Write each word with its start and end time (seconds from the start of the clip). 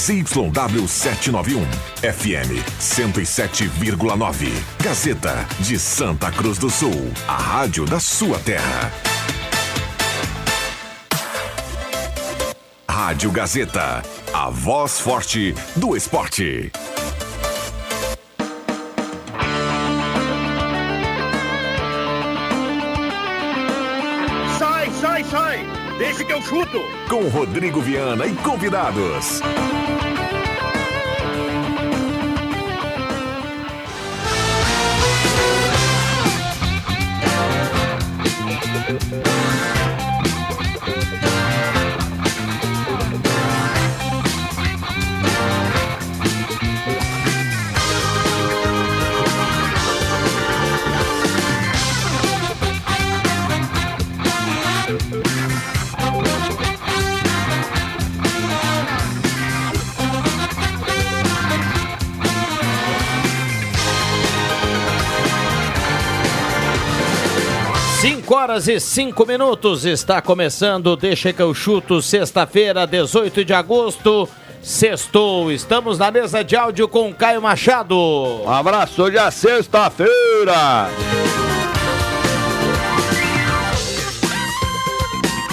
ZYW 0.00 0.88
791, 0.88 1.60
FM 2.00 2.56
107,9. 2.80 4.48
Gazeta 4.82 5.46
de 5.58 5.78
Santa 5.78 6.32
Cruz 6.32 6.56
do 6.56 6.70
Sul, 6.70 7.12
a 7.28 7.36
rádio 7.36 7.84
da 7.84 8.00
sua 8.00 8.38
terra. 8.38 8.90
Rádio 12.88 13.30
Gazeta, 13.30 14.02
a 14.32 14.48
voz 14.48 14.98
forte 14.98 15.54
do 15.76 15.94
esporte. 15.94 16.72
Sai, 24.58 24.90
sai, 24.98 25.24
sai! 25.24 25.66
Deixa 25.98 26.24
que 26.24 26.32
eu 26.32 26.40
chuto! 26.40 26.80
Com 27.10 27.28
Rodrigo 27.28 27.82
Viana 27.82 28.26
e 28.26 28.34
convidados. 28.36 29.42
Cinco 38.98 39.29
horas 68.50 68.66
e 68.66 68.80
cinco 68.80 69.24
minutos 69.24 69.84
está 69.84 70.20
começando. 70.20 70.96
Deixa 70.96 71.32
que 71.32 71.40
eu 71.40 71.54
chuto. 71.54 72.02
Sexta-feira, 72.02 72.84
18 72.84 73.44
de 73.44 73.54
agosto. 73.54 74.28
Sextou. 74.60 75.52
Estamos 75.52 75.98
na 75.98 76.10
mesa 76.10 76.42
de 76.42 76.56
áudio 76.56 76.88
com 76.88 77.14
Caio 77.14 77.40
Machado. 77.40 77.96
Um 77.96 78.50
abraço, 78.50 79.04
hoje 79.04 79.18
é 79.18 79.30
sexta-feira. 79.30 80.88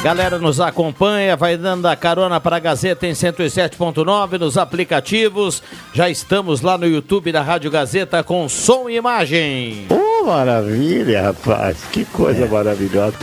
Galera 0.03 0.39
nos 0.39 0.59
acompanha, 0.59 1.35
vai 1.35 1.55
dando 1.55 1.85
a 1.85 1.95
carona 1.95 2.39
para 2.39 2.55
a 2.55 2.59
Gazeta 2.59 3.05
em 3.05 3.11
107.9 3.11 4.39
nos 4.39 4.57
aplicativos. 4.57 5.61
Já 5.93 6.09
estamos 6.09 6.61
lá 6.61 6.79
no 6.79 6.87
YouTube 6.87 7.31
da 7.31 7.43
Rádio 7.43 7.69
Gazeta 7.69 8.23
com 8.23 8.49
som 8.49 8.89
e 8.89 8.95
imagem. 8.95 9.85
Maravilha, 10.27 11.21
rapaz. 11.21 11.77
Que 11.89 12.03
coisa 12.03 12.45
maravilhosa. 12.47 13.15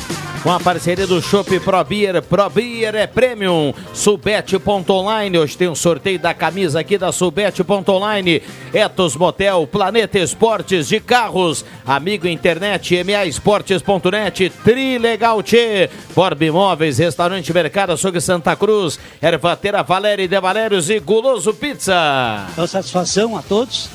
Com 0.43 0.51
a 0.51 0.59
parceria 0.59 1.07
do 1.07 1.21
Shop 1.21 1.61
Pro 1.61 1.85
Beer, 1.85 2.23
Pro 2.23 2.49
Beer 2.49 2.95
é 2.95 3.07
Premium, 3.07 3.75
Subete.online, 3.93 5.39
hoje 5.39 5.57
tem 5.57 5.69
um 5.69 5.75
sorteio 5.75 6.19
da 6.19 6.33
camisa 6.33 6.81
aqui 6.81 6.97
da 6.97 7.13
Subete.online, 7.13 8.43
Etos 8.73 9.17
Motel, 9.17 9.67
Planeta 9.67 10.19
Esportes 10.19 10.89
de 10.89 10.99
Carros, 10.99 11.65
Amigo 11.87 12.27
Internet, 12.27 13.03
MAEsportes.net, 13.05 14.51
Trilegal 14.65 15.43
Tchê, 15.43 15.91
Borb 16.15 16.43
Imóveis, 16.43 16.99
Restaurante 16.99 17.53
Mercado 17.53 17.93
Açougue 17.93 18.21
Santa 18.21 18.57
Cruz, 18.57 18.99
Ervateira 19.21 19.83
Valéria 19.83 20.27
de 20.27 20.41
Valérios 20.41 20.89
e 20.89 21.01
Guloso 21.01 21.53
Pizza. 21.53 22.47
Uma 22.57 22.67
satisfação 22.67 23.37
a 23.37 23.43
todos, 23.43 23.91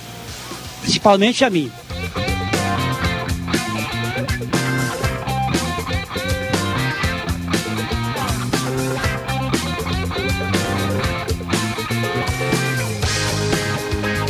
principalmente 0.82 1.44
a 1.44 1.50
mim. 1.50 1.72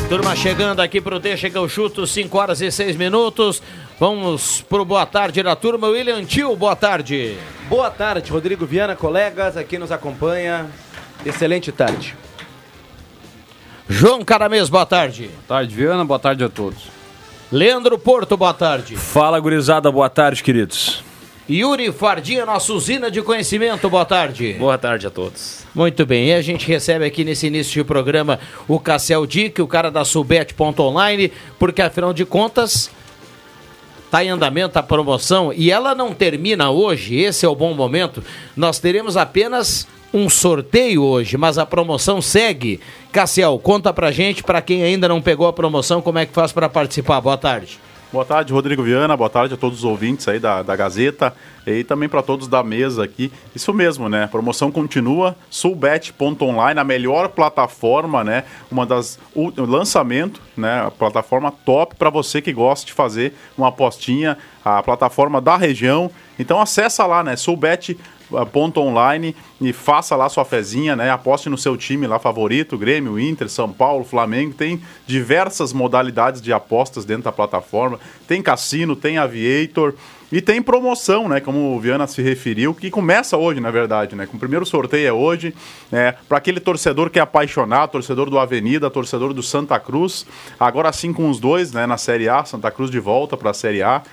Turma 0.09 0.35
chegando 0.35 0.79
aqui 0.79 0.99
pro 0.99 1.19
Deixa 1.19 1.51
que 1.51 1.57
eu 1.57 1.69
chuto, 1.69 2.07
5 2.07 2.35
horas 2.35 2.61
e 2.61 2.71
6 2.71 2.95
minutos. 2.95 3.61
Vamos 3.99 4.59
pro 4.61 4.83
boa 4.83 5.05
tarde 5.05 5.43
da 5.43 5.55
turma. 5.55 5.87
William 5.87 6.25
Tio, 6.25 6.55
boa 6.55 6.75
tarde. 6.75 7.37
Boa 7.69 7.91
tarde, 7.91 8.31
Rodrigo 8.31 8.65
Viana, 8.65 8.95
colegas, 8.95 9.55
aqui 9.55 9.77
nos 9.77 9.91
acompanha. 9.91 10.67
Excelente 11.23 11.71
tarde. 11.71 12.15
João 13.87 14.25
Caramês, 14.25 14.67
boa 14.67 14.83
tarde. 14.83 15.27
Boa 15.27 15.59
tarde, 15.59 15.75
Viana, 15.75 16.03
boa 16.03 16.19
tarde 16.19 16.43
a 16.43 16.49
todos. 16.49 16.87
Leandro 17.51 17.99
Porto, 17.99 18.35
boa 18.35 18.53
tarde. 18.53 18.95
Fala, 18.95 19.39
gurizada, 19.39 19.91
boa 19.91 20.09
tarde, 20.09 20.41
queridos. 20.41 21.03
Yuri 21.49 21.91
Fardinha, 21.91 22.45
nossa 22.45 22.71
usina 22.71 23.09
de 23.09 23.23
conhecimento, 23.23 23.89
boa 23.89 24.05
tarde. 24.05 24.53
Boa 24.53 24.77
tarde 24.77 25.07
a 25.07 25.09
todos. 25.09 25.65
Muito 25.73 26.05
bem, 26.05 26.27
e 26.27 26.33
a 26.33 26.41
gente 26.43 26.67
recebe 26.67 27.03
aqui 27.03 27.23
nesse 27.23 27.47
início 27.47 27.73
de 27.73 27.83
programa 27.83 28.39
o 28.67 28.79
Cassel 28.79 29.25
Dick, 29.25 29.59
o 29.59 29.65
cara 29.67 29.89
da 29.89 30.05
Subet.online, 30.05 31.31
porque 31.57 31.81
afinal 31.81 32.13
de 32.13 32.23
contas 32.23 32.91
está 34.05 34.23
em 34.23 34.29
andamento 34.29 34.77
a 34.77 34.83
promoção 34.83 35.51
e 35.51 35.71
ela 35.71 35.95
não 35.95 36.13
termina 36.13 36.69
hoje, 36.69 37.15
esse 37.15 37.47
é 37.47 37.49
o 37.49 37.55
bom 37.55 37.73
momento. 37.73 38.23
Nós 38.55 38.77
teremos 38.77 39.17
apenas 39.17 39.87
um 40.13 40.29
sorteio 40.29 41.01
hoje, 41.01 41.35
mas 41.35 41.57
a 41.57 41.65
promoção 41.65 42.21
segue. 42.21 42.79
Cassiel, 43.11 43.57
conta 43.57 43.91
pra 43.91 44.11
gente, 44.11 44.43
para 44.43 44.61
quem 44.61 44.83
ainda 44.83 45.07
não 45.07 45.19
pegou 45.19 45.47
a 45.47 45.53
promoção, 45.53 45.99
como 45.99 46.19
é 46.19 46.27
que 46.27 46.33
faz 46.33 46.51
para 46.51 46.69
participar. 46.69 47.19
Boa 47.21 47.37
tarde. 47.37 47.79
Boa 48.11 48.25
tarde, 48.25 48.51
Rodrigo 48.51 48.81
Viana. 48.81 49.15
Boa 49.15 49.29
tarde 49.29 49.53
a 49.53 49.57
todos 49.57 49.79
os 49.79 49.83
ouvintes 49.83 50.27
aí 50.27 50.39
da, 50.39 50.63
da 50.63 50.75
Gazeta 50.75 51.31
e 51.67 51.83
também 51.83 52.09
para 52.09 52.23
todos 52.23 52.47
da 52.47 52.63
mesa 52.63 53.03
aqui. 53.03 53.31
Isso 53.53 53.71
mesmo, 53.71 54.09
né? 54.09 54.23
A 54.23 54.27
promoção 54.27 54.71
continua. 54.71 55.35
Sulbet.online, 55.47 56.79
a 56.79 56.83
melhor 56.83 57.29
plataforma, 57.29 58.23
né? 58.23 58.45
Uma 58.71 58.83
das 58.83 59.19
o 59.35 59.51
lançamento, 59.61 60.41
né? 60.57 60.87
A 60.87 60.89
plataforma 60.89 61.51
top 61.51 61.97
para 61.97 62.09
você 62.09 62.41
que 62.41 62.51
gosta 62.51 62.87
de 62.87 62.93
fazer 62.93 63.35
uma 63.55 63.67
apostinha, 63.67 64.39
a 64.65 64.81
plataforma 64.81 65.39
da 65.39 65.55
região. 65.55 66.09
Então 66.39 66.59
acessa 66.59 67.05
lá, 67.05 67.23
né? 67.23 67.35
Sulbet 67.35 67.93
ponto 67.93 68.18
online 68.77 69.35
e 69.59 69.73
faça 69.73 70.15
lá 70.15 70.29
sua 70.29 70.45
fezinha, 70.45 70.95
né? 70.95 71.09
Aposte 71.09 71.49
no 71.49 71.57
seu 71.57 71.75
time 71.75 72.07
lá 72.07 72.19
favorito, 72.19 72.77
Grêmio, 72.77 73.19
Inter, 73.19 73.49
São 73.49 73.71
Paulo, 73.71 74.03
Flamengo. 74.03 74.53
Tem 74.53 74.81
diversas 75.05 75.73
modalidades 75.73 76.41
de 76.41 76.53
apostas 76.53 77.05
dentro 77.05 77.23
da 77.23 77.31
plataforma. 77.31 77.99
Tem 78.27 78.41
cassino, 78.41 78.95
tem 78.95 79.17
aviator. 79.17 79.93
E 80.31 80.41
tem 80.41 80.61
promoção, 80.61 81.27
né? 81.27 81.39
Como 81.39 81.75
o 81.75 81.79
Viana 81.79 82.05
se 82.05 82.21
referiu, 82.21 82.73
que 82.75 82.91
começa 82.91 83.35
hoje, 83.35 83.59
na 83.59 83.71
verdade, 83.71 84.15
né? 84.15 84.27
Com 84.27 84.37
o 84.37 84.39
primeiro 84.39 84.63
sorteio 84.63 85.07
é 85.07 85.11
hoje, 85.11 85.55
né? 85.91 86.13
Para 86.27 86.37
aquele 86.37 86.59
torcedor 86.59 87.09
que 87.09 87.17
é 87.17 87.21
apaixonado, 87.21 87.91
torcedor 87.91 88.29
do 88.29 88.37
Avenida, 88.37 88.91
torcedor 88.91 89.33
do 89.33 89.41
Santa 89.41 89.79
Cruz. 89.79 90.27
Agora 90.59 90.93
sim 90.93 91.11
com 91.11 91.29
os 91.29 91.39
dois, 91.39 91.71
né? 91.71 91.87
Na 91.87 91.97
Série 91.97 92.29
A, 92.29 92.45
Santa 92.45 92.69
Cruz 92.69 92.91
de 92.91 92.99
volta 92.99 93.35
para 93.35 93.49
a 93.49 93.53
Série 93.55 93.81
A. 93.81 94.03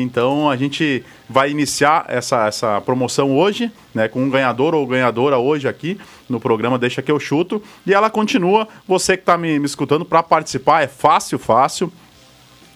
Então 0.00 0.48
a 0.48 0.56
gente 0.56 1.04
vai 1.28 1.50
iniciar 1.50 2.06
essa, 2.08 2.46
essa 2.46 2.80
promoção 2.80 3.36
hoje, 3.36 3.70
né, 3.94 4.08
com 4.08 4.22
um 4.22 4.30
ganhador 4.30 4.74
ou 4.74 4.86
ganhadora 4.86 5.38
hoje 5.38 5.68
aqui 5.68 5.98
no 6.28 6.40
programa 6.40 6.78
Deixa 6.78 7.02
que 7.02 7.12
eu 7.12 7.20
chuto. 7.20 7.62
E 7.86 7.92
ela 7.92 8.08
continua. 8.08 8.66
Você 8.88 9.16
que 9.16 9.22
está 9.22 9.36
me, 9.36 9.58
me 9.58 9.66
escutando 9.66 10.04
para 10.04 10.22
participar 10.22 10.82
é 10.82 10.88
fácil, 10.88 11.38
fácil 11.38 11.92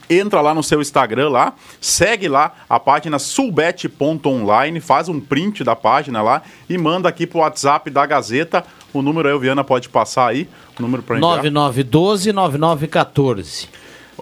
entra 0.09 0.41
lá 0.41 0.55
no 0.55 0.63
seu 0.63 0.81
Instagram 0.81 1.29
lá, 1.29 1.55
segue 1.81 2.29
lá 2.29 2.55
a 2.69 2.79
página 2.79 3.19
sulbet.online, 3.19 4.81
faz 4.81 5.09
um 5.09 5.21
print 5.21 5.65
da 5.65 5.75
página 5.75 6.23
lá 6.23 6.43
e 6.69 6.79
manda 6.79 7.09
aqui 7.09 7.27
pro 7.27 7.41
WhatsApp 7.41 7.91
da 7.91 8.07
Gazeta. 8.07 8.65
O 8.93 9.03
número 9.03 9.29
aí, 9.29 9.35
o 9.35 9.41
Viana 9.41 9.65
pode 9.65 9.89
passar 9.89 10.29
aí, 10.29 10.49
o 10.79 10.83
número 10.83 11.03
para 11.03 11.17
enviar. 11.17 11.31
9912 11.31 12.33
9914. 12.33 13.69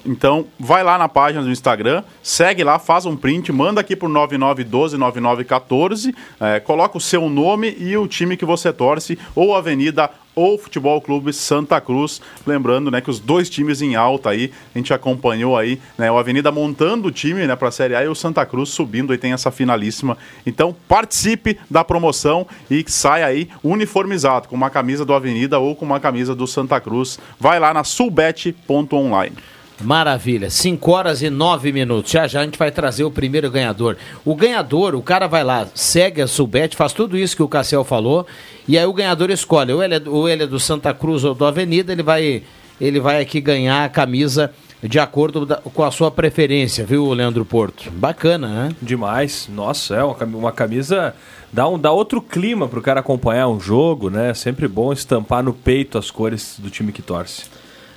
Então, 0.04 0.44
vai 0.58 0.82
lá 0.84 0.98
na 0.98 1.08
página 1.08 1.42
do 1.42 1.50
Instagram, 1.50 2.04
segue 2.22 2.62
lá, 2.62 2.78
faz 2.78 3.06
um 3.06 3.16
print, 3.16 3.50
manda 3.50 3.80
aqui 3.80 3.96
por 3.96 4.10
9912-9914, 4.10 6.14
é, 6.40 6.60
coloca 6.60 6.98
o 6.98 7.00
seu 7.00 7.30
nome 7.30 7.74
e 7.78 7.96
o 7.96 8.06
time 8.06 8.36
que 8.36 8.44
você 8.44 8.70
torce, 8.72 9.18
ou 9.34 9.54
Avenida 9.54 10.10
ou 10.34 10.58
Futebol 10.58 11.00
Clube 11.00 11.32
Santa 11.32 11.80
Cruz. 11.80 12.20
Lembrando, 12.46 12.90
né, 12.90 13.00
que 13.00 13.08
os 13.08 13.20
dois 13.20 13.48
times 13.48 13.80
em 13.80 13.94
alta 13.94 14.30
aí, 14.30 14.50
a 14.74 14.78
gente 14.78 14.92
acompanhou 14.92 15.56
aí, 15.56 15.80
né, 15.96 16.10
o 16.10 16.18
Avenida 16.18 16.50
montando 16.50 17.06
o 17.08 17.12
time, 17.12 17.46
né, 17.46 17.56
para 17.56 17.68
a 17.68 17.72
Série 17.72 17.94
A 17.94 18.04
e 18.04 18.08
o 18.08 18.14
Santa 18.14 18.44
Cruz 18.44 18.68
subindo 18.70 19.14
e 19.14 19.18
tem 19.18 19.32
essa 19.32 19.50
finalíssima. 19.50 20.18
Então, 20.44 20.74
participe 20.88 21.58
da 21.70 21.84
promoção 21.84 22.46
e 22.70 22.84
saia 22.88 23.26
aí 23.26 23.48
uniformizado 23.62 24.48
com 24.48 24.56
uma 24.56 24.70
camisa 24.70 25.04
do 25.04 25.14
Avenida 25.14 25.58
ou 25.58 25.76
com 25.76 25.84
uma 25.84 26.00
camisa 26.00 26.34
do 26.34 26.46
Santa 26.46 26.80
Cruz. 26.80 27.18
Vai 27.38 27.60
lá 27.60 27.72
na 27.72 27.84
sulbet.online. 27.84 29.36
Maravilha, 29.82 30.48
5 30.50 30.90
horas 30.92 31.20
e 31.20 31.28
9 31.28 31.72
minutos. 31.72 32.10
Já 32.12 32.26
já 32.26 32.40
a 32.40 32.44
gente 32.44 32.58
vai 32.58 32.70
trazer 32.70 33.04
o 33.04 33.10
primeiro 33.10 33.50
ganhador. 33.50 33.96
O 34.24 34.34
ganhador, 34.34 34.94
o 34.94 35.02
cara 35.02 35.26
vai 35.26 35.42
lá, 35.42 35.66
segue 35.74 36.22
a 36.22 36.26
Subete, 36.26 36.76
faz 36.76 36.92
tudo 36.92 37.18
isso 37.18 37.34
que 37.36 37.42
o 37.42 37.48
Cassiel 37.48 37.84
falou, 37.84 38.26
e 38.68 38.78
aí 38.78 38.86
o 38.86 38.92
ganhador 38.92 39.30
escolhe. 39.30 39.72
Ou 39.72 39.82
ele 39.82 39.96
é, 39.96 40.02
ou 40.06 40.28
ele 40.28 40.44
é 40.44 40.46
do 40.46 40.60
Santa 40.60 40.94
Cruz 40.94 41.24
ou 41.24 41.34
do 41.34 41.44
Avenida, 41.44 41.92
ele 41.92 42.02
vai, 42.02 42.42
ele 42.80 43.00
vai 43.00 43.20
aqui 43.20 43.40
ganhar 43.40 43.84
a 43.84 43.88
camisa 43.88 44.52
de 44.82 44.98
acordo 44.98 45.44
da- 45.46 45.56
com 45.56 45.82
a 45.82 45.90
sua 45.90 46.10
preferência, 46.10 46.84
viu, 46.84 47.10
Leandro 47.12 47.44
Porto? 47.44 47.90
Bacana, 47.90 48.46
né? 48.48 48.68
Demais. 48.80 49.48
Nossa, 49.52 49.96
é 49.96 50.04
uma 50.04 50.16
uma 50.24 50.52
camisa. 50.52 51.14
Dá, 51.52 51.66
um, 51.68 51.78
dá 51.78 51.90
outro 51.90 52.20
clima 52.20 52.68
pro 52.68 52.82
cara 52.82 53.00
acompanhar 53.00 53.48
um 53.48 53.58
jogo, 53.58 54.08
né? 54.10 54.34
Sempre 54.34 54.68
bom 54.68 54.92
estampar 54.92 55.42
no 55.42 55.52
peito 55.52 55.96
as 55.98 56.10
cores 56.10 56.56
do 56.58 56.68
time 56.70 56.92
que 56.92 57.00
torce. 57.02 57.44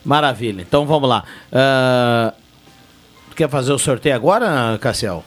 Maravilha. 0.08 0.62
Então 0.62 0.86
vamos 0.86 1.10
lá. 1.10 1.26
Ah, 1.52 2.34
quer 3.36 3.50
fazer 3.50 3.74
o 3.74 3.78
sorteio 3.78 4.16
agora, 4.16 4.78
Cassiel? 4.80 5.22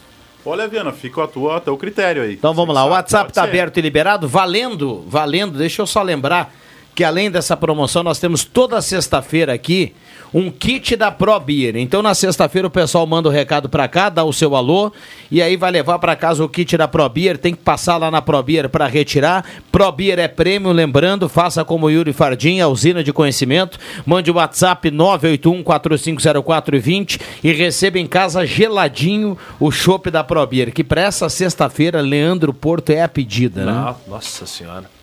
Olha, 0.45 0.67
Viana, 0.67 0.91
fica 0.91 1.23
a 1.23 1.29
tua, 1.29 1.59
a 1.59 1.61
teu 1.61 1.77
critério 1.77 2.23
aí. 2.23 2.33
Então 2.33 2.55
vamos 2.55 2.75
lá, 2.75 2.87
o 2.87 2.89
WhatsApp 2.89 3.31
está 3.31 3.45
aberto 3.45 3.77
e 3.77 3.83
liberado, 3.83 4.27
valendo, 4.27 5.05
valendo. 5.07 5.59
Deixa 5.59 5.83
eu 5.83 5.87
só 5.87 6.03
lembrar 6.03 6.51
que 6.95 7.05
além 7.05 7.31
dessa 7.31 7.55
promoção, 7.59 8.03
nós 8.03 8.19
temos 8.19 8.43
toda 8.43 8.81
sexta-feira 8.81 9.53
aqui 9.53 9.95
um 10.33 10.51
kit 10.51 10.97
da 10.97 11.11
Pro 11.11 11.39
Beer. 11.41 11.77
Então 11.77 12.01
na 12.03 12.15
sexta-feira 12.15 12.69
o 12.69 12.71
pessoal 12.71 13.07
manda 13.07 13.29
o 13.29 13.33
recado 13.33 13.69
para 13.69 13.87
cá, 13.89 14.09
dá 14.09 14.25
o 14.25 14.33
seu 14.33 14.57
alô 14.57 14.91
e 15.31 15.43
aí 15.43 15.57
vai 15.57 15.71
levar 15.71 15.99
para 15.99 16.17
casa 16.17 16.43
o 16.45 16.49
kit 16.49 16.75
da 16.77 16.89
Pro 16.89 17.09
Beer. 17.09 17.39
Tem 17.39 17.55
que 17.55 17.63
passar 17.63 17.97
lá 17.97 18.11
na 18.11 18.21
Pro 18.23 18.43
Beer 18.43 18.69
para 18.69 18.87
retirar. 18.87 19.45
Pro 19.71 19.93
Beer 19.93 20.19
é 20.19 20.27
prêmio, 20.29 20.73
lembrando, 20.73 21.29
faça 21.29 21.65
como 21.65 21.91
Yuri 21.91 22.13
Fardim, 22.13 22.59
a 22.61 22.69
usina 22.69 23.05
de 23.05 23.13
conhecimento. 23.13 23.79
Mande 24.07 24.31
o 24.31 24.35
WhatsApp 24.35 24.91
981-450420 24.91 27.21
e 27.43 27.53
receba 27.53 27.99
em 27.99 28.07
casa 28.07 28.47
geladinho 28.47 29.37
o 29.59 29.71
chopp 29.71 30.11
da 30.11 30.25
Pro 30.25 30.47
Beer, 30.47 30.73
que 30.73 30.85
para 30.85 31.03
essa 31.03 31.29
sexta-feira, 31.29 32.01
Leandro 32.01 32.55
Porto 32.55 32.91
é 32.91 33.03
a 33.03 33.09
pedida, 33.09 33.65
né? 33.65 33.73
Ah, 33.73 33.97
nossa 34.07 34.47
senhora. 34.47 35.00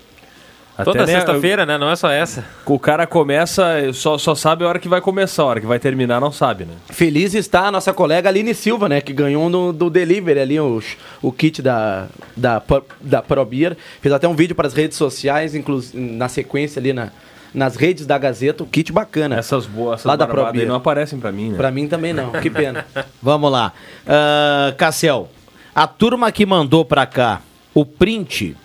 Toda 0.83 1.05
né, 1.05 1.13
sexta-feira, 1.13 1.65
né? 1.65 1.77
Não 1.77 1.89
é 1.89 1.95
só 1.95 2.09
essa. 2.09 2.45
O 2.65 2.77
cara 2.77 3.07
começa, 3.07 3.91
só, 3.93 4.17
só 4.17 4.35
sabe 4.35 4.63
a 4.63 4.67
hora 4.67 4.79
que 4.79 4.87
vai 4.87 5.01
começar, 5.01 5.43
a 5.43 5.45
hora 5.45 5.59
que 5.59 5.65
vai 5.65 5.79
terminar 5.79 6.21
não 6.21 6.31
sabe, 6.31 6.65
né? 6.65 6.73
Feliz 6.89 7.33
está 7.33 7.67
a 7.67 7.71
nossa 7.71 7.93
colega 7.93 8.29
Aline 8.29 8.53
Silva, 8.53 8.87
né? 8.87 9.01
Que 9.01 9.11
ganhou 9.11 9.49
no, 9.49 9.73
do 9.73 9.89
delivery 9.89 10.39
ali 10.39 10.59
o, 10.59 10.81
o 11.21 11.31
kit 11.31 11.61
da, 11.61 12.07
da, 12.35 12.61
da 13.01 13.21
ProBeer. 13.21 13.75
Fez 14.01 14.13
até 14.13 14.27
um 14.27 14.35
vídeo 14.35 14.55
para 14.55 14.67
as 14.67 14.73
redes 14.73 14.97
sociais, 14.97 15.55
inclusive 15.55 15.97
na 15.99 16.29
sequência 16.29 16.79
ali 16.79 16.93
na, 16.93 17.11
nas 17.53 17.75
redes 17.75 18.05
da 18.05 18.17
Gazeta, 18.17 18.63
o 18.63 18.67
kit 18.67 18.91
bacana. 18.91 19.35
Essas 19.37 19.65
boas, 19.65 20.01
essas 20.01 20.05
Lá 20.05 20.15
da 20.15 20.27
ProBeer. 20.27 20.67
não 20.67 20.75
aparecem 20.75 21.19
pra 21.19 21.31
mim, 21.31 21.49
né? 21.51 21.57
Pra 21.57 21.71
mim 21.71 21.87
também 21.87 22.13
não, 22.13 22.31
que 22.31 22.49
pena. 22.49 22.85
Vamos 23.21 23.51
lá. 23.51 23.73
Cassiel, 24.77 25.29
a 25.73 25.87
turma 25.87 26.31
que 26.31 26.45
mandou 26.45 26.85
pra 26.85 27.05
cá 27.05 27.41
o 27.73 27.85
print, 27.85 28.55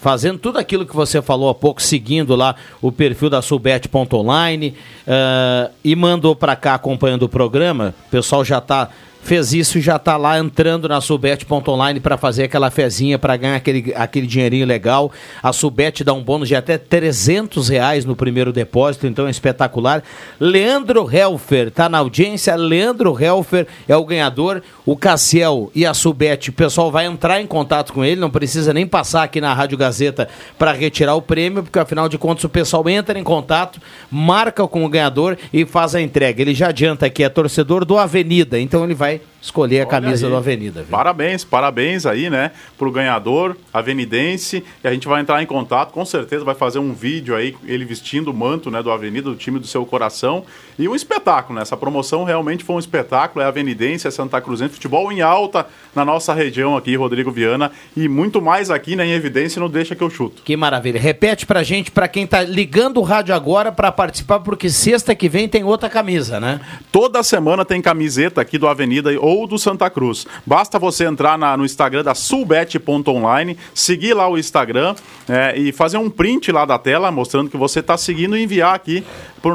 fazendo 0.00 0.38
tudo 0.38 0.58
aquilo 0.58 0.86
que 0.86 0.94
você 0.94 1.20
falou 1.20 1.48
há 1.48 1.54
pouco, 1.54 1.82
seguindo 1.82 2.34
lá 2.36 2.54
o 2.80 2.92
perfil 2.92 3.30
da 3.30 3.42
Subet.online 3.42 4.74
ah, 5.06 5.70
e 5.84 5.94
mandou 5.96 6.34
pra 6.36 6.54
cá 6.56 6.74
acompanhando 6.74 7.24
o 7.24 7.28
programa, 7.28 7.94
o 8.06 8.10
pessoal 8.10 8.44
já 8.44 8.60
tá 8.60 8.88
fez 9.26 9.52
isso 9.52 9.78
e 9.78 9.80
já 9.80 9.98
tá 9.98 10.16
lá 10.16 10.38
entrando 10.38 10.88
na 10.88 11.00
Subet.online 11.00 11.98
para 11.98 12.16
fazer 12.16 12.44
aquela 12.44 12.70
fezinha 12.70 13.18
para 13.18 13.36
ganhar 13.36 13.56
aquele, 13.56 13.92
aquele 13.94 14.26
dinheirinho 14.26 14.64
legal. 14.64 15.10
A 15.42 15.52
Subet 15.52 16.04
dá 16.04 16.12
um 16.12 16.22
bônus 16.22 16.46
de 16.46 16.54
até 16.54 16.78
300 16.78 17.68
reais 17.68 18.04
no 18.04 18.14
primeiro 18.14 18.52
depósito, 18.52 19.06
então 19.06 19.26
é 19.26 19.30
espetacular. 19.30 20.02
Leandro 20.38 21.10
Helfer 21.12 21.72
tá 21.72 21.88
na 21.88 21.98
audiência. 21.98 22.54
Leandro 22.54 23.20
Helfer 23.20 23.66
é 23.88 23.96
o 23.96 24.04
ganhador. 24.04 24.62
O 24.84 24.96
Cassiel 24.96 25.72
e 25.74 25.84
a 25.84 25.92
Subet, 25.92 26.50
o 26.50 26.52
pessoal 26.52 26.92
vai 26.92 27.06
entrar 27.06 27.40
em 27.40 27.46
contato 27.46 27.92
com 27.92 28.04
ele, 28.04 28.20
não 28.20 28.30
precisa 28.30 28.72
nem 28.72 28.86
passar 28.86 29.24
aqui 29.24 29.40
na 29.40 29.52
Rádio 29.52 29.76
Gazeta 29.76 30.28
para 30.56 30.72
retirar 30.72 31.16
o 31.16 31.22
prêmio, 31.22 31.64
porque 31.64 31.78
afinal 31.80 32.08
de 32.08 32.16
contas 32.16 32.44
o 32.44 32.48
pessoal 32.48 32.88
entra 32.88 33.18
em 33.18 33.24
contato, 33.24 33.80
marca 34.08 34.66
com 34.68 34.84
o 34.84 34.88
ganhador 34.88 35.36
e 35.52 35.66
faz 35.66 35.96
a 35.96 36.00
entrega. 36.00 36.40
Ele 36.40 36.54
já 36.54 36.68
adianta 36.68 37.10
que 37.10 37.24
é 37.24 37.28
torcedor 37.28 37.84
do 37.84 37.98
Avenida, 37.98 38.60
então 38.60 38.84
ele 38.84 38.94
vai 38.94 39.15
escolher 39.40 39.80
a 39.80 39.86
camisa 39.86 40.28
do 40.28 40.36
Avenida. 40.36 40.82
viu? 40.82 40.90
Parabéns, 40.90 41.44
parabéns 41.44 42.06
aí, 42.06 42.28
né, 42.30 42.52
pro 42.76 42.90
ganhador, 42.90 43.56
avenidense, 43.72 44.64
e 44.82 44.88
a 44.88 44.92
gente 44.92 45.06
vai 45.06 45.20
entrar 45.20 45.42
em 45.42 45.46
contato, 45.46 45.92
com 45.92 46.04
certeza 46.04 46.44
vai 46.44 46.54
fazer 46.54 46.78
um 46.78 46.92
vídeo 46.92 47.34
aí, 47.34 47.54
ele 47.64 47.84
vestindo 47.84 48.28
o 48.30 48.34
manto, 48.34 48.70
né, 48.70 48.82
do 48.82 48.90
Avenida, 48.90 49.30
do 49.30 49.36
time 49.36 49.58
do 49.58 49.66
seu 49.66 49.84
coração, 49.86 50.44
e 50.78 50.88
um 50.88 50.94
espetáculo, 50.94 51.56
né, 51.56 51.62
essa 51.62 51.76
promoção 51.76 52.24
realmente 52.24 52.64
foi 52.64 52.76
um 52.76 52.78
espetáculo, 52.78 53.42
é 53.44 53.48
avenidense, 53.48 54.06
é 54.06 54.10
Santa 54.10 54.40
Cruzense, 54.40 54.74
futebol 54.74 55.10
em 55.10 55.20
alta 55.22 55.66
na 55.94 56.04
nossa 56.04 56.34
região 56.34 56.76
aqui, 56.76 56.94
Rodrigo 56.96 57.30
Viana, 57.30 57.72
e 57.96 58.08
muito 58.08 58.40
mais 58.42 58.70
aqui, 58.70 58.94
né, 58.96 59.06
em 59.06 59.12
evidência, 59.12 59.60
não 59.60 59.68
deixa 59.68 59.94
que 59.94 60.02
eu 60.02 60.10
chuto. 60.10 60.42
Que 60.42 60.56
maravilha. 60.56 61.00
Repete 61.00 61.46
pra 61.46 61.62
gente, 61.62 61.90
pra 61.90 62.08
quem 62.08 62.26
tá 62.26 62.42
ligando 62.42 62.98
o 62.98 63.02
rádio 63.02 63.34
agora 63.34 63.72
pra 63.72 63.90
participar, 63.90 64.40
porque 64.40 64.68
sexta 64.68 65.14
que 65.14 65.28
vem 65.28 65.48
tem 65.48 65.64
outra 65.64 65.88
camisa, 65.88 66.38
né? 66.40 66.60
Toda 66.92 67.22
semana 67.22 67.64
tem 67.64 67.80
camiseta 67.80 68.40
aqui 68.40 68.58
do 68.58 68.68
Avenida 68.68 69.10
ou 69.20 69.46
do 69.46 69.58
Santa 69.58 69.88
Cruz. 69.88 70.26
Basta 70.44 70.78
você 70.78 71.04
entrar 71.04 71.38
na- 71.38 71.56
no 71.56 71.64
Instagram 71.64 72.02
da 72.04 72.14
sulbet.online, 72.14 73.56
seguir 73.74 74.14
lá 74.14 74.28
o 74.28 74.38
Instagram 74.38 74.94
é, 75.28 75.56
e 75.58 75.72
fazer 75.72 75.98
um 75.98 76.10
print 76.10 76.50
lá 76.52 76.64
da 76.64 76.78
tela 76.78 77.10
mostrando 77.10 77.50
que 77.50 77.56
você 77.56 77.80
está 77.80 77.96
seguindo 77.96 78.36
e 78.36 78.42
enviar 78.42 78.74
aqui 78.74 79.04
por 79.42 79.54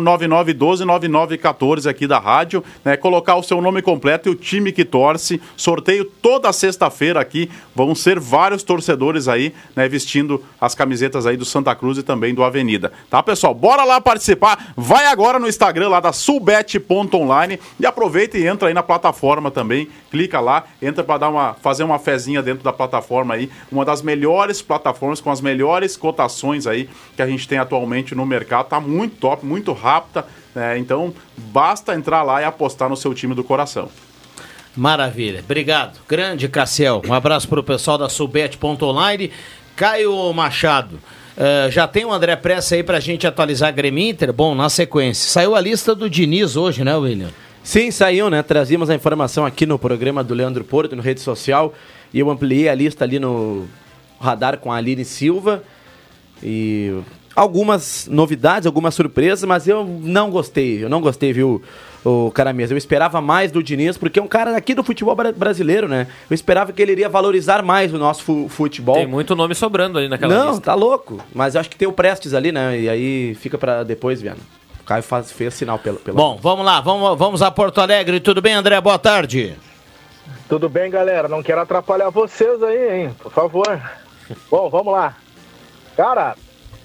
9912-9914 1.11 1.89
aqui 1.89 2.07
da 2.07 2.19
rádio, 2.19 2.63
né, 2.83 2.97
colocar 2.97 3.35
o 3.35 3.43
seu 3.43 3.61
nome 3.61 3.81
completo 3.81 4.29
e 4.29 4.31
o 4.31 4.35
time 4.35 4.71
que 4.71 4.85
torce. 4.85 5.41
Sorteio 5.55 6.05
toda 6.05 6.51
sexta-feira 6.51 7.19
aqui. 7.19 7.49
Vão 7.75 7.93
ser 7.93 8.19
vários 8.19 8.63
torcedores 8.63 9.27
aí, 9.27 9.53
né, 9.75 9.87
vestindo 9.87 10.43
as 10.59 10.75
camisetas 10.75 11.25
aí 11.25 11.37
do 11.37 11.45
Santa 11.45 11.75
Cruz 11.75 11.97
e 11.97 12.03
também 12.03 12.33
do 12.33 12.43
Avenida. 12.43 12.91
Tá, 13.09 13.21
pessoal? 13.21 13.53
Bora 13.53 13.83
lá 13.83 13.99
participar. 13.99 14.73
Vai 14.75 15.05
agora 15.07 15.39
no 15.39 15.47
Instagram 15.47 15.89
lá 15.89 15.99
da 15.99 16.13
sulbet.online 16.13 17.59
e 17.79 17.85
aproveita 17.85 18.37
e 18.37 18.47
entra 18.47 18.67
aí 18.67 18.73
na 18.73 18.83
plataforma 18.83 19.51
também. 19.51 19.87
Clica 20.09 20.39
lá, 20.39 20.65
entra 20.81 21.03
para 21.03 21.17
dar 21.17 21.29
uma 21.29 21.53
fazer 21.61 21.83
uma 21.83 21.99
fezinha 21.99 22.41
dentro 22.41 22.63
da 22.63 22.73
plataforma 22.73 23.33
aí, 23.33 23.49
uma 23.71 23.85
das 23.85 24.01
melhores 24.01 24.61
plataformas 24.61 25.21
com 25.21 25.31
as 25.31 25.41
melhores 25.41 25.95
cotações 25.95 26.67
aí 26.67 26.89
que 27.15 27.21
a 27.21 27.27
gente 27.27 27.47
tem 27.47 27.57
atualmente 27.57 28.15
no 28.15 28.25
mercado. 28.25 28.67
Tá 28.67 28.79
muito 28.79 29.17
top, 29.17 29.45
muito 29.45 29.73
rápida. 29.73 30.25
Né? 30.55 30.77
então 30.77 31.13
basta 31.37 31.93
entrar 31.93 32.23
lá 32.23 32.41
e 32.41 32.45
apostar 32.45 32.89
no 32.89 32.97
seu 32.97 33.13
time 33.13 33.33
do 33.33 33.43
coração. 33.43 33.89
Maravilha. 34.75 35.41
Obrigado. 35.41 35.99
Grande 36.07 36.47
Cassiel. 36.47 37.01
Um 37.07 37.13
abraço 37.13 37.47
pro 37.47 37.63
pessoal 37.63 37.97
da 37.97 38.07
Subet.online. 38.07 39.31
Caio 39.75 40.31
Machado. 40.33 40.99
eh, 41.35 41.69
já 41.69 41.87
tem 41.87 42.05
o 42.05 42.11
André 42.11 42.35
Pressa 42.35 42.75
aí 42.75 42.83
pra 42.83 42.99
gente 42.99 43.27
atualizar 43.27 43.69
a 43.69 43.71
Grêmio 43.71 44.07
Inter? 44.09 44.31
Bom, 44.31 44.55
na 44.55 44.69
sequência. 44.69 45.29
Saiu 45.29 45.55
a 45.55 45.61
lista 45.61 45.93
do 45.93 46.09
Diniz 46.09 46.55
hoje, 46.55 46.83
né, 46.83 46.95
William? 46.95 47.29
Sim, 47.63 47.91
saiu, 47.91 48.29
né? 48.29 48.41
Trazíamos 48.41 48.89
a 48.89 48.95
informação 48.95 49.45
aqui 49.45 49.65
no 49.65 49.77
programa 49.77 50.23
do 50.23 50.33
Leandro 50.33 50.63
Porto, 50.63 50.95
no 50.95 51.01
rede 51.01 51.19
social, 51.19 51.73
e 52.13 52.19
eu 52.19 52.29
ampliei 52.29 52.67
a 52.69 52.73
lista 52.73 53.03
ali 53.03 53.19
no 53.19 53.67
radar 54.19 54.57
com 54.57 54.71
a 54.71 54.77
Aline 54.77 55.05
Silva. 55.05 55.63
E 56.41 56.95
algumas 57.35 58.07
novidades, 58.07 58.65
algumas 58.65 58.93
surpresas, 58.95 59.43
mas 59.47 59.67
eu 59.67 59.83
não 59.85 60.29
gostei. 60.29 60.83
Eu 60.83 60.89
não 60.89 61.01
gostei, 61.01 61.31
viu, 61.33 61.61
o 62.03 62.31
cara 62.31 62.51
mesmo. 62.53 62.73
Eu 62.73 62.77
esperava 62.77 63.21
mais 63.21 63.51
do 63.51 63.61
Diniz, 63.63 63.97
porque 63.97 64.19
é 64.19 64.23
um 64.23 64.27
cara 64.27 64.55
aqui 64.57 64.73
do 64.73 64.83
futebol 64.83 65.15
bra- 65.15 65.31
brasileiro, 65.31 65.87
né? 65.87 66.07
Eu 66.29 66.33
esperava 66.33 66.71
que 66.73 66.81
ele 66.81 66.91
iria 66.91 67.09
valorizar 67.09 67.63
mais 67.63 67.93
o 67.93 67.97
nosso 67.97 68.23
fu- 68.23 68.47
futebol. 68.49 68.95
Tem 68.95 69.07
muito 69.07 69.35
nome 69.35 69.55
sobrando 69.55 69.97
ali 69.97 70.07
naquela 70.09 70.33
Não, 70.33 70.47
lista. 70.49 70.61
tá 70.65 70.73
louco. 70.73 71.19
Mas 71.33 71.55
eu 71.55 71.61
acho 71.61 71.69
que 71.69 71.75
tem 71.77 71.87
o 71.87 71.93
Prestes 71.93 72.33
ali, 72.33 72.51
né? 72.51 72.79
E 72.79 72.89
aí 72.89 73.35
fica 73.35 73.57
pra 73.57 73.83
depois, 73.83 74.21
Viana. 74.21 74.39
O 74.81 74.83
Caio 74.83 75.03
faz, 75.03 75.31
fez 75.31 75.53
sinal 75.53 75.77
pelo. 75.79 75.97
pelo... 75.97 76.17
Bom, 76.17 76.37
vamos 76.41 76.65
lá. 76.65 76.81
Vamos, 76.81 77.17
vamos 77.17 77.41
a 77.41 77.51
Porto 77.51 77.79
Alegre. 77.79 78.19
Tudo 78.19 78.41
bem, 78.41 78.53
André? 78.53 78.81
Boa 78.81 78.97
tarde. 78.99 79.55
Tudo 80.49 80.67
bem, 80.67 80.89
galera? 80.89 81.27
Não 81.29 81.41
quero 81.43 81.61
atrapalhar 81.61 82.09
vocês 82.09 82.61
aí, 82.63 83.03
hein? 83.03 83.15
Por 83.21 83.31
favor. 83.31 83.79
Bom, 84.49 84.69
vamos 84.69 84.91
lá. 84.91 85.15
Cara, 85.95 86.35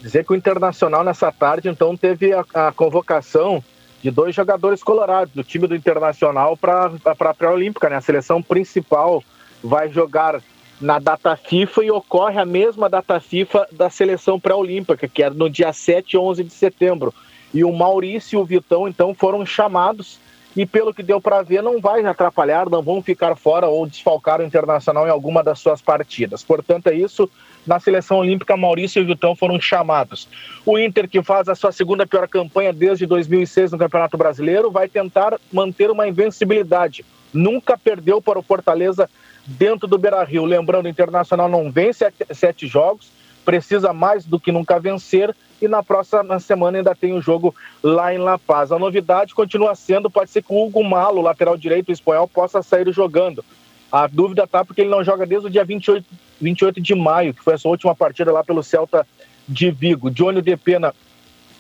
dizer 0.01 0.25
que 0.25 0.33
o 0.33 0.37
Internacional 0.37 1.05
nessa 1.05 1.33
tarde, 1.33 1.69
então, 1.69 1.97
teve 1.97 2.33
a, 2.33 2.45
a 2.55 2.73
convocação 2.73 3.63
de 4.03 4.11
dois 4.11 4.35
jogadores 4.35 4.83
colorados 4.83 5.35
do 5.35 5.43
time 5.43 5.67
do 5.67 5.75
Internacional 5.75 6.57
para 6.57 6.93
a 7.05 7.35
pré-olímpica, 7.35 7.89
né? 7.89 7.97
A 7.97 8.01
seleção 8.01 8.43
principal 8.43 9.23
vai 9.63 9.91
jogar 9.91 10.41
na 10.81 10.99
data 10.99 11.35
FIFA 11.37 11.85
e 11.85 11.91
ocorre 11.91 12.39
a 12.39 12.45
mesma 12.45 12.89
data 12.89 13.19
FIFA 13.19 13.67
da 13.73 13.89
seleção 13.89 14.39
pré-olímpica, 14.39 15.09
que 15.09 15.23
é 15.23 15.31
no 15.31 15.49
dia 15.49 15.73
7 15.73 16.13
e 16.13 16.19
11 16.19 16.45
de 16.45 16.53
setembro. 16.53 17.15
E 17.53 17.65
o 17.65 17.73
Maurício 17.73 18.39
e 18.39 18.43
o 18.43 18.45
Vitão, 18.45 18.87
então, 18.87 19.15
foram 19.15 19.45
chamados 19.47 20.19
e 20.57 20.65
pelo 20.65 20.93
que 20.95 21.03
deu 21.03 21.21
para 21.21 21.43
ver, 21.43 21.63
não 21.63 21.81
vai 21.81 22.05
atrapalhar, 22.05 22.71
não 22.71 22.83
vão 22.83 23.03
ficar 23.03 23.37
fora 23.37 23.67
ou 23.67 23.87
desfalcar 23.87 24.41
o 24.41 24.45
Internacional 24.45 25.07
em 25.07 25.11
alguma 25.11 25.43
das 25.43 25.59
suas 25.59 25.83
partidas. 25.83 26.43
Portanto, 26.43 26.87
é 26.87 26.95
isso. 26.95 27.29
Na 27.67 27.81
seleção 27.81 28.19
olímpica, 28.19 28.57
Maurício 28.57 29.03
e 29.03 29.05
Vitão 29.05 29.35
foram 29.35 29.61
chamados. 29.61 30.29
O 30.65 30.79
Inter, 30.79 31.09
que 31.09 31.23
faz 31.23 31.49
a 31.49 31.55
sua 31.55 31.73
segunda 31.73 32.07
pior 32.07 32.29
campanha 32.29 32.73
desde 32.73 33.07
2006 33.07 33.73
no 33.73 33.79
Campeonato 33.79 34.17
Brasileiro, 34.17 34.71
vai 34.71 34.89
tentar 34.89 35.39
manter 35.53 35.91
uma 35.91 36.07
invencibilidade. 36.07 37.05
Nunca 37.33 37.77
perdeu 37.77 38.23
para 38.23 38.39
o 38.39 38.43
Fortaleza 38.43 39.11
dentro 39.47 39.87
do 39.87 39.99
Beira 39.99 40.23
Rio. 40.25 40.45
Lembrando, 40.45 40.87
o 40.87 40.89
Internacional 40.89 41.49
não 41.49 41.71
vence 41.71 41.99
sete, 41.99 42.35
sete 42.35 42.67
jogos, 42.67 43.11
precisa 43.45 43.93
mais 43.93 44.25
do 44.25 44.41
que 44.41 44.53
nunca 44.53 44.79
vencer 44.79 45.35
e 45.61 45.69
na 45.69 45.83
próxima 45.83 46.39
semana 46.39 46.79
ainda 46.79 46.95
tem 46.95 47.15
o 47.15 47.21
jogo 47.21 47.55
lá 47.83 48.13
em 48.13 48.19
La 48.19 48.39
Paz. 48.39 48.73
A 48.73 48.79
novidade 48.79 49.35
continua 49.35 49.75
sendo, 49.75 50.11
pode 50.11 50.31
ser 50.31 50.43
que 50.43 50.53
o 50.53 50.67
Hugo 50.67 50.85
Malo, 50.85 51.23
lateral 51.23 51.57
direito 51.57 51.93
espanhol, 51.93 52.29
possa 52.29 52.63
sair 52.63 52.91
jogando. 52.93 53.45
A 53.91 54.07
dúvida 54.07 54.47
tá 54.47 54.65
porque 54.65 54.81
ele 54.81 54.91
não 54.91 55.05
joga 55.05 55.27
desde 55.27 55.47
o 55.47 55.51
dia 55.51 55.65
28, 55.65 56.07
28 56.41 56.81
de 56.81 56.95
maio, 56.95 57.33
que 57.33 57.43
foi 57.43 57.55
a 57.55 57.59
sua 57.59 57.71
última 57.71 57.95
partida 57.95 58.33
lá 58.33 58.43
pelo 58.43 58.63
Celta 58.63 59.07
de 59.49 59.71
Vigo. 59.71 60.11
Johnny 60.11 60.43
de 60.43 60.57
Pena 60.57 60.95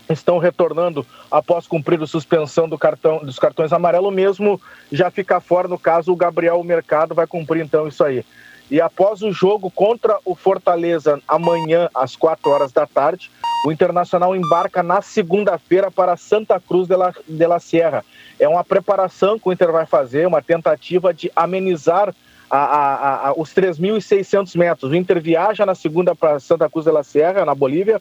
estão 0.08 0.38
retornando 0.38 1.06
após 1.30 1.66
cumprir 1.66 2.00
a 2.02 2.06
suspensão 2.06 2.68
do 2.68 2.78
cartão, 2.78 3.18
dos 3.18 3.38
cartões 3.38 3.72
amarelo, 3.72 4.10
mesmo 4.10 4.60
já 4.90 5.10
ficar 5.10 5.40
fora, 5.40 5.68
no 5.68 5.78
caso, 5.78 6.12
o 6.12 6.16
Gabriel 6.16 6.62
Mercado 6.62 7.14
vai 7.14 7.26
cumprir 7.26 7.64
então 7.64 7.88
isso 7.88 8.04
aí. 8.04 8.24
E 8.70 8.80
após 8.80 9.22
o 9.22 9.30
jogo 9.30 9.70
contra 9.70 10.18
o 10.24 10.34
Fortaleza, 10.34 11.20
amanhã, 11.26 11.88
às 11.94 12.16
4 12.16 12.50
horas 12.50 12.72
da 12.72 12.86
tarde, 12.86 13.30
o 13.64 13.72
Internacional 13.72 14.36
embarca 14.36 14.82
na 14.82 15.00
segunda-feira 15.02 15.90
para 15.90 16.16
Santa 16.16 16.60
Cruz 16.60 16.86
de 16.86 16.96
la, 16.96 17.12
de 17.26 17.46
la 17.46 17.58
Sierra. 17.58 18.04
É 18.38 18.48
uma 18.48 18.64
preparação 18.64 19.38
que 19.38 19.48
o 19.48 19.52
Inter 19.52 19.72
vai 19.72 19.86
fazer, 19.86 20.26
uma 20.26 20.42
tentativa 20.42 21.12
de 21.12 21.30
amenizar 21.34 22.14
a, 22.50 22.58
a, 22.58 23.28
a, 23.28 23.32
os 23.36 23.50
3.600 23.50 24.56
metros. 24.56 24.92
O 24.92 24.94
Inter 24.94 25.20
viaja 25.20 25.66
na 25.66 25.74
segunda 25.74 26.14
para 26.14 26.38
Santa 26.38 26.68
Cruz 26.68 26.84
de 26.84 26.92
la 26.92 27.02
Sierra, 27.02 27.44
na 27.44 27.54
Bolívia, 27.54 28.00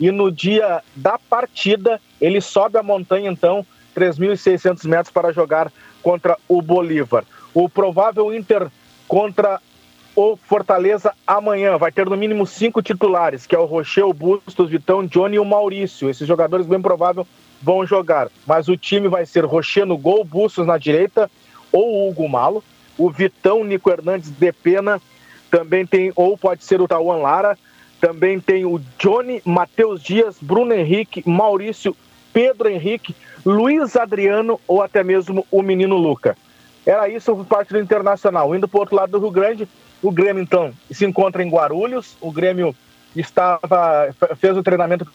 e 0.00 0.10
no 0.10 0.32
dia 0.32 0.82
da 0.96 1.18
partida 1.18 2.00
ele 2.20 2.40
sobe 2.40 2.78
a 2.78 2.82
montanha, 2.82 3.30
então, 3.30 3.64
3.600 3.94 4.88
metros 4.88 5.12
para 5.12 5.32
jogar 5.32 5.70
contra 6.02 6.36
o 6.48 6.60
Bolívar. 6.60 7.24
O 7.52 7.68
provável 7.68 8.34
Inter 8.34 8.68
contra 9.06 9.60
o 10.14 10.36
Fortaleza 10.36 11.12
amanhã. 11.26 11.76
Vai 11.76 11.90
ter 11.90 12.06
no 12.06 12.16
mínimo 12.16 12.46
cinco 12.46 12.82
titulares, 12.82 13.46
que 13.46 13.54
é 13.54 13.58
o 13.58 13.64
Rocher, 13.64 14.06
o 14.06 14.14
Bustos, 14.14 14.70
Vitão, 14.70 15.06
Johnny 15.06 15.36
e 15.36 15.38
o 15.38 15.44
Maurício. 15.44 16.08
Esses 16.08 16.26
jogadores, 16.26 16.66
bem 16.66 16.80
provável, 16.80 17.26
vão 17.60 17.86
jogar. 17.86 18.28
Mas 18.46 18.68
o 18.68 18.76
time 18.76 19.08
vai 19.08 19.26
ser 19.26 19.44
Rocher 19.44 19.86
no 19.86 19.98
gol, 19.98 20.24
Bustos 20.24 20.66
na 20.66 20.78
direita, 20.78 21.30
ou 21.72 22.08
Hugo 22.08 22.28
Malo. 22.28 22.62
O 22.96 23.10
Vitão, 23.10 23.64
Nico 23.64 23.90
Hernandes, 23.90 24.30
de 24.30 24.52
Pena. 24.52 25.00
Também 25.50 25.86
tem, 25.86 26.12
ou 26.14 26.38
pode 26.38 26.64
ser 26.64 26.80
o 26.80 26.88
Tauan 26.88 27.16
Lara. 27.16 27.58
Também 28.00 28.38
tem 28.38 28.64
o 28.64 28.80
Johnny, 28.98 29.40
Matheus 29.44 30.02
Dias, 30.02 30.36
Bruno 30.40 30.74
Henrique, 30.74 31.22
Maurício, 31.26 31.96
Pedro 32.32 32.68
Henrique, 32.68 33.14
Luiz 33.46 33.96
Adriano 33.96 34.60
ou 34.66 34.82
até 34.82 35.02
mesmo 35.02 35.46
o 35.50 35.62
menino 35.62 35.96
Luca. 35.96 36.36
Era 36.84 37.08
isso 37.08 37.34
por 37.34 37.46
parte 37.46 37.72
do 37.72 37.80
Internacional. 37.80 38.54
Indo 38.54 38.68
para 38.68 38.76
o 38.76 38.80
outro 38.80 38.96
lado 38.96 39.12
do 39.12 39.18
Rio 39.18 39.30
Grande, 39.30 39.68
o 40.04 40.12
Grêmio, 40.12 40.42
então, 40.42 40.72
se 40.90 41.06
encontra 41.06 41.42
em 41.42 41.48
Guarulhos. 41.48 42.14
O 42.20 42.30
Grêmio 42.30 42.76
estava 43.16 44.14
fez 44.36 44.54
o 44.56 44.62
treinamento 44.62 45.06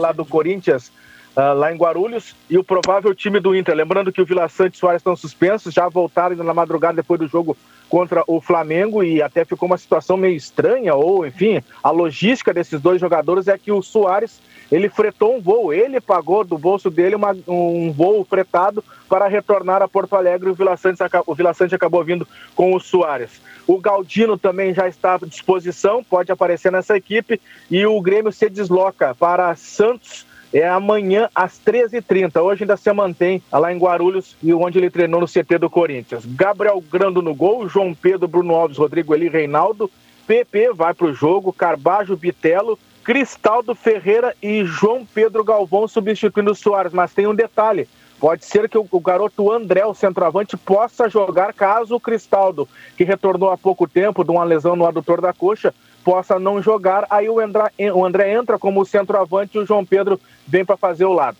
lá 0.00 0.10
do 0.10 0.24
Corinthians, 0.24 0.88
uh, 1.36 1.52
lá 1.54 1.70
em 1.70 1.76
Guarulhos, 1.76 2.34
e 2.48 2.56
o 2.56 2.64
provável 2.64 3.14
time 3.14 3.38
do 3.38 3.54
Inter. 3.54 3.74
Lembrando 3.74 4.10
que 4.10 4.22
o 4.22 4.24
Vila 4.24 4.48
Sante 4.48 4.76
e 4.76 4.78
Soares 4.78 5.00
estão 5.00 5.14
suspensos, 5.14 5.74
já 5.74 5.86
voltaram 5.88 6.34
na 6.36 6.54
madrugada 6.54 6.96
depois 6.96 7.20
do 7.20 7.28
jogo 7.28 7.54
contra 7.90 8.24
o 8.26 8.40
Flamengo 8.40 9.04
e 9.04 9.20
até 9.20 9.44
ficou 9.44 9.66
uma 9.66 9.76
situação 9.76 10.16
meio 10.16 10.34
estranha, 10.34 10.94
ou 10.94 11.26
enfim, 11.26 11.62
a 11.82 11.90
logística 11.90 12.54
desses 12.54 12.80
dois 12.80 12.98
jogadores 12.98 13.48
é 13.48 13.58
que 13.58 13.70
o 13.70 13.82
Soares 13.82 14.40
ele 14.74 14.88
fretou 14.88 15.36
um 15.36 15.40
voo, 15.40 15.72
ele 15.72 16.00
pagou 16.00 16.42
do 16.42 16.58
bolso 16.58 16.90
dele 16.90 17.14
uma, 17.14 17.36
um 17.46 17.92
voo 17.92 18.24
fretado 18.24 18.82
para 19.08 19.28
retornar 19.28 19.80
a 19.80 19.86
Porto 19.86 20.16
Alegre. 20.16 20.50
O 20.50 20.54
Vila 20.54 20.76
Sante, 20.76 21.00
o 21.26 21.34
Vila 21.34 21.52
acabou 21.72 22.02
vindo 22.02 22.26
com 22.56 22.74
o 22.74 22.80
Soares. 22.80 23.40
O 23.68 23.78
Galdino 23.78 24.36
também 24.36 24.74
já 24.74 24.88
está 24.88 25.14
à 25.14 25.18
disposição, 25.18 26.02
pode 26.02 26.32
aparecer 26.32 26.72
nessa 26.72 26.96
equipe. 26.96 27.40
E 27.70 27.86
o 27.86 28.00
Grêmio 28.00 28.32
se 28.32 28.50
desloca 28.50 29.14
para 29.14 29.54
Santos 29.54 30.26
é 30.52 30.68
amanhã 30.68 31.28
às 31.34 31.58
13h30. 31.58 32.40
Hoje 32.42 32.64
ainda 32.64 32.76
se 32.76 32.92
mantém 32.92 33.42
lá 33.52 33.72
em 33.72 33.78
Guarulhos 33.78 34.36
e 34.42 34.52
onde 34.52 34.78
ele 34.78 34.90
treinou 34.90 35.20
no 35.20 35.26
CT 35.26 35.58
do 35.58 35.70
Corinthians. 35.70 36.24
Gabriel 36.24 36.82
Grando 36.90 37.22
no 37.22 37.34
gol, 37.34 37.68
João 37.68 37.94
Pedro, 37.94 38.28
Bruno 38.28 38.54
Alves, 38.54 38.78
Rodrigo 38.78 39.14
Eli, 39.14 39.28
Reinaldo. 39.28 39.90
PP 40.26 40.72
vai 40.72 40.94
para 40.94 41.06
o 41.06 41.14
jogo, 41.14 41.52
Carbajo, 41.52 42.16
Bitelo, 42.16 42.78
Cristaldo 43.04 43.74
Ferreira 43.74 44.34
e 44.42 44.64
João 44.64 45.04
Pedro 45.04 45.44
Galvão 45.44 45.86
substituindo 45.86 46.52
o 46.52 46.54
Soares. 46.54 46.92
Mas 46.92 47.12
tem 47.12 47.26
um 47.26 47.34
detalhe: 47.34 47.86
pode 48.18 48.46
ser 48.46 48.68
que 48.68 48.78
o, 48.78 49.00
garoto 49.00 49.52
André, 49.52 49.84
o 49.84 49.94
centroavante, 49.94 50.56
possa 50.56 51.08
jogar 51.08 51.52
caso 51.52 51.94
o 51.94 52.00
Cristaldo, 52.00 52.66
que 52.96 53.04
retornou 53.04 53.50
há 53.50 53.58
pouco 53.58 53.86
tempo 53.86 54.24
de 54.24 54.30
uma 54.30 54.42
lesão 54.42 54.74
no 54.74 54.86
adutor 54.86 55.20
da 55.20 55.34
coxa, 55.34 55.74
possa 56.02 56.38
não 56.38 56.62
jogar. 56.62 57.06
Aí 57.10 57.28
o 57.28 57.38
André, 57.38 57.70
o 57.94 58.04
André 58.04 58.32
entra 58.32 58.58
como 58.58 58.84
centroavante 58.86 59.58
e 59.58 59.60
o 59.60 59.66
João 59.66 59.84
Pedro 59.84 60.18
vem 60.46 60.64
para 60.64 60.78
fazer 60.78 61.04
o 61.04 61.12
lado. 61.12 61.36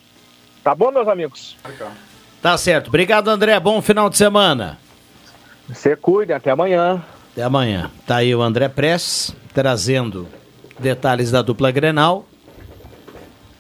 Tá 0.63 0.75
bom, 0.75 0.91
meus 0.91 1.09
amigos? 1.09 1.57
Tá 2.43 2.59
certo. 2.59 2.89
Obrigado, 2.89 3.29
André. 3.29 3.59
Bom 3.59 3.81
final 3.81 4.11
de 4.11 4.19
semana. 4.19 4.79
Você 5.67 5.97
cuide. 5.97 6.35
Até 6.35 6.51
amanhã. 6.51 7.03
Até 7.33 7.43
amanhã. 7.43 7.91
Tá 8.07 8.17
aí 8.17 8.35
o 8.35 8.43
André 8.43 8.69
Press 8.69 9.35
trazendo 9.55 10.29
detalhes 10.79 11.31
da 11.31 11.43
dupla 11.43 11.71
Grenal. 11.71 12.27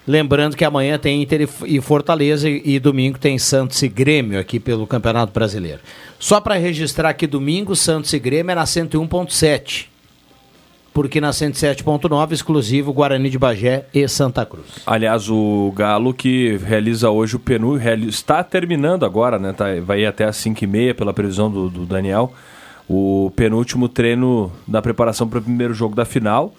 Lembrando 0.06 0.54
que 0.54 0.64
amanhã 0.64 0.99
tem 0.99 1.23
Inter 1.23 1.49
e 1.64 1.80
Fortaleza 1.80 2.49
e, 2.49 2.78
domingo 2.78 3.18
tem 3.18 3.38
Santos 3.38 3.83
e 3.83 3.88
Grêmio 3.88 4.38
aqui 4.38 4.61
pelo 4.61 4.87
Campeonato 4.87 5.33
Brasileiro. 5.33 5.80
Só 6.18 6.40
para 6.42 6.56
registrar 6.56 7.14
que 7.14 7.26
domingo 7.26 7.75
Santos 7.75 8.12
e 8.12 8.18
Grêmio 8.18 8.52
é 8.52 8.54
na 8.54 8.64
101.7. 8.64 9.87
Porque 10.92 11.21
na 11.21 11.30
107.9 11.30 12.33
exclusivo 12.33 12.92
Guarani 12.92 13.30
de 13.30 13.38
Bagé 13.38 13.87
e 13.92 14.06
Santa 14.06 14.44
Cruz. 14.44 14.66
Aliás, 14.87 15.28
o 15.28 15.73
Galo 15.75 16.12
que 16.14 16.59
realiza 16.59 17.11
hoje 17.11 17.35
o 17.35 17.40
PNU 17.40 17.78
está 18.06 18.44
terminando 18.44 19.04
agora, 19.04 19.38
né? 19.38 19.52
Tá, 19.52 19.64
vai 19.83 20.04
até 20.04 20.25
às 20.25 20.37
5h30 20.37 20.94
pela 20.94 21.12
previsão 21.12 21.50
do, 21.50 21.68
do 21.68 21.87
Daniel. 21.87 22.33
O 22.87 23.33
penúltimo 23.35 23.88
treino 23.88 24.52
da 24.68 24.83
preparação 24.83 25.26
para 25.26 25.38
o 25.38 25.42
primeiro 25.42 25.73
jogo 25.73 25.97
da 25.97 26.04
final. 26.04 26.54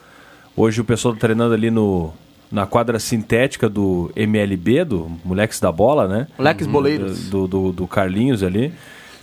Hoje 0.57 0.79
o 0.79 0.85
pessoal 0.85 1.13
está 1.13 1.27
treinando 1.27 1.53
ali 1.53 1.69
no, 1.69 2.13
na 2.49 2.65
quadra 2.65 2.97
sintética 2.99 3.67
do 3.67 4.11
MLB, 4.15 4.85
do 4.85 5.11
Moleques 5.23 5.59
da 5.59 5.71
Bola, 5.71 6.07
né? 6.07 6.27
Moleques 6.37 6.65
Boleiros. 6.65 7.29
Do, 7.29 7.47
do, 7.47 7.71
do 7.73 7.87
Carlinhos 7.87 8.41
ali. 8.41 8.73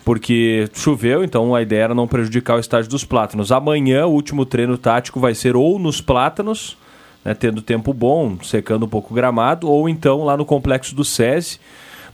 Porque 0.05 0.69
choveu, 0.75 1.23
então 1.25 1.55
a 1.55 1.63
ideia 1.63 1.85
era 1.85 1.95
não 1.95 2.09
prejudicar 2.09 2.57
o 2.57 2.61
estádio 2.61 2.91
dos 2.91 3.05
Plátanos. 3.05 3.53
Amanhã, 3.53 4.05
o 4.05 4.11
último 4.11 4.45
treino 4.45 4.77
tático 4.77 5.21
vai 5.21 5.35
ser 5.35 5.57
ou 5.57 5.79
nos 5.79 6.01
Plátanos, 6.01 6.77
né, 7.25 7.35
tendo 7.35 7.63
tempo 7.63 7.95
bom, 7.95 8.37
secando 8.43 8.85
um 8.85 8.89
pouco 8.89 9.13
o 9.13 9.15
gramado, 9.15 9.71
ou 9.71 9.89
então 9.89 10.25
lá 10.25 10.37
no 10.37 10.45
complexo 10.45 10.95
do 10.95 11.05
SESI. 11.05 11.61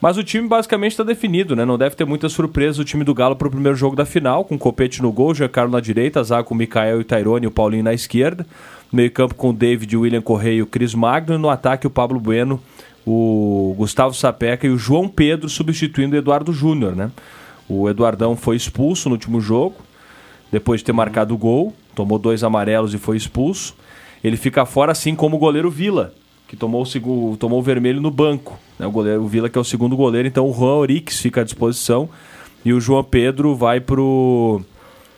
Mas 0.00 0.16
o 0.16 0.22
time 0.22 0.46
basicamente 0.46 0.92
está 0.92 1.02
definido, 1.02 1.56
né? 1.56 1.64
Não 1.64 1.76
deve 1.76 1.96
ter 1.96 2.04
muitas 2.04 2.32
surpresas 2.32 2.78
o 2.78 2.84
time 2.84 3.02
do 3.02 3.12
Galo 3.12 3.34
para 3.34 3.48
o 3.48 3.50
primeiro 3.50 3.76
jogo 3.76 3.96
da 3.96 4.04
final, 4.04 4.44
com 4.44 4.54
o 4.54 4.58
Copete 4.58 5.02
no 5.02 5.10
gol, 5.10 5.34
Giancarlo 5.34 5.72
na 5.72 5.80
direita, 5.80 6.22
Zago 6.22 6.46
com 6.46 6.54
o 6.54 6.56
Mikael 6.56 6.98
e 6.98 7.00
o 7.00 7.04
Tairone 7.04 7.46
e 7.46 7.48
o 7.48 7.50
Paulinho 7.50 7.82
na 7.82 7.92
esquerda. 7.92 8.46
Meio 8.92 9.10
campo 9.10 9.34
com 9.34 9.50
o 9.50 9.52
David, 9.52 9.96
o 9.96 10.00
William 10.00 10.22
Correia 10.22 10.56
e 10.56 10.62
o 10.62 10.66
Cris 10.66 10.94
Magno. 10.94 11.38
No 11.38 11.50
ataque 11.50 11.86
o 11.86 11.90
Pablo 11.90 12.18
Bueno, 12.18 12.60
o 13.06 13.74
Gustavo 13.76 14.14
Sapeca 14.14 14.66
e 14.66 14.70
o 14.70 14.78
João 14.78 15.08
Pedro 15.08 15.48
substituindo 15.48 16.14
o 16.14 16.18
Eduardo 16.18 16.52
Júnior, 16.52 16.94
né? 16.94 17.10
O 17.68 17.88
Eduardão 17.88 18.34
foi 18.34 18.56
expulso 18.56 19.08
no 19.08 19.14
último 19.14 19.40
jogo, 19.40 19.76
depois 20.50 20.80
de 20.80 20.86
ter 20.86 20.92
marcado 20.92 21.34
o 21.34 21.38
gol, 21.38 21.74
tomou 21.94 22.18
dois 22.18 22.42
amarelos 22.42 22.94
e 22.94 22.98
foi 22.98 23.16
expulso. 23.16 23.74
Ele 24.24 24.36
fica 24.36 24.64
fora 24.64 24.92
assim 24.92 25.14
como 25.14 25.36
o 25.36 25.38
goleiro 25.38 25.70
Vila, 25.70 26.14
que 26.46 26.56
tomou 26.56 26.82
o, 26.82 27.36
tomou 27.36 27.58
o 27.58 27.62
vermelho 27.62 28.00
no 28.00 28.10
banco. 28.10 28.58
Né? 28.78 28.86
O, 28.86 28.90
goleiro, 28.90 29.22
o 29.22 29.28
Vila 29.28 29.50
que 29.50 29.58
é 29.58 29.60
o 29.60 29.64
segundo 29.64 29.96
goleiro, 29.96 30.26
então 30.26 30.48
o 30.48 30.54
Juan 30.54 30.76
Orix 30.76 31.20
fica 31.20 31.42
à 31.42 31.44
disposição 31.44 32.08
e 32.64 32.72
o 32.72 32.80
João 32.80 33.04
Pedro 33.04 33.54
vai 33.54 33.80
pro 33.80 34.60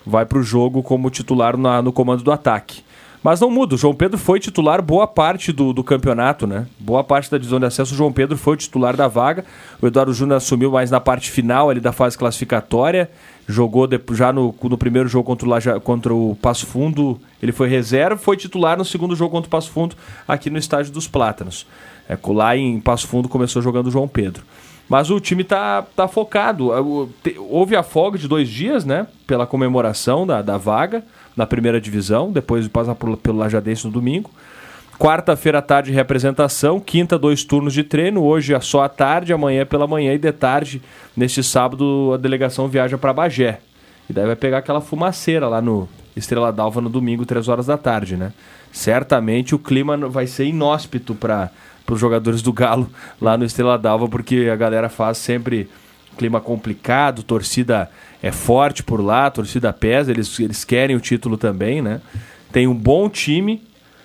vai 0.04 0.26
pro 0.26 0.42
jogo 0.42 0.82
como 0.82 1.10
titular 1.10 1.56
na, 1.56 1.80
no 1.80 1.92
comando 1.92 2.22
do 2.22 2.32
ataque. 2.32 2.82
Mas 3.22 3.38
não 3.38 3.50
muda, 3.50 3.74
o 3.74 3.78
João 3.78 3.94
Pedro 3.94 4.16
foi 4.16 4.40
titular 4.40 4.80
boa 4.80 5.06
parte 5.06 5.52
do, 5.52 5.74
do 5.74 5.84
campeonato, 5.84 6.46
né? 6.46 6.66
Boa 6.78 7.04
parte 7.04 7.30
da 7.30 7.36
divisão 7.36 7.60
de 7.60 7.66
acesso, 7.66 7.92
o 7.92 7.96
João 7.96 8.10
Pedro 8.10 8.36
foi 8.36 8.56
titular 8.56 8.96
da 8.96 9.08
vaga. 9.08 9.44
O 9.80 9.86
Eduardo 9.86 10.14
Júnior 10.14 10.38
assumiu 10.38 10.70
mais 10.70 10.90
na 10.90 11.00
parte 11.00 11.30
final 11.30 11.68
ali 11.68 11.80
da 11.80 11.92
fase 11.92 12.16
classificatória. 12.16 13.10
Jogou 13.46 13.86
de, 13.86 14.00
já 14.12 14.32
no, 14.32 14.54
no 14.62 14.78
primeiro 14.78 15.06
jogo 15.06 15.24
contra 15.24 15.76
o, 15.76 15.80
contra 15.80 16.14
o 16.14 16.34
Passo 16.40 16.66
Fundo, 16.66 17.20
ele 17.42 17.52
foi 17.52 17.68
reserva, 17.68 18.16
foi 18.16 18.38
titular 18.38 18.78
no 18.78 18.84
segundo 18.86 19.14
jogo 19.14 19.32
contra 19.32 19.48
o 19.48 19.50
Passo 19.50 19.70
Fundo, 19.70 19.96
aqui 20.26 20.48
no 20.48 20.56
estádio 20.56 20.90
dos 20.92 21.06
Plátanos. 21.06 21.66
É, 22.08 22.16
lá 22.28 22.56
em 22.56 22.80
Passo 22.80 23.06
Fundo 23.06 23.28
começou 23.28 23.60
jogando 23.60 23.88
o 23.88 23.90
João 23.90 24.08
Pedro. 24.08 24.42
Mas 24.88 25.10
o 25.10 25.20
time 25.20 25.44
tá, 25.44 25.82
tá 25.94 26.08
focado. 26.08 26.70
Houve 27.48 27.76
a 27.76 27.82
folga 27.82 28.18
de 28.18 28.26
dois 28.26 28.48
dias, 28.48 28.84
né? 28.84 29.06
Pela 29.26 29.46
comemoração 29.46 30.26
da, 30.26 30.42
da 30.42 30.56
vaga 30.56 31.04
na 31.36 31.46
primeira 31.46 31.80
divisão, 31.80 32.30
depois 32.32 32.66
passa 32.68 32.94
por- 32.94 33.16
pelo 33.16 33.38
Lajadense 33.38 33.86
no 33.86 33.92
domingo. 33.92 34.30
Quarta-feira 34.98 35.58
à 35.58 35.62
tarde, 35.62 35.90
representação. 35.92 36.78
Quinta, 36.78 37.18
dois 37.18 37.42
turnos 37.42 37.72
de 37.72 37.82
treino. 37.82 38.22
Hoje 38.22 38.52
é 38.52 38.60
só 38.60 38.82
à 38.82 38.88
tarde, 38.88 39.32
amanhã 39.32 39.64
pela 39.64 39.86
manhã 39.86 40.12
e 40.12 40.18
de 40.18 40.30
tarde. 40.30 40.82
Neste 41.16 41.42
sábado, 41.42 42.10
a 42.12 42.16
delegação 42.18 42.68
viaja 42.68 42.98
para 42.98 43.12
Bagé. 43.12 43.60
E 44.10 44.12
daí 44.12 44.26
vai 44.26 44.36
pegar 44.36 44.58
aquela 44.58 44.80
fumaceira 44.82 45.48
lá 45.48 45.62
no 45.62 45.88
Estrela 46.14 46.52
d'Alva 46.52 46.82
no 46.82 46.90
domingo, 46.90 47.24
três 47.24 47.48
horas 47.48 47.66
da 47.66 47.78
tarde, 47.78 48.16
né? 48.16 48.32
Certamente 48.72 49.54
o 49.54 49.58
clima 49.58 49.96
vai 49.96 50.26
ser 50.26 50.44
inóspito 50.44 51.14
para 51.14 51.50
os 51.88 51.98
jogadores 51.98 52.42
do 52.42 52.52
Galo 52.52 52.88
lá 53.20 53.38
no 53.38 53.44
Estrela 53.44 53.78
d'Alva, 53.78 54.06
porque 54.06 54.50
a 54.52 54.56
galera 54.56 54.88
faz 54.90 55.16
sempre 55.16 55.68
clima 56.16 56.40
complicado, 56.40 57.22
torcida 57.22 57.90
é 58.22 58.30
forte 58.30 58.82
por 58.82 59.00
lá, 59.00 59.30
torcida 59.30 59.72
pesa, 59.72 60.10
eles, 60.10 60.38
eles 60.38 60.64
querem 60.64 60.94
o 60.94 61.00
título 61.00 61.36
também, 61.36 61.80
né? 61.80 62.00
Tem 62.52 62.66
um 62.66 62.74
bom 62.74 63.08
time, 63.08 63.62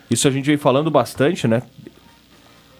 isso 0.10 0.28
a 0.28 0.32
gente 0.32 0.46
vem 0.46 0.58
falando 0.58 0.90
bastante, 0.90 1.48
né? 1.48 1.62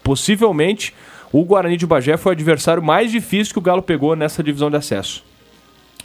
Possivelmente 0.04 0.94
o 1.32 1.44
Guarani 1.44 1.76
de 1.76 1.86
Bagé 1.86 2.16
foi 2.16 2.32
o 2.32 2.36
adversário 2.36 2.82
mais 2.82 3.12
difícil 3.12 3.54
que 3.54 3.60
o 3.60 3.62
Galo 3.62 3.82
pegou 3.82 4.16
nessa 4.16 4.42
divisão 4.42 4.70
de 4.70 4.78
acesso. 4.78 5.24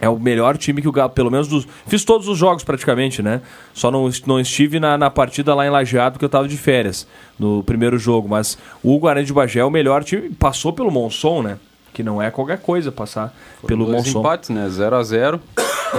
É 0.01 0.09
o 0.09 0.19
melhor 0.19 0.57
time 0.57 0.81
que 0.81 0.89
o 0.89 0.93
Galo, 0.93 1.11
pelo 1.11 1.31
menos 1.31 1.47
dos. 1.47 1.69
Fiz 1.87 2.05
todos 2.05 2.27
os 2.27 2.39
jogos 2.39 2.65
praticamente, 2.65 3.23
né? 3.23 3.43
Só 3.75 3.91
não, 3.91 4.11
não 4.27 4.41
estive 4.41 4.81
na, 4.81 4.97
na 4.97 5.11
partida 5.11 5.55
lá 5.55 5.67
em 5.67 5.71
Lajeado 5.71 6.15
porque 6.15 6.25
eu 6.25 6.29
tava 6.29 6.49
de 6.49 6.57
férias 6.57 7.07
no 7.39 7.63
primeiro 7.63 7.99
jogo. 7.99 8.27
Mas 8.27 8.57
o 8.83 8.99
Guarani 8.99 9.27
de 9.27 9.33
Bagé 9.33 9.61
é 9.61 9.65
o 9.65 9.71
melhor 9.71 10.03
time. 10.03 10.31
Passou 10.31 10.73
pelo 10.73 10.91
Monson, 10.91 11.43
né? 11.43 11.59
Que 11.93 12.03
não 12.03 12.21
é 12.23 12.31
qualquer 12.31 12.59
coisa 12.61 12.93
passar 12.93 13.35
pelo 13.67 13.85
Dois 13.87 13.99
Monson. 14.07 14.21
empates, 14.21 14.51
né? 14.51 14.67
0x0. 14.69 15.41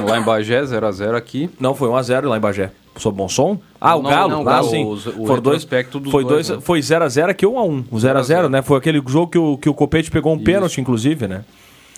Lá 0.07 0.17
em 0.17 0.23
Bagé, 0.23 0.61
0x0 0.63 1.15
aqui. 1.15 1.49
Não, 1.59 1.75
foi 1.75 1.89
1x0 1.89 2.27
lá 2.29 2.37
em 2.37 2.39
Bagé. 2.39 2.71
Sob 2.97 3.17
Monson? 3.17 3.57
Ah, 3.79 3.95
o 3.95 4.01
Não, 4.01 4.09
Galo? 4.09 4.29
não, 4.29 4.43
o 4.43 4.49
ah, 4.49 4.51
Galo, 4.53 4.69
sim. 4.69 4.85
os- 4.85 5.05
o 5.07 5.25
Foram 5.25 5.41
dois, 5.41 5.67
foi 6.09 6.23
dois, 6.23 6.49
né? 6.49 6.59
foi 6.61 6.79
0x0 6.79 7.29
aqui 7.29 7.45
1x1. 7.45 7.85
O 7.91 7.95
0x0, 7.97 8.47
né? 8.49 8.61
Foi 8.61 8.77
aquele 8.77 9.01
jogo 9.07 9.27
que 9.31 9.37
o, 9.37 9.57
que 9.57 9.69
o 9.69 9.73
Copete 9.73 10.09
pegou 10.11 10.33
um 10.33 10.39
pênalti, 10.41 10.79
inclusive, 10.79 11.27
né? 11.27 11.43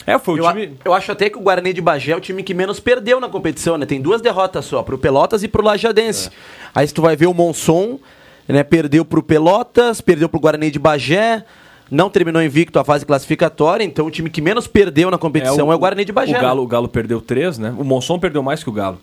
É, 0.06 0.18
foi 0.20 0.36
o 0.36 0.38
Eu, 0.40 0.48
a- 0.48 0.54
time. 0.54 0.78
eu 0.84 0.94
acho 0.94 1.12
até 1.12 1.30
que 1.30 1.38
o 1.38 1.42
Guarani 1.42 1.72
de 1.72 1.82
Bagé 1.82 2.12
é 2.12 2.16
o 2.16 2.20
time 2.20 2.44
que 2.44 2.54
menos 2.54 2.80
perdeu 2.80 3.20
na 3.20 3.30
competição, 3.30 3.78
né? 3.78 3.86
Tem 3.86 4.02
duas 4.02 4.22
derrotas 4.22 4.66
só, 4.66 4.82
pro 4.84 4.98
Pelotas 4.98 5.44
e 5.44 5.48
pro 5.48 5.64
Lajadense. 5.64 6.30
Aí 6.76 6.88
se 6.88 6.94
tu 6.94 7.02
vai 7.02 7.16
ver 7.16 7.28
o 7.28 7.34
Monson, 7.34 8.00
né? 8.48 8.64
Perdeu 8.64 9.06
pro 9.06 9.24
Pelotas, 9.24 10.02
perdeu 10.02 10.28
pro 10.28 10.40
Guarani 10.40 10.70
de 10.72 10.78
Bagé, 10.80 11.44
não 11.94 12.10
terminou 12.10 12.42
invicto 12.42 12.80
a 12.80 12.84
fase 12.84 13.06
classificatória, 13.06 13.84
então 13.84 14.08
o 14.08 14.12
time 14.12 14.30
que 14.30 14.42
menos 14.42 14.68
perdeu 14.68 15.12
na 15.12 15.18
competição 15.18 15.72
é 15.72 15.76
o, 15.76 15.80
Guarani 15.80 16.04
de 16.04 16.12
Bagé. 16.12 16.38
O? 16.38 16.42
Galo, 16.42 16.64
o 16.64 16.68
Galo 16.68 16.88
perdeu 16.90 17.22
três, 17.22 17.60
né? 17.60 17.74
O 17.78 17.84
Monson 17.84 18.18
perdeu 18.18 18.42
mais 18.42 18.64
que 18.64 18.70
o 18.70 18.74
Galo. 18.74 19.00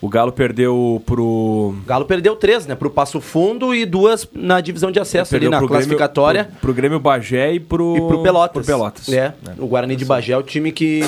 O 0.00 0.08
Galo 0.08 0.30
perdeu 0.30 1.02
pro. 1.04 1.24
O 1.24 1.82
Galo 1.84 2.04
perdeu 2.04 2.36
três, 2.36 2.64
né? 2.66 2.76
Pro 2.76 2.88
Passo 2.88 3.20
Fundo 3.20 3.74
e 3.74 3.84
duas 3.84 4.28
na 4.32 4.60
divisão 4.60 4.92
de 4.92 5.00
acesso 5.00 5.34
ali 5.34 5.48
na 5.48 5.58
pro 5.58 5.66
classificatória. 5.66 6.44
Grêmio, 6.44 6.60
pro, 6.60 6.68
pro 6.68 6.74
Grêmio 6.74 7.00
Bagé 7.00 7.54
e 7.54 7.60
pro. 7.60 7.96
E 7.96 8.00
pro 8.00 8.22
Pelotas. 8.22 8.52
Pro 8.52 8.64
Pelotas. 8.64 9.08
É, 9.08 9.34
o 9.58 9.66
Guarani 9.66 9.96
de 9.96 10.04
Bagé 10.04 10.34
é 10.34 10.36
o 10.36 10.42
time 10.44 10.70
que, 10.70 11.00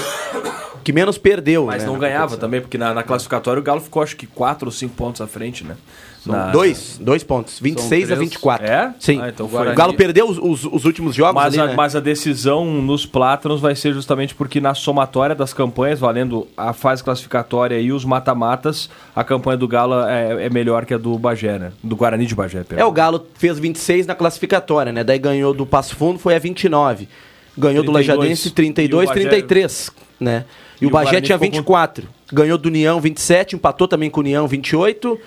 que 0.82 0.92
menos 0.92 1.16
perdeu. 1.16 1.66
Mas 1.66 1.84
né, 1.84 1.88
não 1.88 1.96
ganhava 1.96 2.37
também, 2.37 2.60
porque 2.60 2.76
na, 2.76 2.92
na 2.92 3.04
classificatória 3.04 3.60
o 3.60 3.62
Galo 3.62 3.80
ficou 3.80 4.02
acho 4.02 4.16
que 4.16 4.26
4 4.26 4.66
ou 4.66 4.72
5 4.72 4.92
pontos 4.96 5.20
à 5.20 5.28
frente, 5.28 5.62
né? 5.62 5.76
São 6.22 6.34
Na- 6.34 6.50
dois, 6.50 6.98
dois 7.00 7.24
pontos, 7.24 7.58
26 7.58 8.04
a 8.04 8.14
três. 8.14 8.18
24. 8.30 8.66
É? 8.66 8.92
Sim. 8.98 9.20
Ah, 9.22 9.30
então 9.30 9.46
o. 9.46 9.74
Galo 9.74 9.94
perdeu 9.94 10.28
os, 10.28 10.36
os- 10.38 10.64
os 10.70 10.84
últimos 10.84 11.14
jogos 11.14 11.34
Mas, 11.34 11.54
ali, 11.54 11.62
a, 11.62 11.66
né? 11.68 11.74
mas 11.74 11.96
a 11.96 12.00
decisão 12.00 12.64
nos 12.66 13.06
Plátanos 13.06 13.58
vai 13.58 13.74
ser 13.74 13.94
justamente 13.94 14.34
porque 14.34 14.60
na 14.60 14.74
somatória 14.74 15.34
das 15.34 15.54
campanhas, 15.54 15.98
valendo 15.98 16.46
a 16.56 16.74
fase 16.74 17.02
classificatória 17.02 17.80
e 17.80 17.90
os 17.90 18.04
mata-matas, 18.04 18.90
a 19.16 19.24
campanha 19.24 19.56
do 19.56 19.66
Galo 19.66 19.94
é, 20.06 20.44
é 20.44 20.50
melhor 20.50 20.84
que 20.84 20.92
a 20.92 20.98
do 20.98 21.18
Bagé, 21.18 21.58
né? 21.58 21.72
Do 21.82 21.96
Guarani 21.96 22.26
de 22.26 22.34
Bagé, 22.34 22.58
É, 22.60 22.64
perdão. 22.64 22.88
o 22.88 22.92
Galo 22.92 23.26
fez 23.38 23.58
26 23.58 24.06
na 24.06 24.14
classificatória, 24.14 24.92
né? 24.92 25.02
Daí 25.02 25.18
ganhou 25.18 25.54
do 25.54 25.64
Passo 25.64 25.96
Fundo, 25.96 26.18
foi 26.18 26.34
a 26.36 26.38
29. 26.38 27.08
Ganhou 27.56 27.82
do 27.82 27.92
32. 27.92 28.06
Lajadense 28.18 28.50
32, 28.50 29.08
E 29.08 29.12
o 29.12 29.14
Bagé- 29.14 29.28
33, 29.30 29.90
né? 30.20 30.44
E, 30.80 30.84
E 30.84 30.86
o 30.86 30.90
Bagé 30.90 31.20
tinha 31.22 31.38
ficou 31.38 31.50
com- 31.50 31.56
24. 31.56 32.08
Ganhou 32.32 32.56
do 32.58 32.66
União 32.66 33.00
27, 33.00 33.56
empatou 33.56 33.88
também 33.88 34.08
com 34.10 34.20
o 34.20 34.22
União 34.22 34.46
28. 34.46 35.18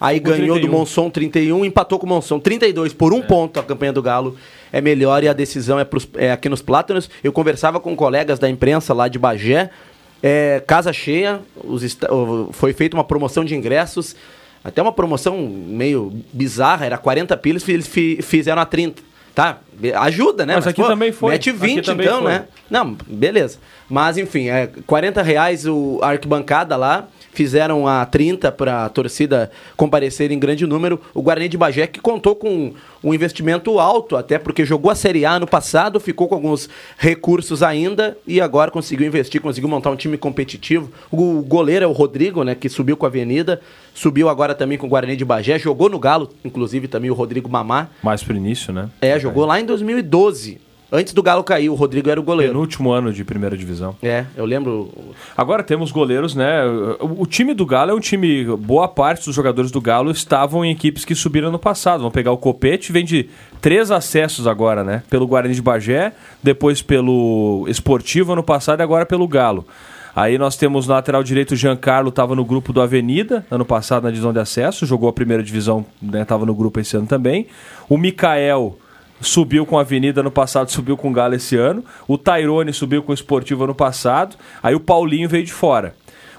Aí 0.00 0.18
Com 0.20 0.30
ganhou 0.30 0.56
do 0.56 0.62
31. 0.62 0.70
Monson 0.78 1.10
31, 1.10 1.64
empatou 1.64 1.98
com 1.98 2.06
o 2.06 2.08
Monson 2.08 2.38
32 2.40 2.92
por 2.92 3.12
um 3.12 3.22
ponto. 3.22 3.60
A 3.60 3.62
campanha 3.62 3.92
do 3.92 4.02
Galo 4.02 4.36
é 4.72 4.80
melhor 4.80 5.22
e 5.22 5.28
a 5.28 5.32
decisão 5.32 5.78
é, 5.78 5.84
pros- 5.84 6.08
é 6.16 6.32
aqui 6.32 6.48
nos 6.48 6.60
Plátanos. 6.62 7.08
Eu 7.22 7.32
conversava 7.32 7.78
com 7.78 7.94
colegas 7.94 8.38
da 8.38 8.48
imprensa 8.50 8.92
lá 8.92 9.06
de 9.08 9.18
Bagé. 9.18 9.70
É, 10.22 10.62
casa 10.66 10.92
cheia, 10.92 11.40
os 11.64 11.82
foi 12.52 12.72
feita 12.72 12.96
uma 12.96 13.04
promoção 13.04 13.44
de 13.44 13.54
ingressos. 13.54 14.14
Até 14.64 14.80
uma 14.80 14.92
promoção 14.92 15.36
meio 15.48 16.12
bizarra, 16.32 16.86
era 16.86 16.96
40 16.96 17.36
pilas, 17.36 17.68
eles 17.68 17.86
fi- 17.88 18.20
fizeram 18.22 18.62
a 18.62 18.64
30. 18.64 19.02
Tá, 19.34 19.58
ajuda, 19.94 20.46
né? 20.46 20.54
Mas 20.56 20.66
aqui 20.66 20.82
também 20.82 21.12
foi. 21.12 21.32
Mete 21.32 21.50
Aqui 21.50 21.58
20 21.58 21.84
também 21.84 22.06
então, 22.06 22.22
foi. 22.22 22.30
né? 22.30 22.44
Não, 22.70 22.96
beleza. 23.06 23.58
Mas 23.88 24.16
enfim, 24.16 24.48
é 24.48 24.70
40 24.86 25.22
reais 25.22 25.66
o, 25.66 25.98
a 26.02 26.10
arquibancada 26.10 26.76
lá. 26.76 27.08
Fizeram 27.34 27.88
a 27.88 28.04
30 28.04 28.52
para 28.52 28.84
a 28.84 28.88
torcida 28.90 29.50
comparecer 29.74 30.30
em 30.30 30.38
grande 30.38 30.66
número. 30.66 31.00
O 31.14 31.22
Guarani 31.22 31.48
de 31.48 31.56
Bagé 31.56 31.86
que 31.86 31.98
contou 31.98 32.36
com 32.36 32.74
um 33.02 33.14
investimento 33.14 33.78
alto, 33.78 34.16
até 34.16 34.38
porque 34.38 34.66
jogou 34.66 34.90
a 34.90 34.94
Série 34.94 35.24
A 35.24 35.40
no 35.40 35.46
passado, 35.46 35.98
ficou 35.98 36.28
com 36.28 36.34
alguns 36.34 36.68
recursos 36.98 37.62
ainda 37.62 38.16
e 38.26 38.38
agora 38.40 38.70
conseguiu 38.70 39.06
investir, 39.06 39.40
conseguiu 39.40 39.68
montar 39.68 39.90
um 39.90 39.96
time 39.96 40.18
competitivo. 40.18 40.90
O 41.10 41.42
goleiro 41.42 41.84
é 41.84 41.88
o 41.88 41.92
Rodrigo, 41.92 42.44
né, 42.44 42.54
que 42.54 42.68
subiu 42.68 42.98
com 42.98 43.06
a 43.06 43.08
Avenida, 43.08 43.60
subiu 43.94 44.28
agora 44.28 44.54
também 44.54 44.78
com 44.78 44.86
o 44.86 44.90
Guarani 44.90 45.16
de 45.16 45.24
Bagé, 45.24 45.58
jogou 45.58 45.88
no 45.88 45.98
Galo, 45.98 46.30
inclusive 46.44 46.86
também 46.86 47.10
o 47.10 47.14
Rodrigo 47.14 47.48
Mamá. 47.48 47.88
Mais 48.02 48.22
pro 48.22 48.36
início, 48.36 48.72
né? 48.72 48.88
É, 49.00 49.18
jogou 49.18 49.46
lá 49.46 49.58
em 49.58 49.64
2012. 49.72 50.60
Antes 50.94 51.14
do 51.14 51.22
Galo 51.22 51.42
cair, 51.42 51.70
o 51.70 51.74
Rodrigo 51.74 52.10
era 52.10 52.20
o 52.20 52.22
goleiro. 52.22 52.52
No 52.52 52.60
último 52.60 52.92
ano 52.92 53.10
de 53.14 53.24
primeira 53.24 53.56
divisão. 53.56 53.96
É, 54.02 54.26
eu 54.36 54.44
lembro. 54.44 54.90
Agora 55.34 55.62
temos 55.62 55.90
goleiros, 55.90 56.34
né? 56.34 56.66
O, 57.00 57.22
o 57.22 57.26
time 57.26 57.54
do 57.54 57.64
Galo 57.64 57.92
é 57.92 57.94
um 57.94 57.98
time. 57.98 58.44
Boa 58.58 58.86
parte 58.86 59.24
dos 59.24 59.34
jogadores 59.34 59.70
do 59.70 59.80
Galo 59.80 60.10
estavam 60.10 60.62
em 60.62 60.70
equipes 60.70 61.02
que 61.02 61.14
subiram 61.14 61.50
no 61.50 61.58
passado. 61.58 62.00
Vamos 62.00 62.12
pegar 62.12 62.30
o 62.30 62.36
Copete, 62.36 62.92
vem 62.92 63.06
de 63.06 63.30
três 63.58 63.90
acessos 63.90 64.46
agora, 64.46 64.84
né? 64.84 65.02
Pelo 65.08 65.26
Guarani 65.26 65.54
de 65.54 65.62
Bagé, 65.62 66.12
depois 66.42 66.82
pelo 66.82 67.64
Esportivo 67.68 68.34
ano 68.34 68.42
passado 68.42 68.80
e 68.80 68.82
agora 68.82 69.06
pelo 69.06 69.26
Galo. 69.26 69.66
Aí 70.14 70.36
nós 70.36 70.56
temos 70.56 70.86
no 70.86 70.92
lateral 70.92 71.22
direito 71.22 71.52
o 71.52 71.56
Giancarlo, 71.56 72.10
estava 72.10 72.36
no 72.36 72.44
grupo 72.44 72.70
do 72.70 72.82
Avenida, 72.82 73.46
ano 73.50 73.64
passado 73.64 74.02
na 74.02 74.10
divisão 74.10 74.30
de 74.30 74.40
acesso, 74.40 74.84
jogou 74.84 75.08
a 75.08 75.12
primeira 75.12 75.42
divisão, 75.42 75.86
estava 76.20 76.44
no 76.44 76.54
grupo 76.54 76.78
esse 76.80 76.94
ano 76.98 77.06
também. 77.06 77.46
O 77.88 77.96
Mikael 77.96 78.76
subiu 79.22 79.64
com 79.64 79.78
a 79.78 79.80
Avenida 79.80 80.22
no 80.22 80.30
passado, 80.30 80.70
subiu 80.70 80.96
com 80.96 81.10
o 81.10 81.12
Galo 81.12 81.34
esse 81.34 81.56
ano. 81.56 81.84
O 82.06 82.18
Tairone 82.18 82.72
subiu 82.72 83.02
com 83.02 83.12
o 83.12 83.14
Esportivo 83.14 83.64
ano 83.64 83.74
passado. 83.74 84.36
Aí 84.62 84.74
o 84.74 84.80
Paulinho 84.80 85.28
veio 85.28 85.44
de 85.44 85.52
fora. 85.52 85.94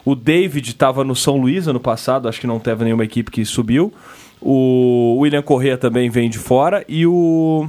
O 0.06 0.15
David 0.15 0.69
estava 0.69 1.04
no 1.04 1.15
São 1.15 1.38
Luís 1.38 1.67
ano 1.67 1.80
passado, 1.80 2.28
acho 2.28 2.39
que 2.39 2.48
não 2.48 2.60
teve 2.60 2.84
nenhuma 2.84 3.06
equipe 3.06 3.32
que 3.32 3.46
subiu. 3.46 3.93
O 4.41 5.19
William 5.19 5.41
Correa 5.41 5.78
também 5.78 6.10
vem 6.10 6.30
de 6.30 6.38
fora. 6.38 6.84
E 6.88 7.08
o 7.08 7.67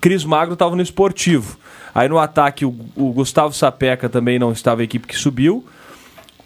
Cris 0.00 0.24
Magro 0.24 0.54
estava 0.54 0.76
no 0.76 0.82
Esportivo. 0.82 1.58
Aí 1.94 2.08
no 2.08 2.18
ataque 2.18 2.64
o, 2.64 2.74
o 2.96 3.12
Gustavo 3.12 3.52
Sapeca 3.52 4.08
também 4.08 4.38
não 4.38 4.52
estava 4.52 4.80
a 4.80 4.84
equipe 4.84 5.06
que 5.06 5.16
subiu. 5.16 5.66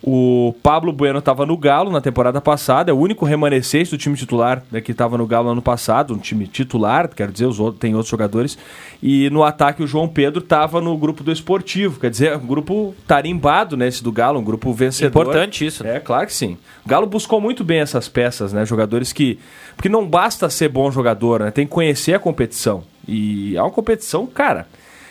O 0.02 0.54
Pablo 0.62 0.92
Bueno 0.92 1.18
estava 1.18 1.44
no 1.46 1.56
Galo 1.56 1.90
na 1.90 2.00
temporada 2.00 2.40
passada, 2.40 2.90
é 2.90 2.94
o 2.94 2.98
único 2.98 3.24
remanescente 3.24 3.90
do 3.90 3.98
time 3.98 4.14
titular 4.14 4.62
né, 4.70 4.80
que 4.80 4.92
estava 4.92 5.16
no 5.18 5.26
Galo 5.26 5.48
ano 5.48 5.62
passado, 5.62 6.14
um 6.14 6.18
time 6.18 6.46
titular, 6.46 7.08
quero 7.08 7.32
dizer, 7.32 7.46
os 7.46 7.58
outros, 7.58 7.80
tem 7.80 7.94
outros 7.94 8.10
jogadores. 8.10 8.56
E 9.02 9.28
no 9.30 9.42
ataque 9.42 9.82
o 9.82 9.86
João 9.86 10.06
Pedro 10.06 10.40
estava 10.42 10.80
no 10.80 10.96
grupo 10.96 11.24
do 11.24 11.32
Esportivo, 11.32 11.98
quer 11.98 12.10
dizer, 12.10 12.36
um 12.36 12.46
grupo 12.46 12.94
tarimbado, 13.06 13.76
né, 13.76 13.88
esse 13.88 14.04
do 14.04 14.12
Galo, 14.12 14.38
um 14.38 14.44
grupo 14.44 14.72
vencedor. 14.72 15.22
Importante 15.22 15.66
isso, 15.66 15.82
né? 15.82 15.96
É, 15.96 16.00
claro 16.00 16.26
que 16.26 16.34
sim. 16.34 16.56
O 16.84 16.88
Galo 16.88 17.06
buscou 17.06 17.40
muito 17.40 17.64
bem 17.64 17.80
essas 17.80 18.08
peças, 18.08 18.52
né, 18.52 18.64
jogadores 18.64 19.12
que... 19.12 19.38
Porque 19.74 19.88
não 19.88 20.06
basta 20.06 20.48
ser 20.50 20.68
bom 20.68 20.90
jogador, 20.90 21.40
né, 21.40 21.50
tem 21.50 21.66
que 21.66 21.72
conhecer 21.72 22.14
a 22.14 22.18
competição. 22.18 22.84
E 23.08 23.56
é 23.56 23.62
uma 23.62 23.70
competição, 23.70 24.26
cara, 24.26 24.66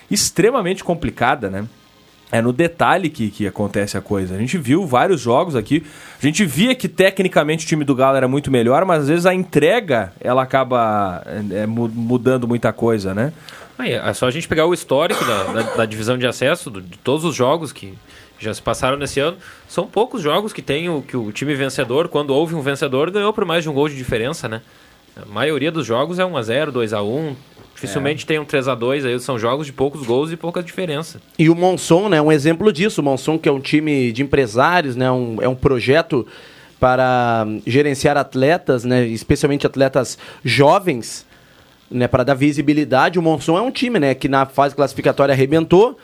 extremamente 0.09 0.83
complicada, 0.83 1.49
né? 1.49 1.65
É 2.37 2.41
no 2.41 2.51
detalhe 2.51 3.09
que, 3.09 3.29
que 3.29 3.47
acontece 3.47 3.97
a 3.97 4.01
coisa. 4.01 4.35
A 4.35 4.37
gente 4.37 4.57
viu 4.57 4.85
vários 4.85 5.21
jogos 5.21 5.55
aqui. 5.55 5.85
A 6.21 6.25
gente 6.25 6.43
via 6.45 6.75
que 6.75 6.89
tecnicamente 6.89 7.65
o 7.65 7.67
time 7.69 7.85
do 7.85 7.95
Galo 7.95 8.17
era 8.17 8.27
muito 8.27 8.51
melhor, 8.51 8.83
mas 8.83 9.03
às 9.03 9.07
vezes 9.07 9.25
a 9.25 9.33
entrega 9.33 10.11
ela 10.19 10.43
acaba 10.43 11.23
é, 11.25 11.61
é, 11.61 11.65
mu- 11.65 11.87
mudando 11.87 12.45
muita 12.45 12.73
coisa, 12.73 13.13
né? 13.13 13.31
Aí, 13.77 13.93
é 13.93 14.13
só 14.13 14.27
a 14.27 14.31
gente 14.31 14.47
pegar 14.49 14.65
o 14.65 14.73
histórico 14.73 15.23
da, 15.23 15.43
da, 15.43 15.61
da 15.75 15.85
divisão 15.85 16.17
de 16.17 16.27
acesso, 16.27 16.69
do- 16.69 16.81
de 16.81 16.97
todos 16.97 17.23
os 17.23 17.33
jogos 17.33 17.71
que 17.71 17.93
já 18.37 18.53
se 18.53 18.61
passaram 18.61 18.97
nesse 18.97 19.19
ano. 19.21 19.37
São 19.69 19.87
poucos 19.87 20.21
jogos 20.21 20.51
que 20.51 20.61
tem 20.61 20.89
o, 20.89 21.01
que 21.01 21.15
o 21.15 21.31
time 21.31 21.55
vencedor, 21.55 22.09
quando 22.09 22.31
houve 22.31 22.53
um 22.53 22.61
vencedor, 22.61 23.11
ganhou 23.11 23.31
por 23.31 23.45
mais 23.45 23.63
de 23.63 23.69
um 23.69 23.73
gol 23.73 23.87
de 23.87 23.95
diferença, 23.95 24.49
né? 24.49 24.61
A 25.15 25.25
maioria 25.25 25.71
dos 25.71 25.85
jogos 25.85 26.19
é 26.19 26.23
1x0, 26.23 26.71
2x1. 26.73 27.33
Dificilmente 27.75 28.25
tem 28.25 28.39
um 28.39 28.45
3x2, 28.45 29.05
aí 29.05 29.19
são 29.19 29.37
jogos 29.37 29.67
de 29.67 29.73
poucos 29.73 30.07
gols 30.07 30.31
e 30.31 30.37
pouca 30.37 30.63
diferença. 30.63 31.19
E 31.37 31.49
o 31.49 31.55
Monson, 31.55 32.07
né, 32.07 32.17
é 32.17 32.21
um 32.21 32.31
exemplo 32.31 32.71
disso. 32.71 33.01
O 33.01 33.03
Monson 33.03 33.37
que 33.37 33.49
é 33.49 33.51
um 33.51 33.59
time 33.59 34.13
de 34.13 34.23
empresários, 34.23 34.95
né, 34.95 35.11
um, 35.11 35.37
é 35.41 35.47
um 35.47 35.55
projeto 35.55 36.25
para 36.79 37.45
gerenciar 37.67 38.15
atletas, 38.15 38.85
né, 38.85 39.05
especialmente 39.05 39.67
atletas 39.67 40.17
jovens, 40.43 41.25
né, 41.91 42.07
para 42.07 42.23
dar 42.23 42.33
visibilidade. 42.33 43.19
O 43.19 43.21
Monson 43.21 43.57
é 43.57 43.61
um 43.61 43.71
time, 43.71 43.99
né, 43.99 44.15
que 44.15 44.29
na 44.29 44.45
fase 44.45 44.73
classificatória 44.73 45.33
arrebentou. 45.33 45.97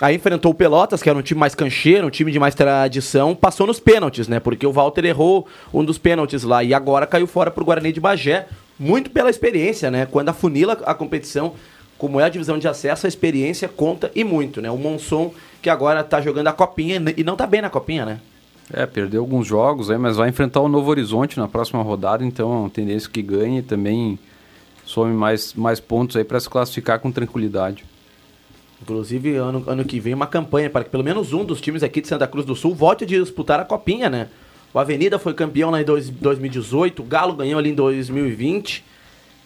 Aí 0.00 0.16
enfrentou 0.16 0.50
o 0.50 0.54
Pelotas, 0.54 1.00
que 1.00 1.08
era 1.08 1.16
um 1.16 1.22
time 1.22 1.38
mais 1.38 1.54
cancheiro, 1.54 2.08
um 2.08 2.10
time 2.10 2.32
de 2.32 2.38
mais 2.38 2.56
tradição, 2.56 3.36
passou 3.36 3.68
nos 3.68 3.78
pênaltis, 3.78 4.26
né? 4.26 4.40
Porque 4.40 4.66
o 4.66 4.72
Walter 4.72 5.04
errou 5.04 5.46
um 5.72 5.84
dos 5.84 5.96
pênaltis 5.96 6.42
lá 6.42 6.64
e 6.64 6.74
agora 6.74 7.06
caiu 7.06 7.28
fora 7.28 7.52
pro 7.52 7.64
Guarani 7.64 7.92
de 7.92 8.00
Bagé, 8.00 8.48
muito 8.82 9.10
pela 9.10 9.30
experiência, 9.30 9.90
né? 9.90 10.06
Quando 10.06 10.28
afunila 10.28 10.72
a 10.84 10.92
competição, 10.92 11.54
como 11.96 12.20
é 12.20 12.24
a 12.24 12.28
divisão 12.28 12.58
de 12.58 12.66
acesso, 12.66 13.06
a 13.06 13.08
experiência 13.08 13.68
conta 13.68 14.10
e 14.12 14.24
muito, 14.24 14.60
né? 14.60 14.70
O 14.70 14.76
Monson, 14.76 15.32
que 15.62 15.70
agora 15.70 16.02
tá 16.02 16.20
jogando 16.20 16.48
a 16.48 16.52
copinha 16.52 17.00
e 17.16 17.22
não 17.22 17.36
tá 17.36 17.46
bem 17.46 17.62
na 17.62 17.70
copinha, 17.70 18.04
né? 18.04 18.20
É, 18.72 18.84
perdeu 18.84 19.20
alguns 19.20 19.46
jogos 19.46 19.90
aí, 19.90 19.98
mas 19.98 20.16
vai 20.16 20.28
enfrentar 20.28 20.60
o 20.60 20.68
Novo 20.68 20.90
Horizonte 20.90 21.38
na 21.38 21.46
próxima 21.46 21.82
rodada, 21.82 22.24
então 22.24 22.52
é 22.52 22.56
uma 22.56 22.70
tendência 22.70 23.08
que 23.08 23.22
ganhe 23.22 23.58
e 23.58 23.62
também 23.62 24.18
some 24.84 25.12
mais, 25.14 25.54
mais 25.54 25.78
pontos 25.78 26.16
aí 26.16 26.24
para 26.24 26.40
se 26.40 26.48
classificar 26.48 26.98
com 26.98 27.12
tranquilidade. 27.12 27.84
Inclusive, 28.80 29.36
ano, 29.36 29.62
ano 29.66 29.84
que 29.84 30.00
vem, 30.00 30.12
uma 30.12 30.26
campanha 30.26 30.68
para 30.68 30.82
que 30.82 30.90
pelo 30.90 31.04
menos 31.04 31.32
um 31.32 31.44
dos 31.44 31.60
times 31.60 31.84
aqui 31.84 32.00
de 32.00 32.08
Santa 32.08 32.26
Cruz 32.26 32.44
do 32.44 32.56
Sul 32.56 32.74
volte 32.74 33.04
a 33.04 33.06
disputar 33.06 33.60
a 33.60 33.64
copinha, 33.64 34.10
né? 34.10 34.28
O 34.74 34.78
Avenida 34.78 35.18
foi 35.18 35.34
campeão 35.34 35.70
lá 35.70 35.80
em 35.80 35.84
dois- 35.84 36.08
2018, 36.08 37.02
o 37.02 37.04
Galo 37.04 37.34
ganhou 37.34 37.58
ali 37.58 37.70
em 37.70 37.74
2020. 37.74 38.84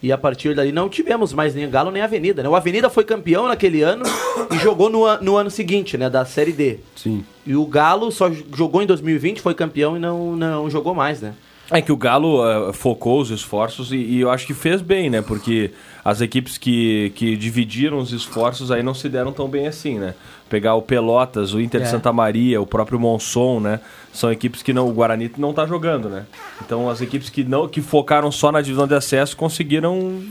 E 0.01 0.11
a 0.11 0.17
partir 0.17 0.53
dali 0.53 0.71
não 0.71 0.87
tivemos 0.89 1.33
mais 1.33 1.55
nem 1.55 1.67
Galo 1.67 1.89
nem 1.89 2.03
Avenida, 2.03 2.43
né? 2.43 2.47
O 2.49 2.55
Avenida 2.55 2.87
foi 2.87 3.03
campeão 3.03 3.47
naquele 3.47 3.81
ano 3.81 4.03
e 4.51 4.57
jogou 4.59 4.91
no, 4.91 5.17
no 5.21 5.35
ano 5.35 5.49
seguinte, 5.49 5.97
né? 5.97 6.07
Da 6.07 6.23
Série 6.23 6.51
D. 6.51 6.77
Sim. 6.95 7.25
E 7.43 7.55
o 7.55 7.65
Galo 7.65 8.11
só 8.11 8.31
jogou 8.55 8.83
em 8.83 8.85
2020, 8.85 9.41
foi 9.41 9.55
campeão 9.55 9.97
e 9.97 9.99
não, 9.99 10.35
não 10.35 10.69
jogou 10.69 10.93
mais, 10.93 11.19
né? 11.19 11.33
É 11.71 11.81
que 11.81 11.91
o 11.91 11.97
Galo 11.97 12.47
eh, 12.47 12.73
focou 12.73 13.19
os 13.19 13.31
esforços 13.31 13.91
e, 13.91 13.97
e 13.97 14.21
eu 14.21 14.29
acho 14.29 14.45
que 14.45 14.53
fez 14.53 14.81
bem, 14.83 15.09
né? 15.09 15.23
Porque 15.23 15.71
as 16.05 16.21
equipes 16.21 16.59
que, 16.59 17.11
que 17.15 17.35
dividiram 17.35 17.97
os 17.97 18.13
esforços 18.13 18.69
aí 18.71 18.83
não 18.83 18.93
se 18.93 19.09
deram 19.09 19.33
tão 19.33 19.49
bem 19.49 19.67
assim, 19.67 19.97
né? 19.97 20.13
Pegar 20.49 20.75
o 20.75 20.81
Pelotas, 20.81 21.53
o 21.53 21.59
Inter 21.59 21.81
de 21.81 21.87
É. 21.87 21.89
Santa 21.89 22.11
Maria, 22.13 22.61
o 22.61 22.65
próprio 22.65 22.99
Monson, 22.99 23.59
né? 23.59 23.79
São 24.13 24.31
equipes 24.31 24.63
que 24.63 24.73
não, 24.73 24.87
o 24.87 24.91
Guarani 24.91 25.31
não 25.37 25.53
tá 25.53 25.65
jogando, 25.65 26.09
né? 26.09 26.25
Então 26.65 26.89
as 26.89 27.01
equipes 27.01 27.29
que 27.29 27.43
não 27.43 27.67
que 27.67 27.81
focaram 27.81 28.31
só 28.31 28.51
na 28.51 28.61
divisão 28.61 28.87
de 28.87 28.95
acesso 28.95 29.37
conseguiram 29.37 30.21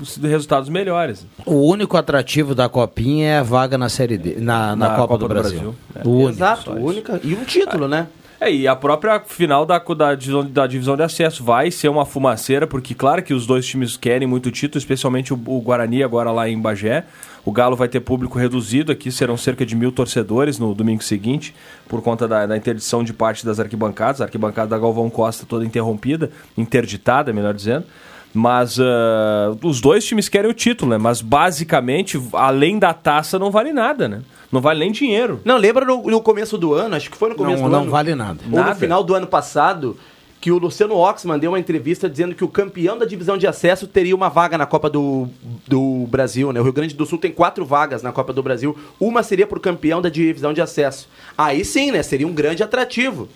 os 0.00 0.16
resultados 0.16 0.68
melhores. 0.68 1.26
O 1.46 1.66
único 1.66 1.96
atrativo 1.96 2.54
da 2.54 2.68
Copinha 2.68 3.28
é 3.28 3.38
a 3.38 3.42
vaga 3.42 3.78
na 3.78 3.88
Série 3.88 4.18
D, 4.18 4.36
na, 4.40 4.76
na, 4.76 4.96
Copa, 4.96 5.16
do, 5.16 5.28
Brasil. 5.28 5.74
É. 5.94 6.06
O 6.06 6.10
único. 6.10 6.30
Exato, 6.30 6.72
única. 6.72 7.20
E 7.22 7.34
um 7.34 7.44
título, 7.44 7.88
né? 7.88 8.06
É, 8.40 8.50
e 8.50 8.66
a 8.66 8.74
própria 8.74 9.20
final 9.20 9.66
da, 9.66 9.78
da, 9.78 10.14
divisão, 10.14 10.46
da 10.46 10.66
divisão 10.66 10.96
de 10.96 11.02
acesso 11.02 11.44
vai 11.44 11.70
ser 11.70 11.88
uma 11.88 12.06
fumaceira, 12.06 12.66
porque 12.66 12.94
claro 12.94 13.22
que 13.22 13.34
os 13.34 13.46
dois 13.46 13.66
times 13.66 13.98
querem 13.98 14.26
muito 14.26 14.50
título, 14.50 14.78
especialmente 14.78 15.34
o, 15.34 15.38
o 15.44 15.60
Guarani 15.60 16.02
agora 16.02 16.30
lá 16.30 16.48
em 16.48 16.58
Bagé. 16.58 17.04
O 17.44 17.52
Galo 17.52 17.76
vai 17.76 17.86
ter 17.86 18.00
público 18.00 18.38
reduzido 18.38 18.90
aqui, 18.92 19.12
serão 19.12 19.36
cerca 19.36 19.66
de 19.66 19.76
mil 19.76 19.92
torcedores 19.92 20.58
no 20.58 20.74
domingo 20.74 21.04
seguinte, 21.04 21.54
por 21.86 22.00
conta 22.00 22.26
da, 22.26 22.46
da 22.46 22.56
interdição 22.56 23.04
de 23.04 23.12
parte 23.12 23.44
das 23.44 23.60
arquibancadas. 23.60 24.22
A 24.22 24.24
arquibancada 24.24 24.70
da 24.70 24.78
Galvão 24.78 25.10
Costa 25.10 25.44
toda 25.46 25.62
interrompida, 25.62 26.30
interditada, 26.56 27.34
melhor 27.34 27.52
dizendo. 27.52 27.84
Mas 28.32 28.78
ah, 28.80 29.54
os 29.62 29.82
dois 29.82 30.04
times 30.04 30.30
querem 30.30 30.50
o 30.50 30.54
título, 30.54 30.92
né? 30.92 30.98
Mas 30.98 31.20
basicamente, 31.20 32.18
além 32.32 32.78
da 32.78 32.94
taça, 32.94 33.38
não 33.38 33.50
vale 33.50 33.72
nada, 33.72 34.08
né? 34.08 34.22
Não 34.52 34.60
vale 34.60 34.80
nem 34.80 34.90
dinheiro. 34.90 35.40
Não, 35.44 35.56
lembra 35.56 35.84
no, 35.84 36.02
no 36.02 36.20
começo 36.20 36.58
do 36.58 36.74
ano, 36.74 36.96
acho 36.96 37.10
que 37.10 37.16
foi 37.16 37.28
no 37.30 37.34
começo 37.36 37.62
Não, 37.62 37.68
do 37.68 37.72
não 37.72 37.82
ano. 37.82 37.90
vale 37.90 38.14
nada. 38.14 38.40
Ou 38.50 38.58
Nada. 38.58 38.70
no 38.70 38.76
final 38.76 39.04
do 39.04 39.14
ano 39.14 39.26
passado, 39.26 39.96
que 40.40 40.50
o 40.50 40.58
Luciano 40.58 40.96
Oxman 40.96 41.38
deu 41.38 41.52
uma 41.52 41.58
entrevista 41.60 42.08
dizendo 42.10 42.34
que 42.34 42.42
o 42.42 42.48
campeão 42.48 42.98
da 42.98 43.04
divisão 43.06 43.38
de 43.38 43.46
acesso 43.46 43.86
teria 43.86 44.16
uma 44.16 44.28
vaga 44.28 44.58
na 44.58 44.66
Copa 44.66 44.90
do, 44.90 45.28
do 45.68 46.06
Brasil, 46.08 46.52
né? 46.52 46.58
O 46.60 46.64
Rio 46.64 46.72
Grande 46.72 46.94
do 46.96 47.06
Sul 47.06 47.18
tem 47.18 47.30
quatro 47.30 47.64
vagas 47.64 48.02
na 48.02 48.10
Copa 48.10 48.32
do 48.32 48.42
Brasil. 48.42 48.76
Uma 48.98 49.22
seria 49.22 49.46
pro 49.46 49.60
campeão 49.60 50.00
da 50.02 50.08
divisão 50.08 50.52
de 50.52 50.60
acesso. 50.60 51.08
Aí 51.38 51.64
sim, 51.64 51.90
né? 51.92 52.02
Seria 52.02 52.26
um 52.26 52.32
grande 52.32 52.62
atrativo. 52.62 53.28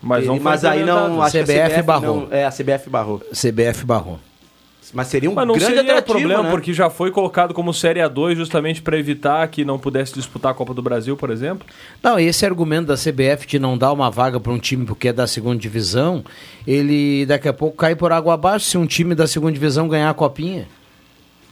Mas, 0.00 0.26
não 0.26 0.36
E- 0.36 0.40
mas 0.40 0.64
aí 0.64 0.84
não. 0.84 1.16
que 1.28 1.38
a 1.38 1.44
CBF 1.44 1.82
barrou. 1.82 2.16
não- 2.22 2.28
é, 2.30 2.44
a 2.44 2.50
CBF 2.50 2.90
barrou. 2.90 3.20
CBF 3.32 3.84
barrou. 3.86 4.18
Mas 4.92 5.08
seria 5.08 5.30
um 5.30 5.34
Mas 5.34 5.46
não 5.46 5.54
grande 5.54 5.74
seria 5.74 6.02
problema, 6.02 6.42
né? 6.42 6.50
porque 6.50 6.72
já 6.72 6.90
foi 6.90 7.10
colocado 7.10 7.54
como 7.54 7.72
Série 7.72 8.00
A2 8.00 8.34
justamente 8.34 8.82
para 8.82 8.98
evitar 8.98 9.46
que 9.48 9.64
não 9.64 9.78
pudesse 9.78 10.14
disputar 10.14 10.52
a 10.52 10.54
Copa 10.54 10.74
do 10.74 10.82
Brasil, 10.82 11.16
por 11.16 11.30
exemplo. 11.30 11.66
Não, 12.02 12.18
esse 12.18 12.44
argumento 12.44 12.88
da 12.88 12.94
CBF 12.94 13.46
de 13.46 13.58
não 13.58 13.78
dar 13.78 13.92
uma 13.92 14.10
vaga 14.10 14.40
para 14.40 14.52
um 14.52 14.58
time 14.58 14.84
porque 14.84 15.08
é 15.08 15.12
da 15.12 15.26
segunda 15.26 15.58
divisão, 15.58 16.24
ele 16.66 17.24
daqui 17.26 17.48
a 17.48 17.52
pouco 17.52 17.76
cai 17.76 17.94
por 17.94 18.12
água 18.12 18.34
abaixo 18.34 18.66
se 18.66 18.78
um 18.78 18.86
time 18.86 19.14
da 19.14 19.26
segunda 19.26 19.52
divisão 19.52 19.88
ganhar 19.88 20.10
a 20.10 20.14
copinha. 20.14 20.66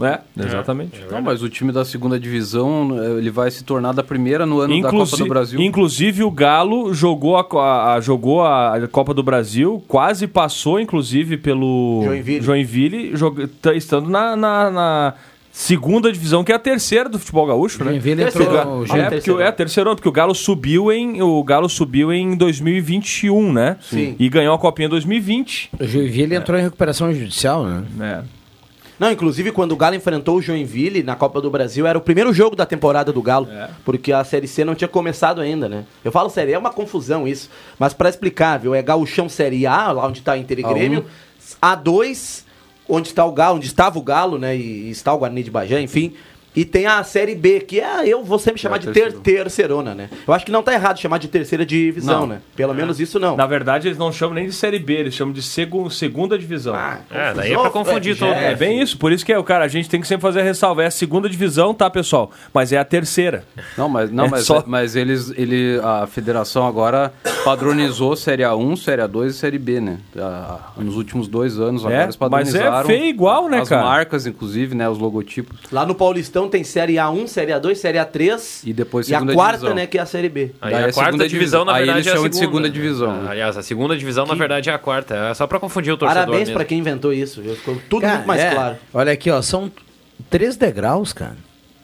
É, 0.02 0.20
exatamente. 0.44 1.00
Não, 1.10 1.20
mas 1.22 1.42
o 1.42 1.48
time 1.48 1.72
da 1.72 1.84
segunda 1.84 2.18
divisão, 2.18 2.98
eh, 3.00 3.18
ele 3.18 3.30
vai 3.30 3.50
se 3.50 3.64
tornar 3.64 3.92
da 3.92 4.02
primeira 4.02 4.44
no 4.46 4.60
ano 4.60 4.80
da 4.80 4.90
Copa 4.90 5.16
do 5.16 5.26
Brasil. 5.26 5.60
Inclusive 5.60 6.22
o 6.24 6.30
Galo 6.30 6.92
jogou 6.94 7.36
a, 7.36 7.46
a- 7.58 7.94
a- 7.94 8.00
jogou 8.00 8.42
a 8.44 8.88
Copa 8.90 9.12
do 9.14 9.22
Brasil, 9.22 9.82
quase 9.88 10.26
passou, 10.26 10.78
inclusive, 10.80 11.36
pelo 11.36 12.02
Joinville. 12.04 12.40
Joinville, 12.44 13.48
tá- 13.60 13.74
estando 13.74 14.08
na, 14.08 14.34
na- 14.36 14.70
na 14.70 15.14
segunda 15.52 16.12
divisão, 16.12 16.44
que 16.44 16.52
é 16.52 16.54
a 16.54 16.58
terceira 16.58 17.08
do 17.08 17.18
futebol 17.18 17.44
gaúcho, 17.46 17.82
né? 17.84 17.90
Joinville 17.90 18.22
entrou. 18.22 18.48
Ah, 18.58 18.66
o 18.66 18.82
É, 18.84 18.86
porque, 18.86 19.08
terceiro. 19.10 19.40
é 19.40 19.46
a 19.48 19.52
terceira, 19.52 19.94
porque 19.96 20.08
o 20.08 20.12
Galo 20.12 20.34
subiu 20.34 20.92
em 20.92 21.20
o 21.20 21.42
Galo 21.42 21.68
subiu 21.68 22.12
em 22.12 22.36
2021, 22.36 23.52
né? 23.52 23.76
Sim. 23.80 24.14
E 24.18 24.28
ganhou 24.28 24.54
a 24.54 24.58
Copinha 24.58 24.86
em 24.86 24.90
2020. 24.90 25.70
O 25.78 25.84
Joinville 25.84 26.34
entrou 26.36 26.58
em 26.58 26.62
recuperação 26.62 27.12
judicial, 27.12 27.64
né? 27.66 27.82
né? 27.96 28.24
Não, 29.00 29.10
inclusive 29.10 29.50
quando 29.50 29.72
o 29.72 29.76
Galo 29.76 29.94
enfrentou 29.96 30.36
o 30.36 30.42
Joinville 30.42 31.02
na 31.02 31.16
Copa 31.16 31.40
do 31.40 31.50
Brasil, 31.50 31.86
era 31.86 31.96
o 31.96 32.02
primeiro 32.02 32.34
jogo 32.34 32.54
da 32.54 32.66
temporada 32.66 33.10
do 33.10 33.22
Galo, 33.22 33.48
É. 33.50 33.70
porque 33.82 34.12
a 34.12 34.22
Série 34.22 34.46
C 34.46 34.62
não 34.62 34.74
tinha 34.74 34.86
começado 34.88 35.40
ainda, 35.40 35.70
né? 35.70 35.86
Eu 36.04 36.12
falo 36.12 36.28
Série 36.28 36.52
A, 36.52 36.56
é 36.56 36.58
uma 36.58 36.70
confusão 36.70 37.26
isso, 37.26 37.48
mas 37.78 37.94
pra 37.94 38.10
explicar, 38.10 38.58
viu, 38.58 38.74
é 38.74 38.82
Gauchão 38.82 39.26
Série 39.26 39.66
A, 39.66 39.90
lá 39.90 40.06
onde 40.06 40.20
tá 40.20 40.36
Inter 40.36 40.58
e 40.58 40.62
A1. 40.62 40.68
Grêmio, 40.74 41.06
A2, 41.62 42.44
onde 42.88 43.08
está 43.08 43.24
o 43.24 43.32
Galo, 43.32 43.56
onde 43.56 43.66
estava 43.66 43.98
o 43.98 44.02
Galo, 44.02 44.38
né, 44.38 44.56
e 44.56 44.90
está 44.90 45.14
o 45.14 45.18
Guarani 45.18 45.42
de 45.42 45.50
Bagé, 45.50 45.80
enfim, 45.80 46.12
e 46.54 46.64
tem 46.64 46.86
a 46.86 47.02
Série 47.04 47.34
B, 47.34 47.60
que 47.60 47.80
é, 47.80 48.06
eu 48.08 48.24
vou 48.24 48.38
sempre 48.38 48.60
chamar 48.60 48.76
É, 48.76 48.78
de 48.80 48.86
ter, 48.86 48.92
terceiro. 49.12 49.20
terceirona, 49.20 49.94
né? 49.94 50.10
Eu 50.26 50.34
acho 50.34 50.44
que 50.44 50.50
não 50.52 50.62
tá 50.62 50.72
errado 50.72 50.98
chamar 50.98 51.18
de 51.18 51.28
terceira 51.28 51.64
divisão, 51.64 52.20
Não. 52.20 52.26
né? 52.26 52.40
Pelo 52.56 52.74
menos 52.74 52.98
isso 53.00 53.18
não. 53.20 53.36
Na 53.36 53.46
verdade, 53.46 53.88
eles 53.88 53.98
não 53.98 54.10
chamam 54.12 54.34
nem 54.34 54.46
de 54.46 54.52
Série 54.52 54.78
B, 54.78 54.94
eles 54.94 55.14
chamam 55.14 55.32
de 55.32 55.42
segu- 55.42 55.90
segunda 55.90 56.38
divisão. 56.38 56.74
Ah, 56.74 56.98
É, 57.10 57.34
daí 57.34 57.52
é 57.52 57.58
pra 57.58 57.70
confundir 57.70 58.18
todo. 58.18 58.32
É, 58.32 58.54
bem 58.54 58.80
isso, 58.80 58.98
por 58.98 59.12
isso 59.12 59.24
que 59.24 59.32
é, 59.32 59.38
o 59.38 59.44
cara, 59.44 59.64
a 59.64 59.68
gente 59.68 59.88
tem 59.88 60.00
que 60.00 60.06
sempre 60.08 60.22
fazer 60.22 60.40
a 60.40 60.42
ressalva. 60.42 60.82
É 60.82 60.86
a 60.86 60.90
segunda 60.90 61.28
divisão, 61.28 61.72
tá, 61.72 61.88
pessoal? 61.88 62.30
Mas 62.52 62.72
é 62.72 62.78
a 62.78 62.84
terceira. 62.84 63.44
Não, 63.78 63.88
mas, 63.88 64.10
não, 64.10 64.24
É 64.26 64.28
mas, 64.30 64.44
só- 64.44 64.64
mas 64.66 64.96
eles, 64.96 65.32
ele, 65.36 65.80
a 65.82 66.06
federação 66.06 66.66
agora 66.66 67.12
padronizou 67.44 68.14
Série 68.16 68.42
A1, 68.42 68.76
Série 68.76 69.02
A2 69.02 69.26
e 69.28 69.32
Série 69.32 69.58
B, 69.58 69.80
né? 69.80 69.98
Ah, 70.16 70.70
nos 70.76 70.96
últimos 70.96 71.28
dois 71.28 71.58
anos 71.58 71.82
agora 71.84 72.00
É, 72.00 72.04
eles 72.04 72.16
mas 72.16 72.26
é 72.26 72.30
padronizaram. 72.30 72.86
feio 72.86 73.04
igual, 73.04 73.48
né, 73.48 73.60
as 73.60 73.68
cara? 73.68 73.82
marcas, 73.84 74.26
inclusive, 74.26 74.74
né? 74.74 74.88
Os 74.88 74.98
logotipos. 74.98 75.58
Lá 75.72 75.84
no 75.84 75.94
Paulistão 75.94 76.39
tem 76.48 76.64
Série 76.64 76.94
A1, 76.94 77.26
Série 77.26 77.52
A2, 77.52 77.74
Série 77.74 77.98
A3 77.98 78.60
E 78.64 78.72
depois 78.72 79.08
e 79.08 79.14
a 79.14 79.20
quarta, 79.24 79.58
divisão. 79.58 79.74
né, 79.74 79.86
que 79.86 79.98
é 79.98 80.00
a 80.00 80.06
Série 80.06 80.28
B. 80.28 80.52
Aí 80.60 80.72
Daí 80.72 80.84
a 80.84 80.88
é 80.88 80.92
quarta 80.92 81.10
segunda 81.12 81.28
divisão, 81.28 81.64
na 81.64 81.72
verdade, 81.74 81.98
eles 81.98 82.06
é 82.06 82.10
a 82.10 82.16
segunda. 82.16 82.36
segunda 82.36 82.70
divisão, 82.70 83.22
né? 83.22 83.30
Aliás, 83.30 83.56
a 83.56 83.62
segunda 83.62 83.96
divisão, 83.96 84.26
na 84.26 84.34
verdade, 84.34 84.70
é 84.70 84.72
a 84.72 84.78
quarta. 84.78 85.14
É 85.14 85.34
só 85.34 85.46
pra 85.46 85.58
confundir 85.58 85.92
o 85.92 85.96
torcedor 85.96 86.22
Parabéns 86.24 86.48
mesmo. 86.48 86.54
pra 86.54 86.64
quem 86.64 86.78
inventou 86.78 87.12
isso, 87.12 87.42
viu? 87.42 87.54
Ficou 87.56 87.76
tudo 87.88 88.02
Cara, 88.02 88.14
muito 88.16 88.26
mais 88.26 88.40
é. 88.40 88.50
claro. 88.54 88.76
Olha 88.94 89.12
aqui, 89.12 89.30
ó, 89.30 89.40
são 89.42 89.70
três 90.28 90.56
degraus, 90.56 91.12
cara. 91.12 91.36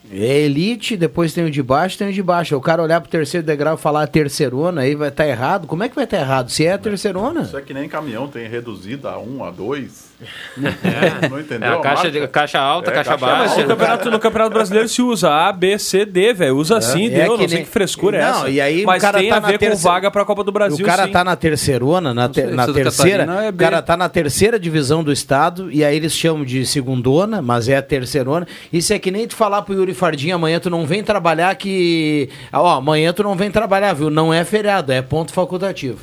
É 0.09 0.39
elite, 0.39 0.95
depois 0.95 1.33
tem 1.33 1.43
o 1.43 1.51
de 1.51 1.61
baixo, 1.61 1.97
tem 1.97 2.07
o 2.07 2.13
de 2.13 2.23
baixo. 2.23 2.55
O 2.55 2.61
cara 2.61 2.81
olhar 2.81 3.01
pro 3.01 3.09
terceiro 3.11 3.45
degrau 3.45 3.75
e 3.75 3.77
falar 3.77 4.07
terceirona, 4.07 4.81
aí 4.81 4.95
vai 4.95 5.09
estar 5.09 5.27
errado. 5.27 5.67
Como 5.67 5.83
é 5.83 5.89
que 5.89 5.95
vai 5.95 6.05
estar 6.05 6.17
errado? 6.19 6.49
Se 6.49 6.65
é 6.65 6.71
a 6.71 6.77
terceirona. 6.77 7.41
Isso 7.41 7.57
é 7.57 7.61
que 7.61 7.73
nem 7.73 7.89
caminhão, 7.89 8.25
tem 8.29 8.47
reduzido 8.47 9.09
a 9.09 9.19
1, 9.19 9.43
a 9.43 9.51
2. 9.51 10.06
É. 10.19 11.27
Não 11.29 11.39
entendeu? 11.39 11.67
É 11.69 11.73
a 11.73 11.77
a 11.77 11.81
caixa, 11.81 12.09
de, 12.11 12.27
caixa 12.27 12.59
alta, 12.59 12.89
É, 12.89 12.93
caixa, 12.93 13.11
caixa 13.11 13.25
baixa. 13.25 13.55
Mas 13.55 13.57
no 13.63 13.67
campeonato, 13.67 14.11
no 14.11 14.19
campeonato 14.19 14.53
Brasileiro 14.53 14.89
se 14.89 15.01
usa 15.01 15.29
A, 15.31 15.51
B, 15.51 15.77
C, 15.77 16.05
D, 16.05 16.33
velho. 16.33 16.55
Usa 16.57 16.77
assim, 16.77 17.05
É 17.07 17.09
deu. 17.09 17.37
não 17.37 17.47
sei 17.47 17.57
nem- 17.57 17.65
que 17.65 17.69
frescura 17.71 18.17
é 18.17 18.21
Não, 18.21 18.39
essa. 18.39 18.49
e 18.49 18.59
aí 18.59 18.83
o 18.83 18.87
Mas 18.87 19.01
cara 19.01 19.19
tem 19.19 19.29
tá 19.29 19.37
a 19.37 19.39
na 19.41 19.47
ver 19.47 19.53
com 19.53 19.59
terceira- 19.59 19.93
vaga 19.93 20.09
pra 20.11 20.25
Copa 20.25 20.43
do 20.43 20.51
Brasil, 20.51 20.83
o 20.83 20.87
cara 20.87 21.05
sim. 21.05 21.11
tá 21.11 21.23
na 21.23 21.35
terceirona, 21.35 22.13
na, 22.13 22.33
sei, 22.33 22.45
na 22.47 22.65
terceira. 22.65 23.25
Catarina 23.25 23.45
é 23.45 23.49
o 23.49 23.53
cara 23.53 23.81
tá 23.81 23.95
na 23.95 24.09
terceira 24.09 24.59
divisão 24.59 25.03
do 25.03 25.11
estado 25.11 25.71
e 25.71 25.83
aí 25.83 25.95
eles 25.95 26.13
chamam 26.13 26.43
de 26.43 26.65
segundona, 26.65 27.41
mas 27.41 27.69
é 27.69 27.77
a 27.77 27.81
terceirona. 27.81 28.47
Isso 28.73 28.93
é 28.93 28.99
que 28.99 29.11
nem 29.11 29.27
tu 29.27 29.35
falar 29.35 29.61
pro 29.61 29.73
Yuri 29.75 29.93
Fardim 29.93 30.31
amanhã 30.31 30.59
tu 30.59 30.69
não 30.69 30.85
vem 30.85 31.03
trabalhar 31.03 31.53
que. 31.55 32.29
Ó, 32.51 32.77
amanhã 32.77 33.13
tu 33.13 33.21
não 33.23 33.35
vem 33.35 33.51
trabalhar, 33.51 33.93
viu? 33.93 34.09
Não 34.09 34.33
é 34.33 34.43
feriado, 34.43 34.91
é 34.91 35.01
ponto 35.01 35.31
facultativo. 35.31 35.99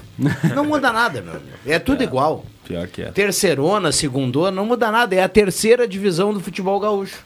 não 0.54 0.64
muda 0.64 0.92
nada, 0.92 1.20
meu. 1.20 1.40
É 1.66 1.78
tudo 1.78 2.02
igual. 2.04 2.44
Pior 2.66 2.86
que 2.88 3.02
é. 3.02 3.06
Terceirona, 3.12 3.92
segundona, 3.92 4.50
não 4.50 4.64
muda 4.66 4.90
nada. 4.90 5.14
É 5.14 5.22
a 5.22 5.28
terceira 5.28 5.86
divisão 5.86 6.32
do 6.32 6.40
futebol 6.40 6.78
gaúcho. 6.80 7.24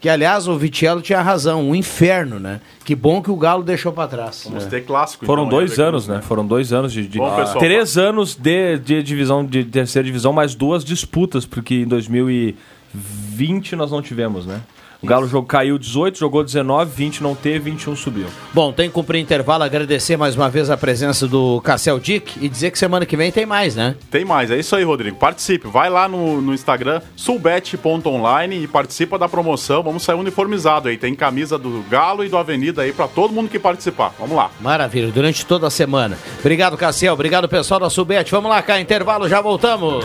Que, 0.00 0.08
aliás, 0.08 0.48
o 0.48 0.56
Vitiello 0.56 1.02
tinha 1.02 1.20
razão, 1.20 1.68
um 1.68 1.74
inferno, 1.74 2.38
né? 2.40 2.60
Que 2.86 2.94
bom 2.94 3.20
que 3.20 3.30
o 3.30 3.36
Galo 3.36 3.62
deixou 3.62 3.92
pra 3.92 4.08
trás. 4.08 4.44
Vamos 4.48 4.64
ter 4.64 4.80
clássico. 4.86 5.26
Foram 5.26 5.44
então, 5.44 5.58
dois 5.58 5.78
anos, 5.78 6.08
né? 6.08 6.22
Foram 6.22 6.46
dois 6.46 6.72
anos 6.72 6.90
de. 6.90 7.06
de- 7.06 7.18
Bom, 7.18 7.36
pessoal. 7.36 7.58
três 7.58 7.98
anos 7.98 8.34
de, 8.34 8.78
de 8.78 9.02
divisão, 9.02 9.44
de 9.44 9.62
terceira 9.62 10.06
divisão, 10.06 10.32
mais 10.32 10.54
duas 10.54 10.82
disputas, 10.86 11.44
porque 11.44 11.74
em 11.74 11.86
2020 11.86 13.76
nós 13.76 13.90
não 13.90 14.00
tivemos, 14.00 14.46
né? 14.46 14.62
O 15.02 15.06
Galo 15.06 15.26
jogou, 15.26 15.46
caiu 15.46 15.78
18, 15.78 16.18
jogou 16.18 16.44
19, 16.44 16.90
20 16.94 17.22
não 17.22 17.34
teve, 17.34 17.70
21 17.70 17.96
subiu. 17.96 18.26
Bom, 18.52 18.70
tem 18.70 18.88
que 18.88 18.94
cumprir 18.94 19.18
intervalo, 19.18 19.64
agradecer 19.64 20.16
mais 20.16 20.36
uma 20.36 20.50
vez 20.50 20.68
a 20.68 20.76
presença 20.76 21.26
do 21.26 21.60
Cassel 21.62 21.98
Dick 21.98 22.38
e 22.40 22.48
dizer 22.48 22.70
que 22.70 22.78
semana 22.78 23.06
que 23.06 23.16
vem 23.16 23.32
tem 23.32 23.46
mais, 23.46 23.74
né? 23.74 23.96
Tem 24.10 24.24
mais, 24.24 24.50
é 24.50 24.58
isso 24.58 24.76
aí, 24.76 24.84
Rodrigo. 24.84 25.16
Participe. 25.16 25.68
Vai 25.68 25.88
lá 25.88 26.06
no, 26.06 26.42
no 26.42 26.52
Instagram, 26.52 27.00
sulbet.online 27.16 28.64
e 28.64 28.66
participa 28.66 29.18
da 29.18 29.28
promoção. 29.28 29.82
Vamos 29.82 30.02
sair 30.02 30.16
uniformizado 30.16 30.88
aí. 30.88 30.98
Tem 30.98 31.14
camisa 31.14 31.58
do 31.58 31.82
Galo 31.88 32.22
e 32.24 32.28
do 32.28 32.36
Avenida 32.36 32.82
aí 32.82 32.92
pra 32.92 33.08
todo 33.08 33.32
mundo 33.32 33.48
que 33.48 33.58
participar. 33.58 34.12
Vamos 34.18 34.36
lá. 34.36 34.50
Maravilha, 34.60 35.10
durante 35.10 35.46
toda 35.46 35.66
a 35.66 35.70
semana. 35.70 36.18
Obrigado, 36.40 36.76
Cassiel. 36.76 37.14
Obrigado, 37.14 37.48
pessoal 37.48 37.80
da 37.80 37.88
Subete. 37.88 38.32
Vamos 38.32 38.50
lá, 38.50 38.60
cá, 38.60 38.78
intervalo, 38.78 39.28
já 39.28 39.40
voltamos. 39.40 40.04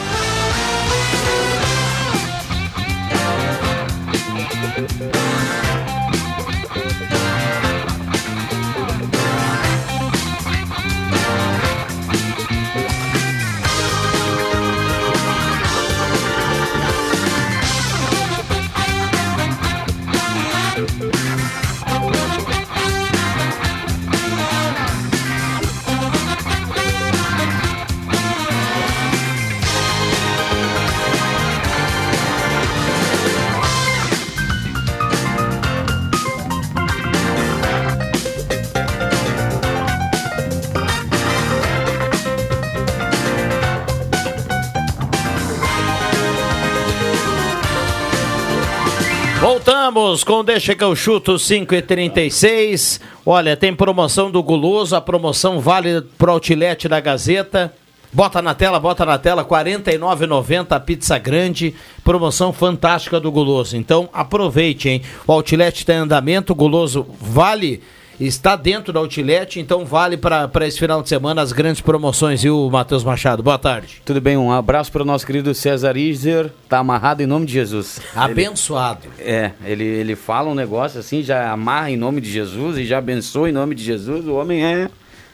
Voltamos 50.11 50.23
com 50.25 50.43
Deixa 50.43 50.75
que 50.75 50.83
eu 50.83 50.93
chuto 50.93 51.39
5 51.39 51.73
e 51.73 51.81
36 51.81 52.99
Olha, 53.25 53.55
tem 53.55 53.73
promoção 53.73 54.29
do 54.29 54.43
Guloso, 54.43 54.93
a 54.93 54.99
promoção 54.99 55.61
vale 55.61 56.01
pro 56.17 56.33
outlet 56.33 56.89
da 56.89 56.99
Gazeta. 56.99 57.73
Bota 58.11 58.41
na 58.41 58.53
tela, 58.53 58.77
bota 58.77 59.05
na 59.05 59.17
tela, 59.17 59.41
R$ 59.41 59.47
49,90 59.47 60.75
a 60.75 60.79
pizza 60.81 61.17
grande, 61.17 61.73
promoção 62.03 62.51
fantástica 62.51 63.21
do 63.21 63.31
Guloso. 63.31 63.77
Então 63.77 64.09
aproveite, 64.11 64.89
hein? 64.89 65.01
O 65.25 65.31
outlet 65.31 65.77
está 65.77 65.93
em 65.93 65.97
andamento, 65.97 66.51
o 66.51 66.55
Guloso 66.55 67.07
vale, 67.21 67.81
está 68.27 68.55
dentro 68.55 68.93
do 68.93 68.99
outlet, 68.99 69.59
então 69.59 69.85
vale 69.85 70.15
para 70.15 70.67
esse 70.67 70.77
final 70.77 71.01
de 71.01 71.09
semana 71.09 71.41
as 71.41 71.51
grandes 71.51 71.81
promoções, 71.81 72.43
viu, 72.43 72.69
Matheus 72.69 73.03
Machado? 73.03 73.41
Boa 73.41 73.57
tarde. 73.57 74.01
Tudo 74.05 74.21
bem, 74.21 74.37
um 74.37 74.51
abraço 74.51 74.91
para 74.91 75.01
o 75.01 75.05
nosso 75.05 75.25
querido 75.25 75.53
César 75.55 75.97
Iser, 75.97 76.51
tá 76.69 76.77
amarrado 76.77 77.21
em 77.21 77.25
nome 77.25 77.45
de 77.45 77.53
Jesus. 77.53 77.99
Abençoado. 78.15 79.07
Ele, 79.17 79.29
é, 79.29 79.51
ele, 79.65 79.83
ele 79.83 80.15
fala 80.15 80.49
um 80.49 80.55
negócio 80.55 80.99
assim, 80.99 81.23
já 81.23 81.51
amarra 81.51 81.89
em 81.89 81.97
nome 81.97 82.21
de 82.21 82.29
Jesus 82.29 82.77
e 82.77 82.85
já 82.85 82.99
abençoa 82.99 83.49
em 83.49 83.53
nome 83.53 83.73
de 83.75 83.83
Jesus, 83.83 84.27
o 84.27 84.35
homem 84.35 84.63
é... 84.63 84.89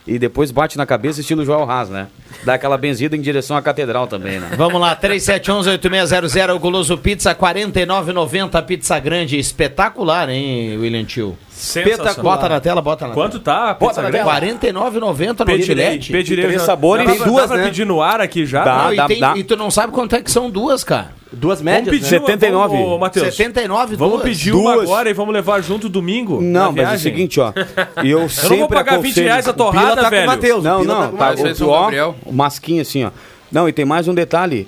E 0.08 0.18
depois 0.18 0.52
bate 0.52 0.78
na 0.78 0.86
cabeça 0.86 1.20
estilo 1.20 1.44
Joel 1.44 1.70
Haas, 1.70 1.90
né? 1.90 2.08
Dá 2.46 2.54
aquela 2.54 2.78
benzida 2.78 3.18
em 3.18 3.20
direção 3.20 3.58
à 3.58 3.62
catedral 3.62 4.08
também, 4.08 4.40
né? 4.40 4.52
Vamos 4.56 4.80
lá, 4.80 4.96
3711-8600, 4.96 6.56
o 6.56 6.60
Guloso 6.60 6.98
Pizza, 6.98 7.32
R$ 7.32 7.36
49,90 7.36 8.64
pizza 8.64 8.98
grande, 9.00 9.38
espetacular, 9.38 10.30
hein, 10.30 10.78
William 10.78 11.04
Tio? 11.04 11.38
Sensacional. 11.58 12.24
Bota 12.24 12.48
na 12.50 12.60
tela, 12.60 12.82
bota 12.82 13.08
na 13.08 13.14
Quanto 13.14 13.40
tela. 13.40 13.68
tá 13.70 13.74
Bota 13.74 14.02
na 14.02 14.12
tela. 14.12 14.32
R$ 14.40 14.40
49,90 14.54 15.40
no 15.40 15.46
Pedirei, 15.46 16.00
pedirei. 16.00 16.46
três 16.46 16.60
já- 16.62 16.66
sabores 16.68 17.06
dá 17.08 17.14
e 17.14 17.18
pra- 17.18 17.26
duas, 17.26 17.42
dá 17.42 17.48
pra 17.48 17.58
né? 17.58 17.64
pedir 17.64 17.86
no 17.86 18.02
ar 18.02 18.22
aqui 18.22 18.46
já? 18.46 18.64
Dá, 18.64 18.78
Não, 18.84 18.94
e, 18.94 18.96
dá, 18.96 19.08
tem- 19.08 19.20
dá. 19.20 19.34
e 19.38 19.44
tu 19.44 19.56
não 19.58 19.72
sabe 19.72 19.92
quanto 19.92 20.16
é 20.16 20.22
que 20.22 20.30
são 20.30 20.50
duas, 20.52 20.84
cara. 20.84 21.12
Duas 21.32 21.60
Vamos 21.60 21.74
médias, 21.74 21.90
pedir, 21.96 22.04
né? 22.04 22.20
79. 22.20 22.78
Vamos, 22.78 23.00
Matheus, 23.00 23.36
79 23.36 23.96
Vamos 23.96 24.14
duas. 24.22 24.24
pedir 24.30 24.54
uma 24.54 24.74
Duas. 24.76 24.84
agora 24.90 25.10
e 25.10 25.14
vamos 25.14 25.34
levar 25.34 25.60
junto 25.62 25.90
domingo? 25.90 26.40
Não, 26.42 26.72
mas 26.72 26.92
é 26.94 26.96
o 26.96 27.00
seguinte, 27.00 27.40
ó. 27.40 27.52
Eu, 27.98 28.06
Eu 28.06 28.20
não 28.22 28.30
sempre 28.30 28.58
vou 28.60 28.68
pagar 28.70 28.98
20 28.98 29.06
aconselho- 29.08 29.28
reais 29.28 29.48
a 29.48 29.54
torrada, 29.54 29.96
tá 29.96 30.02
com 30.04 30.08
o 30.08 30.10
velho. 30.12 30.26
Mateus, 30.28 30.64
Não, 30.64 30.84
não, 30.84 31.12
tá 31.12 31.34
tá, 31.34 31.66
o, 31.66 31.70
ó, 31.70 32.14
o 32.26 32.32
masquinho 32.34 32.82
assim, 32.82 33.04
ó. 33.04 33.10
Não, 33.52 33.68
e 33.68 33.74
tem 33.74 33.84
mais 33.84 34.08
um 34.08 34.14
detalhe. 34.14 34.68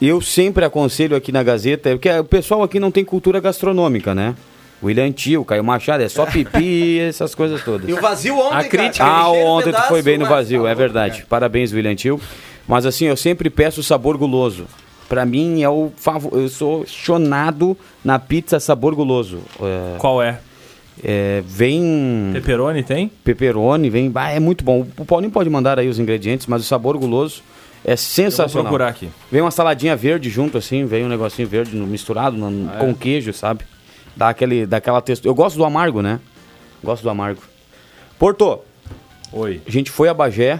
Eu 0.00 0.20
sempre 0.20 0.64
aconselho 0.64 1.16
aqui 1.16 1.30
na 1.32 1.42
Gazeta, 1.42 1.90
porque 1.90 2.10
o 2.10 2.24
pessoal 2.24 2.62
aqui 2.62 2.78
não 2.80 2.90
tem 2.90 3.04
cultura 3.04 3.38
gastronômica, 3.40 4.14
né? 4.14 4.34
William 4.82 5.10
Tio, 5.12 5.44
Caio 5.44 5.64
Machado, 5.64 6.02
é 6.02 6.08
só 6.08 6.26
pipi, 6.26 6.98
essas 7.00 7.34
coisas 7.34 7.62
todas. 7.64 7.88
E 7.88 7.92
o 7.92 8.00
vazio 8.00 8.38
ontem, 8.38 8.56
A 8.56 8.64
crítica- 8.64 9.04
cara. 9.04 9.10
Ah, 9.18 9.30
ontem 9.30 9.62
tu 9.64 9.72
pedaço, 9.72 9.88
foi 9.88 10.02
bem 10.02 10.18
no 10.18 10.26
vazio, 10.26 10.62
tá 10.64 10.68
é 10.68 10.74
bom, 10.74 10.78
verdade. 10.78 11.26
Parabéns, 11.28 11.72
William 11.72 11.94
Tio. 11.94 12.20
Mas 12.68 12.84
assim, 12.84 13.06
eu 13.06 13.16
sempre 13.16 13.48
peço 13.48 13.82
sabor 13.82 14.16
guloso. 14.16 14.66
Pra 15.08 15.24
mim 15.24 15.62
é 15.62 15.68
o 15.68 15.92
favor. 15.96 16.32
Eu 16.38 16.48
sou 16.48 16.84
chonado 16.86 17.76
na 18.04 18.18
pizza 18.18 18.58
sabor 18.58 18.94
guloso. 18.94 19.38
É, 19.62 19.98
Qual 19.98 20.20
é? 20.20 20.40
é, 21.02 21.42
vem 21.46 22.30
Pepperoni 22.32 22.82
tem? 22.82 23.10
pepperoni, 23.22 23.88
vem. 23.88 24.10
Ah, 24.14 24.32
é 24.32 24.40
muito 24.40 24.64
bom. 24.64 24.84
O 24.98 25.04
Paulinho 25.04 25.30
pode 25.30 25.48
mandar 25.48 25.78
aí 25.78 25.88
os 25.88 25.98
ingredientes, 25.98 26.46
mas 26.48 26.60
o 26.62 26.64
sabor 26.64 26.98
guloso 26.98 27.42
é 27.84 27.92
Eu 27.92 27.96
vou 27.96 27.96
sensacional. 27.98 28.64
procurar 28.64 28.88
aqui. 28.88 29.08
Vem 29.30 29.40
uma 29.42 29.50
saladinha 29.52 29.94
verde 29.94 30.28
junto, 30.28 30.58
assim, 30.58 30.84
vem 30.84 31.04
um 31.04 31.08
negocinho 31.08 31.46
verde 31.46 31.76
misturado 31.76 32.36
no- 32.36 32.68
Ah, 32.70 32.76
é? 32.76 32.78
com 32.80 32.92
queijo, 32.92 33.32
sabe? 33.32 33.64
Dá 34.16 34.28
aquele, 34.30 34.64
daquela 34.66 35.00
textura. 35.02 35.30
Eu 35.30 35.34
gosto 35.34 35.56
do 35.56 35.64
amargo, 35.64 36.00
né? 36.00 36.18
Gosto 36.82 37.02
do 37.02 37.10
amargo. 37.10 37.42
Porto, 38.18 38.60
Oi. 39.32 39.60
a 39.66 39.70
gente 39.70 39.90
foi 39.90 40.08
a 40.08 40.14
Bagé 40.14 40.58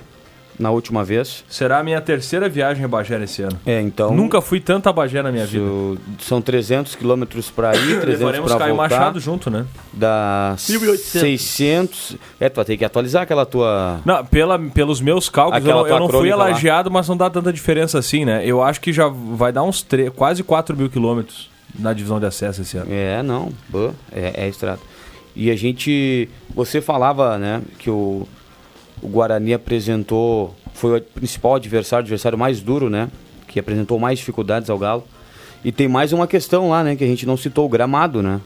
na 0.59 0.71
última 0.71 1.05
vez. 1.05 1.45
Será 1.49 1.79
a 1.79 1.83
minha 1.83 2.01
terceira 2.01 2.49
viagem 2.49 2.85
a 2.85 2.89
Bagé 2.89 3.23
esse 3.23 3.43
ano. 3.43 3.59
É, 3.67 3.81
então. 3.81 4.13
Nunca 4.15 4.41
fui 4.41 4.59
tanto 4.61 4.89
a 4.89 4.93
Bagé 4.93 5.23
na 5.23 5.31
minha 5.33 5.47
vida. 5.47 5.65
São 6.21 6.41
300 6.41 6.95
quilômetros 6.95 7.51
para 7.51 7.75
ir, 7.77 8.01
300 8.01 8.07
Levaremos 8.21 8.51
para 8.51 8.59
Caio 8.61 8.75
voltar. 8.75 8.97
Machado 8.97 9.21
junto, 9.21 9.51
né? 9.51 9.65
Dá 9.93 10.55
600. 10.59 12.17
É, 12.41 12.49
tu 12.49 12.57
vai 12.57 12.65
ter 12.65 12.77
que 12.77 12.85
atualizar 12.85 13.23
aquela 13.23 13.45
tua. 13.47 14.01
Não, 14.05 14.25
pela, 14.25 14.59
pelos 14.59 15.01
meus 15.01 15.29
cálculos, 15.29 15.65
eu 15.65 15.71
Aquela 15.71 15.83
não, 15.83 15.89
eu 15.89 15.97
tua 15.97 16.01
não 16.13 16.21
fui 16.21 16.31
elagiado, 16.31 16.91
mas 16.91 17.09
não 17.09 17.17
dá 17.17 17.29
tanta 17.31 17.53
diferença 17.53 17.99
assim, 17.99 18.25
né? 18.25 18.43
Eu 18.45 18.63
acho 18.63 18.81
que 18.81 18.93
já 18.93 19.09
vai 19.09 19.53
dar 19.53 19.63
uns 19.63 19.83
tre- 19.83 20.11
quase 20.11 20.43
4 20.43 20.77
mil 20.77 20.89
quilômetros 20.91 21.49
na 21.79 21.93
divisão 21.93 22.19
de 22.21 22.27
acesso 22.27 22.63
esse 22.63 22.77
ano. 22.77 22.87
É, 22.91 23.23
não. 23.23 23.53
É, 24.13 24.45
é 24.45 24.49
estrada. 24.49 24.81
E 25.35 25.51
a 25.51 25.57
gente. 25.57 26.29
Você 26.55 26.81
falava, 26.81 27.37
né, 27.39 27.63
que 27.79 27.91
o, 27.91 28.27
o 29.03 29.09
Guarani 29.09 29.55
apresentou. 29.55 30.55
Foi 30.73 30.99
o 30.99 31.03
principal 31.03 31.55
adversário, 31.55 32.03
o 32.03 32.07
adversário 32.07 32.39
mais 32.39 32.61
duro, 32.61 32.89
né? 32.91 33.09
Que 33.49 33.59
apresentou 33.61 33.99
mais 33.99 34.19
dificuldades 34.19 34.69
ao 34.69 34.79
Galo. 34.79 35.05
E 35.65 35.73
tem 35.73 35.89
mais 35.89 36.13
uma 36.13 36.27
questão 36.27 36.71
lá, 36.71 36.85
né? 36.85 36.97
Que 36.97 37.05
a 37.05 37.07
gente 37.07 37.27
não 37.27 37.37
citou, 37.37 37.67
o 37.67 37.69
gramado, 37.69 38.23
né? 38.23 38.41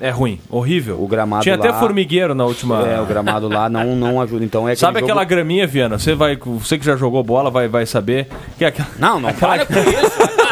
É 0.00 0.10
ruim, 0.10 0.38
horrível. 0.48 1.02
O 1.02 1.08
gramado 1.08 1.42
Tinha 1.42 1.56
lá, 1.56 1.64
até 1.64 1.76
formigueiro 1.76 2.32
na 2.32 2.44
última. 2.44 2.86
É, 2.86 3.00
o 3.00 3.06
gramado 3.06 3.48
lá 3.48 3.68
não, 3.68 3.96
não 3.96 4.20
ajuda. 4.20 4.44
Então 4.44 4.68
é 4.68 4.76
Sabe 4.76 5.00
jogo- 5.00 5.10
aquela 5.10 5.24
graminha, 5.24 5.66
Viana? 5.66 5.98
Você 5.98 6.14
vai, 6.14 6.36
você 6.36 6.78
que 6.78 6.84
já 6.84 6.94
jogou 6.96 7.22
bola 7.24 7.50
vai, 7.50 7.66
vai 7.66 7.84
saber 7.84 8.28
que 8.56 8.64
é 8.64 8.68
aquela. 8.68 8.88
Não, 8.98 9.18
não 9.18 9.28
aquela... 9.30 9.58
fala 9.58 9.66
com 9.66 9.90
isso. 9.90 10.47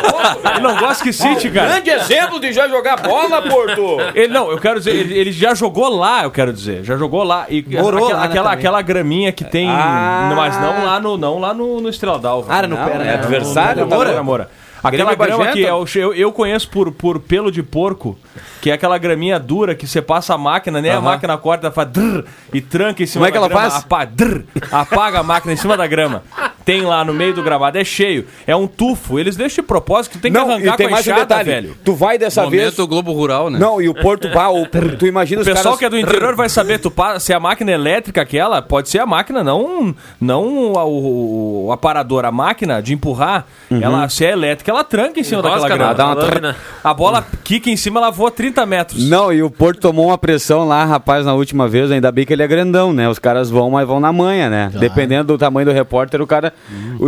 Ele 0.51 0.61
não 0.61 0.77
gosta 0.77 1.03
que 1.05 1.13
cite, 1.13 1.51
cara. 1.51 1.69
Grande 1.69 1.91
exemplo 1.91 2.39
de 2.41 2.53
já 2.53 2.69
jogar 2.69 2.97
bola, 2.97 3.43
Porto. 3.43 3.99
Ele 4.15 4.33
não, 4.33 4.51
eu 4.51 4.59
quero 4.59 4.79
dizer, 4.79 4.95
ele, 4.95 5.15
ele 5.19 5.33
já 5.33 5.55
jogou 5.55 5.89
lá, 5.89 6.25
eu 6.25 6.31
quero 6.31 6.53
dizer, 6.53 6.85
já 6.85 6.97
jogou 6.97 7.23
lá 7.25 7.47
e 7.49 7.65
Morou 7.69 8.05
aquela, 8.05 8.21
lá, 8.21 8.21
né, 8.25 8.27
aquela, 8.31 8.45
também. 8.51 8.59
aquela 8.59 8.83
graminha 8.83 9.33
que 9.33 9.45
tem, 9.45 9.69
Ah. 9.69 10.33
mas 10.37 10.61
não 10.61 10.85
lá 10.85 11.01
no 11.01 11.17
não 11.17 11.39
lá 11.39 11.53
no, 11.55 11.81
no 11.81 11.89
Estrela 11.89 12.19
d'Alva. 12.19 12.53
Ah, 12.53 12.63
no 12.63 12.77
Não, 12.77 12.85
pé, 12.85 12.95
é 12.95 12.99
né? 12.99 13.15
adversário, 13.15 13.81
no, 13.85 13.89
no, 13.91 13.95
Moura? 13.95 14.09
Moura, 14.11 14.23
Moura. 14.23 14.51
Aquela 14.85 15.15
grama 15.17 15.45
Bagé, 15.47 15.53
que 15.53 15.67
o, 15.71 15.85
eu, 15.97 16.15
eu 16.15 16.31
conheço 16.33 16.69
por, 16.71 16.93
por 16.93 17.19
pelo 17.19 17.51
de 17.51 17.61
porco, 17.63 18.17
que 18.61 18.71
é 18.71 18.75
aquela 18.75 18.97
graminha 18.99 19.37
dura 19.41 19.75
que 19.75 19.85
você 19.87 20.01
passa 20.01 20.35
a 20.35 20.39
máquina, 20.39 20.81
né? 20.81 20.91
A 20.91 20.95
Aham. 20.95 21.01
máquina 21.03 21.37
corta, 21.39 21.73
faz 21.73 21.89
drrr, 21.89 22.25
e 22.53 22.61
tranca 22.61 23.03
em 23.03 23.07
cima 23.07 23.27
Como 23.27 23.29
é 23.29 23.33
que 23.33 23.39
da 23.39 23.39
ela 23.47 23.49
grama, 23.49 23.71
faz? 23.71 23.85
apa- 23.85 24.05
drrr, 24.05 24.45
apaga 24.71 25.21
a 25.21 25.23
máquina 25.25 25.55
em 25.55 25.57
cima 25.57 25.77
da 25.77 25.87
grama. 25.89 26.23
tem 26.67 26.83
lá 26.83 27.03
no 27.05 27.15
meio 27.15 27.33
do 27.33 27.43
gramado 27.43 27.79
é 27.79 27.85
cheio. 27.85 28.27
É 28.47 28.55
um 28.55 28.67
tufo. 28.67 29.19
Eles 29.19 29.37
deixam 29.37 29.63
de 29.63 29.69
propósito 29.69 30.13
que 30.13 30.19
tem 30.19 30.31
que 30.33 30.37
Não, 30.39 30.51
arrancar 30.51 30.75
e 30.75 30.77
tem 30.77 30.87
com 30.89 30.93
a 30.93 30.97
mais 30.97 31.07
um 31.07 31.11
enxada, 31.11 31.25
detalhe. 31.27 31.49
velho. 31.51 31.77
Tu 31.85 31.95
vai 31.95 32.19
dessa 32.19 32.43
Momento 32.43 32.61
vez. 32.77 32.89
Globo 32.89 33.13
Rural, 33.13 33.49
né? 33.49 33.59
Não, 33.59 33.81
e 33.81 33.89
o 33.89 33.95
Porto 33.95 34.29
Bah, 34.29 34.51
o- 34.51 34.67
tu 34.99 35.07
imagina 35.07 35.39
O 35.39 35.43
os 35.43 35.49
pessoal 35.49 35.65
caras. 35.65 35.79
que 35.79 35.85
é 35.85 35.89
do 35.89 35.97
interior 35.99 36.35
vai 36.35 36.49
saber 36.49 36.79
tu 36.81 36.91
pa- 36.91 37.19
se 37.21 37.33
a 37.33 37.39
máquina 37.41 37.71
é 37.71 37.75
elétrica 37.75 38.21
aquela, 38.21 38.61
pode 38.61 38.89
ser 38.91 38.99
a 38.99 39.07
máquina, 39.07 39.45
não, 39.45 39.95
não 40.21 40.43
o, 40.45 40.73
o- 40.77 41.67
o 41.69 41.73
aparador, 41.73 42.25
a 42.25 42.33
máquina 42.33 42.83
de 42.83 42.93
empurrar, 42.93 43.47
ela, 43.71 44.09
se 44.09 44.25
é 44.25 44.33
elétrica, 44.33 44.71
ela 44.71 44.83
tranca 44.83 45.21
em 45.21 45.23
cima 45.23 45.39
Enrosca 45.41 45.69
daquela 45.69 45.77
grama. 45.79 45.95
dá 45.95 46.07
uma 46.07 46.15
na 46.17 46.21
lâmina. 46.23 46.57
A 46.83 46.93
bola 46.93 47.25
quica 47.45 47.71
em 47.71 47.77
cima, 47.77 48.01
ela 48.01 48.11
voa 48.11 48.31
30 48.31 48.67
metros. 48.67 49.09
Não, 49.09 49.33
e 49.33 49.41
o 49.43 49.49
Porto 49.51 49.79
tomou 49.81 50.07
uma 50.09 50.19
pressão 50.19 50.67
lá, 50.67 50.85
rapaz, 50.85 51.25
na 51.25 51.33
última 51.35 51.69
vez, 51.69 51.93
ainda 51.93 52.11
bem 52.11 52.27
que 52.27 52.33
ele 52.33 52.43
é 52.43 52.47
grandão, 52.49 52.93
né? 52.93 53.09
Os 53.09 53.19
caras 53.21 53.49
vão, 53.49 53.71
mas 53.71 53.87
vão 53.87 54.01
na 54.01 54.13
manha, 54.13 54.51
né? 54.51 54.71
Dependendo 54.79 55.25
do 55.29 55.39
tamanho 55.39 55.67
do 55.67 55.73
repórter, 55.73 56.21
o 56.21 56.27
cara. 56.27 56.53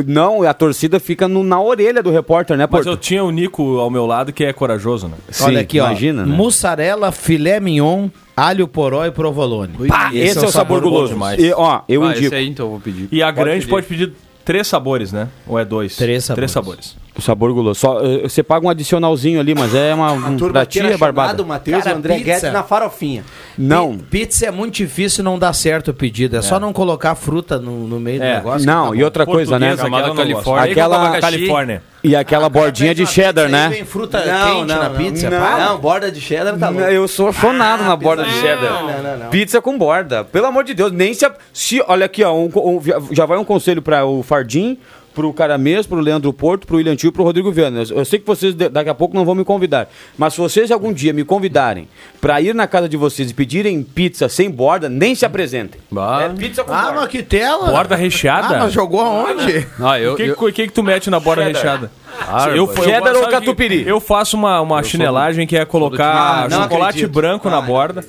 Não, 0.06 0.42
a 0.42 0.54
torcida 0.54 1.00
fica 1.00 1.26
no- 1.28 1.42
na 1.44 1.60
orelha 1.60 2.02
do 2.02 2.10
repórter, 2.10 2.56
né, 2.56 2.64
Mas 2.64 2.70
Porto? 2.84 2.88
eu 2.88 2.96
tinha 2.96 3.22
o 3.24 3.30
Nico 3.30 3.78
ao 3.78 3.90
meu 3.90 4.06
lado 4.06 4.32
que 4.32 4.44
é 4.44 4.52
corajoso, 4.52 5.08
né? 5.08 5.14
Sim, 5.30 5.44
Olha 5.44 5.60
aqui, 5.60 5.78
imagina, 5.78 6.22
ó. 6.22 6.26
né? 6.26 6.36
Mussarela, 6.36 7.10
filé 7.12 7.58
mignon, 7.60 8.08
alho 8.36 8.68
poró 8.68 9.04
e 9.06 9.10
provolone. 9.10 9.72
Pá, 9.88 10.10
esse, 10.14 10.38
é 10.38 10.42
o 10.46 10.50
sabor 10.50 10.80
guloso. 10.80 11.12
demais. 11.12 11.42
E, 11.42 11.52
ó, 11.52 11.80
eu 11.88 12.02
Ah, 12.04 12.10
indico. 12.10 12.26
esse 12.26 12.34
aí 12.34 12.48
então 12.48 12.66
eu 12.66 12.70
vou 12.70 12.80
pedir. 12.80 13.08
E 13.10 13.22
a 13.22 13.26
Pode 13.26 13.36
grande 13.44 13.58
pedir. 13.60 13.70
pode 13.70 13.86
pedir 13.86 14.12
três 14.44 14.66
sabores, 14.66 15.12
né? 15.12 15.28
Ou 15.46 15.58
é 15.58 15.64
dois? 15.64 15.96
Três 15.96 16.24
sabores. 16.24 16.36
Três 16.38 16.50
sabores. 16.52 16.96
O 17.18 17.20
sabor 17.20 17.52
guloso. 17.52 17.80
Só, 17.80 18.00
eh, 18.00 18.22
você 18.28 18.44
paga 18.44 18.64
um 18.64 18.70
adicionalzinho 18.70 19.40
ali, 19.40 19.52
mas 19.52 19.74
é 19.74 19.92
uma. 19.92 20.12
Um, 20.12 20.36
turma 20.36 20.62
é 20.62 20.96
barbada. 20.96 21.44
Matheus 21.44 21.80
e 21.80 21.82
Cara, 21.82 21.96
André 21.96 22.14
pizza. 22.14 22.26
Guedes 22.30 22.52
na 22.52 22.62
farofinha. 22.62 23.24
Não. 23.58 23.98
Pi- 23.98 24.18
Pizza 24.28 24.46
é 24.46 24.50
muito 24.52 24.74
difícil 24.76 25.24
não 25.24 25.36
dar 25.36 25.52
certo 25.52 25.88
o 25.90 25.94
pedido. 25.94 26.36
É, 26.36 26.42
só 26.42 26.60
não 26.60 26.72
colocar 26.72 27.16
fruta 27.16 27.58
no, 27.58 27.88
no 27.88 27.98
meio 27.98 28.22
É. 28.22 28.30
do 28.30 28.36
negócio. 28.36 28.66
Não, 28.66 28.90
tá 28.90 28.96
e 28.96 29.02
outra 29.02 29.26
coisa, 29.26 29.58
né? 29.58 29.72
Aquela. 29.72 30.14
Califórnia. 30.14 30.70
Aquela- 30.70 31.20
Califórnia. 31.20 31.82
E 32.04 32.14
aquela 32.14 32.48
bordinha 32.48 32.94
de 32.94 33.04
cheddar, 33.04 33.48
né? 33.48 33.68
Vem 33.70 33.84
fruta 33.84 34.24
Não, 34.24 34.46
quente 34.60 34.68
não, 34.72 34.82
na 34.84 34.90
pizza. 34.90 35.28
não. 35.28 35.40
pá. 35.40 35.58
Não, 35.58 35.78
borda 35.78 36.12
de 36.12 36.20
cheddar 36.20 36.56
tá 36.56 36.68
louco. 36.68 36.86
Eu 36.86 37.08
sou 37.08 37.32
chonado 37.32 37.82
na 37.82 37.96
borda 37.96 38.22
de 38.22 38.30
cheddar. 38.34 38.72
Não, 38.84 39.02
não, 39.02 39.16
não. 39.24 39.30
Pizza 39.30 39.60
com 39.60 39.76
borda. 39.76 40.22
Pelo 40.22 40.46
amor 40.46 40.62
de 40.62 40.74
Deus, 40.74 40.92
nem 40.92 41.12
se. 41.12 41.28
se 41.52 41.82
olha 41.88 42.06
aqui, 42.06 42.22
ó. 42.22 42.32
um- 42.32 42.48
um- 42.54 42.80
já 43.10 43.26
vai 43.26 43.36
um 43.38 43.44
conselho 43.44 43.82
para 43.82 44.04
o 44.06 44.22
Fardim, 44.22 44.78
pro 45.18 45.32
Caramês, 45.32 45.84
pro 45.84 45.98
Leandro 45.98 46.32
Porto, 46.32 46.64
pro 46.64 46.76
William 46.76 46.94
Tio 46.94 47.08
e 47.08 47.10
pro 47.10 47.24
Rodrigo 47.24 47.50
Viana. 47.50 47.82
Eu 47.90 48.04
sei 48.04 48.20
que 48.20 48.26
vocês 48.26 48.54
daqui 48.54 48.88
a 48.88 48.94
pouco 48.94 49.16
não 49.16 49.24
vão 49.24 49.34
me 49.34 49.44
convidar. 49.44 49.88
Mas 50.16 50.34
se 50.34 50.40
vocês 50.40 50.70
algum 50.70 50.92
dia 50.92 51.12
me 51.12 51.24
convidarem 51.24 51.88
para 52.20 52.40
ir 52.40 52.54
na 52.54 52.68
casa 52.68 52.88
de 52.88 52.96
vocês 52.96 53.28
e 53.32 53.34
pedirem 53.34 53.82
pizza 53.82 54.28
sem 54.28 54.48
borda, 54.48 54.88
nem 54.88 55.16
se 55.16 55.26
apresentem. 55.26 55.80
É 56.22 56.28
pizza 56.38 56.62
com 56.62 56.72
Ah, 56.72 56.82
borda. 56.82 57.00
mas 57.00 57.08
que 57.08 57.20
tela. 57.24 57.68
Borda 57.68 57.96
recheada? 57.96 58.56
Ah, 58.56 58.58
mas 58.60 58.72
jogou 58.72 59.00
aonde? 59.00 59.66
Ah, 59.80 59.98
eu, 59.98 60.12
O 60.12 60.16
que, 60.16 60.22
eu- 60.22 60.36
que, 60.52 60.66
que 60.68 60.72
tu 60.72 60.84
mete 60.84 61.10
na 61.10 61.18
borda 61.18 61.42
Cheddar. 61.42 61.62
recheada? 61.62 61.90
Ah, 62.28 62.48
eu. 62.50 62.68
Cheddar 62.76 63.12
sabe 63.14 63.18
ou 63.24 63.28
catupiry? 63.28 63.88
Eu 63.88 63.98
faço 63.98 64.36
uma, 64.36 64.60
uma 64.60 64.82
sou 64.82 64.90
chinelagem 64.92 65.48
que 65.48 65.56
é 65.56 65.62
Ah, 65.62 65.66
colocar 65.66 66.48
não 66.48 66.62
chocolate 66.62 66.88
acredito. 66.98 67.12
branco 67.12 67.50
na 67.50 67.58
Ah, 67.58 67.62
borda. 67.62 68.04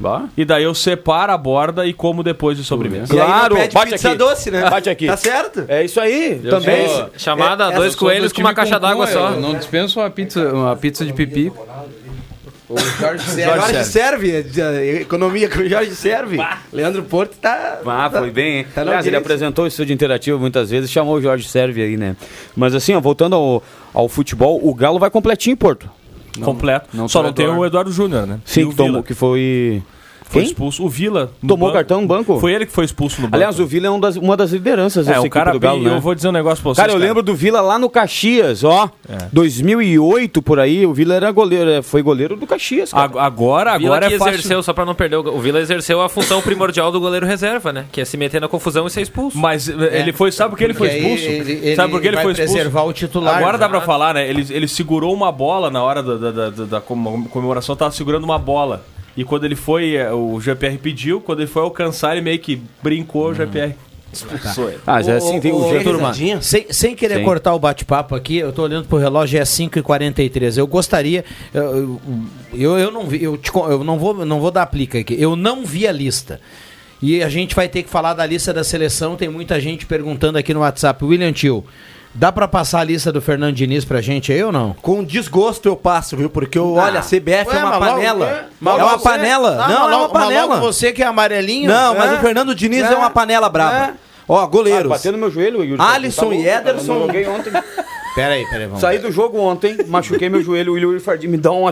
Bah. 0.00 0.28
E 0.36 0.44
daí 0.44 0.62
eu 0.62 0.74
separo 0.74 1.32
a 1.32 1.36
borda 1.36 1.84
e 1.86 1.92
como 1.92 2.22
depois 2.22 2.56
de 2.56 2.62
sobremesa. 2.64 3.14
E 3.14 3.20
aí 3.20 3.26
não 3.26 3.34
Claro, 3.34 3.56
pede 3.56 3.74
bate 3.74 3.90
pizza 3.92 4.08
aqui. 4.08 4.16
doce, 4.18 4.50
né? 4.50 4.70
Bate 4.70 4.88
aqui. 4.90 5.06
Tá 5.06 5.16
certo? 5.16 5.64
É 5.66 5.84
isso 5.84 6.00
aí, 6.00 6.40
também. 6.48 6.88
sou- 6.88 7.10
Chamada 7.16 7.64
É, 7.72 7.74
dois 7.74 7.94
coelhos 7.96 8.32
com 8.32 8.40
uma 8.40 8.54
caixa 8.54 8.78
d'água 8.78 9.06
só. 9.08 9.30
Eu 9.30 9.40
não 9.40 9.54
dispenso 9.54 9.98
uma 10.00 10.08
pizza, 10.10 10.52
uma 10.52 10.76
pizza 10.76 11.04
de 11.04 11.12
pipi. 11.12 11.52
Jorge 13.00 13.84
serve, 13.86 14.30
eh, 14.30 15.00
economia 15.00 15.48
com 15.48 15.60
o 15.60 15.68
Jorge 15.68 15.94
serve. 15.94 16.36
Leandro 16.70 17.02
Porto 17.02 17.34
tá. 17.40 17.80
Ah, 17.86 18.10
foi 18.10 18.30
bem, 18.30 18.58
hein? 18.58 18.66
Tá 18.74 18.82
Aliás, 18.82 19.06
ele 19.06 19.16
apresentou 19.16 19.64
o 19.64 19.68
estúdio 19.68 19.94
interativo 19.94 20.38
muitas 20.38 20.68
vezes, 20.68 20.90
chamou 20.90 21.14
o 21.14 21.20
Jorge 21.22 21.48
Serve 21.48 21.80
aí, 21.82 21.96
né? 21.96 22.14
Mas 22.54 22.74
assim, 22.74 22.94
ó, 22.94 23.00
voltando 23.00 23.34
ao, 23.36 23.62
ao 23.94 24.06
futebol, 24.06 24.60
o 24.62 24.74
Galo 24.74 24.98
vai 24.98 25.08
completinho 25.10 25.54
em 25.54 25.56
Porto. 26.38 26.54
Completo. 26.54 26.88
não 26.94 27.08
Só 27.08 27.22
não 27.22 27.32
tem 27.32 27.44
Eduardo. 27.44 27.62
o 27.62 27.66
Eduardo 27.66 27.92
Júnior, 27.92 28.26
né? 28.26 28.40
Sim, 28.44 28.64
o 28.64 28.70
que, 28.70 28.76
tomou, 28.76 29.02
que 29.02 29.14
foi... 29.14 29.82
Foi 30.28 30.42
Quem? 30.42 30.50
expulso. 30.50 30.84
O 30.84 30.88
Vila. 30.90 31.32
Tomou 31.40 31.68
banco. 31.68 31.72
cartão 31.72 32.02
no 32.02 32.06
banco? 32.06 32.38
Foi 32.38 32.52
ele 32.52 32.66
que 32.66 32.72
foi 32.72 32.84
expulso 32.84 33.16
no 33.20 33.28
banco. 33.28 33.36
Aliás, 33.36 33.58
o 33.58 33.66
Vila 33.66 33.86
é 33.86 33.90
um 33.90 33.98
das- 33.98 34.16
uma 34.16 34.36
das 34.36 34.50
lideranças 34.52 35.08
é, 35.08 35.12
dessa 35.14 35.26
o 35.26 35.30
cara 35.30 35.52
do 35.52 35.58
Galo, 35.60 35.78
bem- 35.80 35.88
né? 35.88 35.96
Eu 35.96 36.00
vou 36.00 36.14
dizer 36.14 36.28
um 36.28 36.32
negócio 36.32 36.62
pra 36.62 36.74
vocês. 36.74 36.86
Cara, 36.86 36.92
eu 36.92 36.98
lembro 37.02 37.22
do 37.22 37.34
Vila 37.34 37.60
lá 37.62 37.78
no 37.78 37.88
Caxias, 37.88 38.62
ó. 38.62 38.90
2008, 39.32 40.42
por 40.42 40.58
aí, 40.60 40.84
o 40.86 40.92
Vila 40.92 41.14
era 41.14 41.30
goleiro, 41.30 41.70
é, 41.70 41.82
foi 41.82 42.02
goleiro 42.02 42.36
do 42.36 42.46
Caxias, 42.46 42.92
cara. 42.92 43.04
Ag- 43.04 43.18
Agora, 43.18 43.78
Vila 43.78 43.96
agora 43.96 44.08
que 44.08 44.14
é 44.14 44.18
fácil. 44.18 44.34
exerceu, 44.34 44.62
só 44.62 44.72
pra 44.72 44.84
não 44.84 44.94
perder, 44.94 45.16
o 45.16 45.38
o 45.38 45.40
Vila 45.40 45.60
exerceu 45.60 46.00
a 46.02 46.08
função 46.08 46.40
primordial 46.42 46.90
do 46.92 46.98
goleiro 47.00 47.24
reserva, 47.26 47.72
né? 47.72 47.86
Que 47.92 48.00
é 48.00 48.04
se 48.04 48.16
meter 48.16 48.40
na 48.40 48.48
confusão 48.48 48.86
e 48.86 48.90
ser 48.90 49.00
expulso. 49.02 49.38
Mas 49.38 49.68
eh, 49.68 50.00
ele 50.00 50.12
foi, 50.12 50.30
sabe 50.32 50.50
por 50.50 50.58
que 50.58 50.64
ele 50.64 50.74
foi 50.74 50.88
expulso? 50.88 51.24
ele- 51.24 51.52
ele 51.62 51.76
sabe 51.76 51.90
por 51.92 52.00
que 52.00 52.06
ele 52.08 52.16
vai 52.16 52.24
foi 52.24 52.32
expulso? 52.32 52.52
preservar 52.54 52.82
o 52.82 52.92
titular, 52.92 53.36
Agora 53.38 53.56
dá 53.56 53.68
pra 53.68 53.80
falar, 53.80 54.14
né? 54.14 54.28
Ele, 54.28 54.44
ele 54.50 54.66
segurou 54.68 55.14
uma 55.14 55.30
bola 55.32 55.70
na 55.70 55.82
hora 55.82 56.02
da, 56.02 56.16
da, 56.16 56.30
da, 56.30 56.50
da- 56.50 56.64
da 56.64 56.80
comem- 56.80 57.24
comemoração, 57.24 57.74
tava 57.76 57.90
segurando 57.92 58.24
uma 58.24 58.38
bola. 58.38 58.84
E 59.18 59.24
quando 59.24 59.42
ele 59.42 59.56
foi, 59.56 59.96
eh, 59.96 60.12
o 60.12 60.40
GPR 60.40 60.78
pediu, 60.78 61.20
quando 61.20 61.40
ele 61.40 61.48
foi 61.48 61.60
alcançar, 61.60 62.12
ele 62.12 62.20
meio 62.20 62.38
que 62.38 62.62
brincou, 62.80 63.30
o 63.30 63.34
GPR 63.34 63.74
expulsou 64.12 64.68
ele. 64.68 64.78
Ah, 64.86 64.92
mas 64.92 65.08
é 65.08 65.16
assim, 65.16 65.40
tem 65.40 65.52
jeito... 65.70 65.82
turma, 65.82 66.14
sem, 66.40 66.66
sem 66.70 66.94
querer 66.94 67.16
Sim. 67.16 67.24
cortar 67.24 67.52
o 67.52 67.58
bate-papo 67.58 68.14
aqui, 68.14 68.36
eu 68.36 68.52
tô 68.52 68.62
olhando 68.62 68.86
pro 68.86 68.96
relógio, 68.96 69.40
é 69.40 69.42
5h43. 69.42 70.58
Eu 70.58 70.68
gostaria. 70.68 71.24
Eu, 71.52 72.00
eu, 72.54 72.78
eu 72.78 72.92
não 72.92 73.08
vi, 73.08 73.20
eu, 73.20 73.36
te 73.36 73.50
eu 73.52 73.82
não, 73.82 73.98
vou, 73.98 74.24
não 74.24 74.38
vou 74.38 74.52
dar 74.52 74.62
aplica 74.62 75.00
aqui. 75.00 75.16
Eu 75.20 75.34
não 75.34 75.64
vi 75.64 75.88
a 75.88 75.90
lista. 75.90 76.40
E 77.02 77.20
a 77.20 77.28
gente 77.28 77.56
vai 77.56 77.68
ter 77.68 77.82
que 77.82 77.90
falar 77.90 78.14
da 78.14 78.24
lista 78.24 78.54
da 78.54 78.62
seleção. 78.62 79.16
Tem 79.16 79.28
muita 79.28 79.60
gente 79.60 79.84
perguntando 79.84 80.38
aqui 80.38 80.54
no 80.54 80.60
WhatsApp. 80.60 81.04
William 81.04 81.32
Tio, 81.32 81.64
dá 82.18 82.32
pra 82.32 82.48
passar 82.48 82.80
a 82.80 82.84
lista 82.84 83.12
do 83.12 83.22
Fernando 83.22 83.54
Diniz 83.54 83.84
pra 83.84 84.00
gente 84.00 84.32
aí 84.32 84.42
ou 84.42 84.50
não? 84.50 84.74
Com 84.82 85.04
desgosto 85.04 85.68
eu 85.68 85.76
passo, 85.76 86.16
viu? 86.16 86.28
Porque 86.28 86.58
eu, 86.58 86.74
olha, 86.74 86.98
a 86.98 87.02
CBF 87.02 87.48
Ué, 87.48 87.56
é 87.56 87.64
uma 87.64 87.70
mas 87.70 87.80
logo- 87.80 87.92
panela. 87.94 88.26
é, 88.26 88.30
é 88.32 88.44
mas 88.60 88.74
uma 88.82 88.88
você- 88.98 89.04
panela. 89.08 89.50
Ah, 89.64 89.68
não, 89.68 89.80
mas 89.80 89.92
é 89.92 89.96
uma 89.96 90.08
mas 90.08 90.12
panela. 90.24 90.56
você 90.60 90.92
que 90.92 91.02
é 91.02 91.06
amarelinho. 91.06 91.68
Não, 91.70 91.94
mas 91.94 92.12
É. 92.12 92.14
o 92.14 92.18
Fernando 92.18 92.54
Diniz 92.54 92.82
é, 92.84 92.92
É. 92.92 92.96
uma 92.96 93.08
panela 93.10 93.48
braba. 93.48 93.76
É. 93.76 93.92
Ó, 94.28 94.46
goleiros. 94.46 94.86
Ah, 94.92 94.94
bateu 94.96 95.12
no 95.12 95.18
meu 95.18 95.30
joelho, 95.30 95.64
Yuri. 95.64 95.80
Alisson 95.80 96.28
Tá 96.28 96.34
e 96.34 96.44
cara, 96.44 96.60
Ederson. 96.70 96.92
eu 96.94 97.00
joguei 97.06 97.26
ontem. 97.28 97.52
Pera 98.18 98.34
aí, 98.34 98.44
pera 98.46 98.62
aí, 98.62 98.66
vamos. 98.66 98.80
Saí 98.80 98.98
do 98.98 99.12
jogo 99.12 99.38
ontem, 99.38 99.76
machuquei 99.86 100.28
meu 100.28 100.42
joelho, 100.42 100.72
o 100.72 100.78
Yuri 100.78 100.98
Fardim 100.98 101.28
me 101.28 101.36
dá 101.36 101.52
um... 101.52 101.70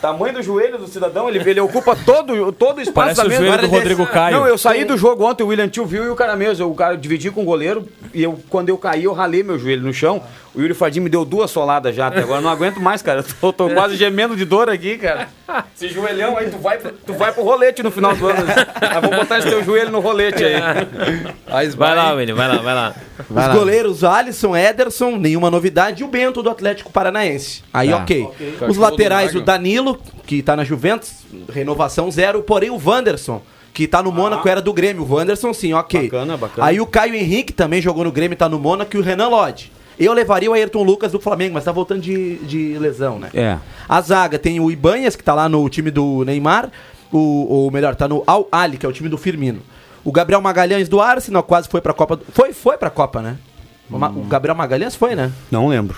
Tamanho 0.00 0.34
do 0.34 0.40
joelho 0.40 0.78
do 0.78 0.86
cidadão, 0.86 1.28
ele, 1.28 1.40
ele 1.50 1.58
ocupa 1.58 1.96
todo, 1.96 2.52
todo 2.52 2.78
o 2.78 2.80
espaço 2.80 2.94
Parece 2.94 3.20
da 3.22 3.26
o 3.26 3.28
mesa. 3.28 3.44
joelho 3.44 3.62
do 3.62 3.66
Rodrigo 3.66 4.06
Caio. 4.06 4.36
Não, 4.36 4.46
eu 4.46 4.56
saí 4.56 4.84
do 4.84 4.96
jogo 4.96 5.28
ontem, 5.28 5.42
o 5.42 5.48
William 5.48 5.68
Tio 5.68 5.84
viu 5.84 6.04
e 6.04 6.08
o 6.08 6.14
cara 6.14 6.36
mesmo. 6.36 6.70
O 6.70 6.76
cara 6.76 6.96
dividi 6.96 7.28
com 7.32 7.42
o 7.42 7.44
goleiro 7.44 7.88
e 8.14 8.22
eu, 8.22 8.38
quando 8.48 8.68
eu 8.68 8.78
caí, 8.78 9.02
eu 9.02 9.12
ralei 9.12 9.42
meu 9.42 9.58
joelho 9.58 9.82
no 9.82 9.92
chão. 9.92 10.22
O 10.54 10.60
Yuri 10.60 10.74
Fardim 10.74 11.00
me 11.00 11.08
deu 11.08 11.24
duas 11.24 11.50
soladas 11.50 11.92
já 11.92 12.06
até 12.06 12.20
agora. 12.20 12.38
eu 12.38 12.42
Não 12.44 12.50
aguento 12.50 12.80
mais, 12.80 13.02
cara. 13.02 13.24
Eu 13.42 13.52
tô, 13.52 13.52
tô 13.52 13.70
quase 13.70 13.96
gemendo 13.96 14.36
de 14.36 14.44
dor 14.44 14.68
aqui, 14.68 14.96
cara. 14.96 15.28
Esse 15.76 15.88
joelhão 15.88 16.36
aí, 16.36 16.48
tu 16.50 16.58
vai, 16.58 16.78
pro- 16.78 16.92
tu 16.92 17.14
vai 17.14 17.32
pro 17.32 17.42
rolete 17.42 17.82
no 17.82 17.90
final 17.90 18.14
do 18.14 18.26
ano. 18.28 18.44
Nós 18.46 19.00
vamos 19.02 19.16
botar 19.16 19.38
esse 19.38 19.48
teu 19.48 19.62
joelho 19.64 19.90
no 19.90 20.00
rolete 20.00 20.44
aí. 20.44 20.54
Vai 21.76 21.94
lá, 21.96 22.12
William, 22.12 22.34
vai 22.34 22.48
lá, 22.48 22.56
vai 22.62 22.74
lá. 22.74 22.94
Os 23.28 23.54
goleiros 23.58 24.04
Alisson, 24.04 24.56
Ederson, 24.56 25.16
nenhuma 25.16 25.50
novidade. 25.50 26.02
E 26.02 26.04
o 26.04 26.08
Bento 26.08 26.42
do 26.42 26.50
Atlético 26.50 26.92
Paranaense. 26.92 27.62
Aí, 27.72 27.90
Tá. 27.90 27.96
ok. 27.96 28.22
Ok. 28.22 28.48
Os 28.52 28.58
Cachorro 28.60 28.80
laterais, 28.80 29.32
do 29.32 29.38
o 29.40 29.42
Danilo, 29.42 29.98
que 30.26 30.42
tá 30.42 30.54
na 30.56 30.62
Juventus, 30.64 31.12
renovação 31.52 32.10
zero. 32.10 32.42
Porém, 32.42 32.70
o 32.70 32.80
Wanderson, 32.82 33.42
que 33.74 33.86
tá 33.88 34.02
no 34.02 34.12
Mônaco, 34.12 34.48
era 34.48 34.60
do 34.62 34.72
Grêmio. 34.72 35.02
O 35.02 35.14
Wanderson, 35.14 35.52
sim, 35.52 35.72
ok. 35.72 36.04
Bacana, 36.04 36.36
bacana. 36.36 36.66
Aí 36.68 36.80
o 36.80 36.86
Caio 36.86 37.14
Henrique 37.14 37.52
também 37.52 37.82
jogou 37.82 38.04
no 38.04 38.12
Grêmio, 38.12 38.36
tá 38.36 38.48
no 38.48 38.58
Mônaco. 38.58 38.96
E 38.96 39.00
o 39.00 39.02
Renan 39.02 39.28
Lodge. 39.28 39.72
Eu 40.00 40.12
levaria 40.14 40.50
o 40.50 40.54
Ayrton 40.54 40.82
Lucas 40.82 41.12
do 41.12 41.20
Flamengo, 41.20 41.54
mas 41.54 41.64
tá 41.64 41.70
voltando 41.72 42.00
de, 42.00 42.36
de 42.38 42.78
lesão, 42.78 43.18
né? 43.18 43.28
É. 43.34 43.58
A 43.88 44.00
zaga 44.00 44.38
tem 44.38 44.58
o 44.58 44.70
Ibanhas, 44.70 45.14
que 45.14 45.22
tá 45.22 45.34
lá 45.34 45.48
no 45.48 45.68
time 45.68 45.90
do 45.90 46.24
Neymar. 46.24 46.70
O, 47.12 47.18
ou 47.48 47.70
melhor, 47.70 47.94
tá 47.94 48.08
no 48.08 48.22
Al 48.26 48.48
Ali, 48.50 48.78
que 48.78 48.86
é 48.86 48.88
o 48.88 48.92
time 48.92 49.08
do 49.08 49.18
Firmino. 49.18 49.60
O 50.02 50.10
Gabriel 50.10 50.40
Magalhães 50.40 50.88
do 50.88 51.00
Arsenal 51.00 51.42
quase 51.42 51.68
foi 51.68 51.80
pra 51.80 51.92
Copa. 51.92 52.16
Do... 52.16 52.24
Foi, 52.32 52.52
foi 52.54 52.78
pra 52.78 52.88
Copa, 52.88 53.20
né? 53.20 53.36
O, 53.90 53.98
Ma- 53.98 54.08
o 54.08 54.22
Gabriel 54.22 54.54
Magalhães 54.56 54.94
foi, 54.94 55.14
né? 55.14 55.30
Não 55.50 55.68
lembro. 55.68 55.96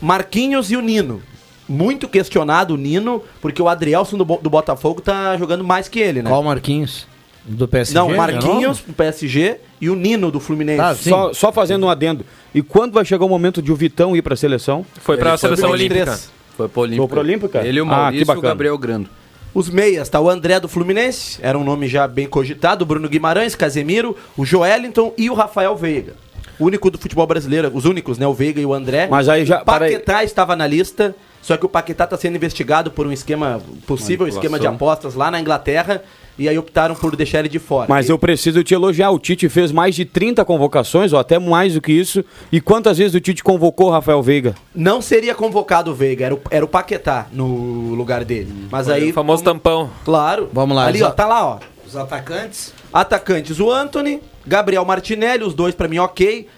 Marquinhos 0.00 0.70
e 0.70 0.76
o 0.76 0.80
Nino. 0.80 1.22
Muito 1.68 2.08
questionado 2.08 2.74
o 2.74 2.76
Nino, 2.76 3.22
porque 3.40 3.62
o 3.62 3.68
Adrielson 3.68 4.16
do, 4.18 4.24
do 4.24 4.50
Botafogo 4.50 5.00
tá 5.00 5.36
jogando 5.36 5.64
mais 5.64 5.88
que 5.88 5.98
ele, 6.00 6.22
né? 6.22 6.28
Qual 6.28 6.42
Marquinhos? 6.42 7.06
Do 7.44 7.66
PSG? 7.66 7.94
Não, 7.94 8.12
é 8.12 8.16
Marquinhos 8.16 8.80
do 8.80 8.92
PSG 8.92 9.56
e 9.80 9.88
o 9.90 9.96
Nino 9.96 10.30
do 10.30 10.38
Fluminense. 10.38 10.80
Ah. 10.80 10.94
Só, 10.94 11.32
só 11.32 11.52
fazendo 11.52 11.86
um 11.86 11.90
adendo. 11.90 12.24
E 12.54 12.62
quando 12.62 12.92
vai 12.92 13.04
chegar 13.04 13.24
o 13.24 13.28
momento 13.28 13.62
de 13.62 13.72
o 13.72 13.76
Vitão 13.76 14.14
ir 14.16 14.22
pra 14.22 14.36
seleção? 14.36 14.84
Foi 15.00 15.16
pra 15.16 15.30
Ele 15.30 15.38
foi 15.38 15.48
seleção 15.48 15.68
pro 15.70 15.78
olímpica. 15.78 16.04
23. 16.04 16.30
Foi 16.56 16.68
pro 16.68 16.80
Olímpica. 16.82 17.18
Olímpica? 17.20 17.66
Ele, 17.66 17.80
o 17.80 17.84
Ah, 17.84 17.86
Maurício 17.86 18.12
que 18.12 18.20
e 18.20 18.22
o 18.24 18.26
bacana. 18.26 18.48
Gabriel 18.48 18.78
Grando. 18.78 19.08
Os 19.54 19.68
meias, 19.70 20.08
tá 20.08 20.20
o 20.20 20.28
André 20.30 20.58
do 20.60 20.68
Fluminense, 20.68 21.38
era 21.42 21.58
um 21.58 21.64
nome 21.64 21.86
já 21.88 22.06
bem 22.06 22.26
cogitado, 22.26 22.82
o 22.84 22.86
Bruno 22.86 23.08
Guimarães, 23.08 23.54
Casemiro, 23.54 24.16
o 24.36 24.44
Joelinton 24.46 25.12
e 25.16 25.28
o 25.30 25.34
Rafael 25.34 25.74
Veiga. 25.76 26.14
O 26.58 26.64
único 26.66 26.90
do 26.90 26.98
futebol 26.98 27.26
brasileiro, 27.26 27.70
os 27.74 27.84
únicos, 27.86 28.18
né? 28.18 28.26
O 28.26 28.32
Veiga 28.34 28.60
e 28.60 28.66
o 28.66 28.72
André. 28.72 29.08
Mas 29.10 29.28
aí 29.28 29.44
já- 29.44 29.62
O 29.62 29.64
para 29.64 29.86
aí. 29.86 29.92
Paquetá 29.92 30.22
estava 30.24 30.54
na 30.54 30.66
lista, 30.66 31.14
só 31.42 31.56
que 31.56 31.66
o 31.66 31.68
Paquetá 31.68 32.04
está 32.04 32.16
sendo 32.16 32.36
investigado 32.36 32.90
por 32.90 33.06
um 33.06 33.12
esquema, 33.12 33.60
possível 33.86 34.28
esquema 34.28 34.58
de 34.58 34.66
apostas 34.66 35.14
lá 35.14 35.30
na 35.30 35.40
Inglaterra. 35.40 36.02
E 36.38 36.48
aí 36.48 36.58
optaram 36.58 36.94
por 36.94 37.14
deixar 37.14 37.40
ele 37.40 37.48
de 37.48 37.58
fora. 37.58 37.86
Mas 37.88 38.08
eu 38.08 38.18
preciso 38.18 38.64
te 38.64 38.74
elogiar. 38.74 39.10
O 39.10 39.18
Tite 39.18 39.48
fez 39.48 39.70
mais 39.70 39.94
de 39.94 40.04
30 40.04 40.44
convocações, 40.44 41.12
ou 41.12 41.18
até 41.18 41.38
mais 41.38 41.74
do 41.74 41.80
que 41.80 41.92
isso. 41.92 42.24
E 42.50 42.60
quantas 42.60 42.98
vezes 42.98 43.14
o 43.14 43.20
Tite 43.20 43.44
convocou 43.44 43.88
o 43.88 43.90
Rafael 43.90 44.22
Veiga? 44.22 44.54
Não 44.74 45.02
seria 45.02 45.34
convocado 45.34 45.90
o 45.90 45.94
Veiga, 45.94 46.26
era 46.26 46.34
o, 46.34 46.40
era 46.50 46.64
o 46.64 46.68
Paquetá 46.68 47.26
no 47.32 47.94
lugar 47.94 48.24
dele. 48.24 48.52
Mas 48.70 48.88
aí. 48.88 49.10
O 49.10 49.14
famoso 49.14 49.44
tampão. 49.44 49.90
Claro. 50.04 50.48
Vamos 50.52 50.76
lá, 50.76 50.86
Ali, 50.86 51.02
os 51.02 51.08
ó, 51.08 51.10
tá 51.10 51.26
lá, 51.26 51.46
ó. 51.46 51.58
Os 51.86 51.96
atacantes? 51.96 52.72
Atacantes, 52.92 53.60
o 53.60 53.70
Anthony, 53.70 54.22
Gabriel 54.46 54.84
Martinelli, 54.84 55.44
os 55.44 55.54
dois 55.54 55.74
pra 55.74 55.88
mim 55.88 55.98
ok. 55.98 56.48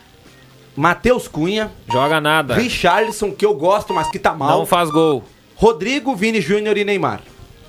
Matheus 0.77 1.29
Cunha. 1.29 1.71
Joga 1.91 2.21
nada. 2.21 2.55
Richarlison, 2.55 3.31
que 3.33 3.47
eu 3.47 3.55
gosto, 3.55 3.93
mas 3.93 4.09
que 4.11 4.19
tá 4.19 4.35
mal. 4.35 4.59
Não 4.59 4.67
faz 4.67 4.91
gol. 4.91 5.23
Rodrigo, 5.57 6.15
Vini 6.17 6.41
Júnior 6.41 6.77
e 6.77 6.85
Neymar. 6.85 7.21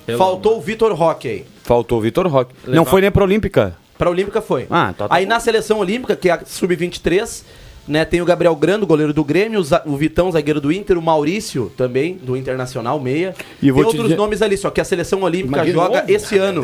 Pelo 0.06 0.18
Faltou 0.18 0.56
o 0.58 0.60
Vitor 0.60 0.92
Roque 0.94 1.28
aí. 1.28 1.44
Faltou 1.64 1.98
o 1.98 2.00
Vitor 2.00 2.26
Roque. 2.28 2.54
Não 2.64 2.70
Legal. 2.70 2.84
foi 2.86 3.00
nem 3.00 3.10
pra 3.10 3.24
Olímpica. 3.24 3.76
Pra 3.98 4.08
Olímpica 4.08 4.40
foi. 4.40 4.66
Ah, 4.70 4.94
tá, 4.96 5.08
tá 5.08 5.14
Aí 5.14 5.24
bom. 5.24 5.30
na 5.30 5.40
seleção 5.40 5.78
olímpica, 5.78 6.14
que 6.14 6.28
é 6.28 6.32
a 6.32 6.40
sub-23, 6.44 7.42
né, 7.88 8.04
tem 8.04 8.20
o 8.20 8.24
Gabriel 8.24 8.54
Grando, 8.54 8.86
goleiro 8.86 9.12
do 9.12 9.22
Grêmio, 9.24 9.62
o 9.86 9.96
Vitão, 9.96 10.30
zagueiro 10.30 10.60
do 10.60 10.70
Inter, 10.72 10.98
o 10.98 11.02
Maurício 11.02 11.72
também, 11.76 12.14
do 12.14 12.36
Internacional, 12.36 12.98
meia. 13.00 13.34
E 13.62 13.66
tem 13.66 13.72
te 13.72 13.80
outros 13.80 14.02
dizer- 14.02 14.16
nomes 14.16 14.42
ali, 14.42 14.56
só 14.56 14.70
que 14.70 14.80
a 14.80 14.84
seleção 14.84 15.22
olímpica 15.22 15.64
de 15.64 15.72
joga 15.72 16.00
novo? 16.00 16.12
esse 16.12 16.36
ano. 16.36 16.62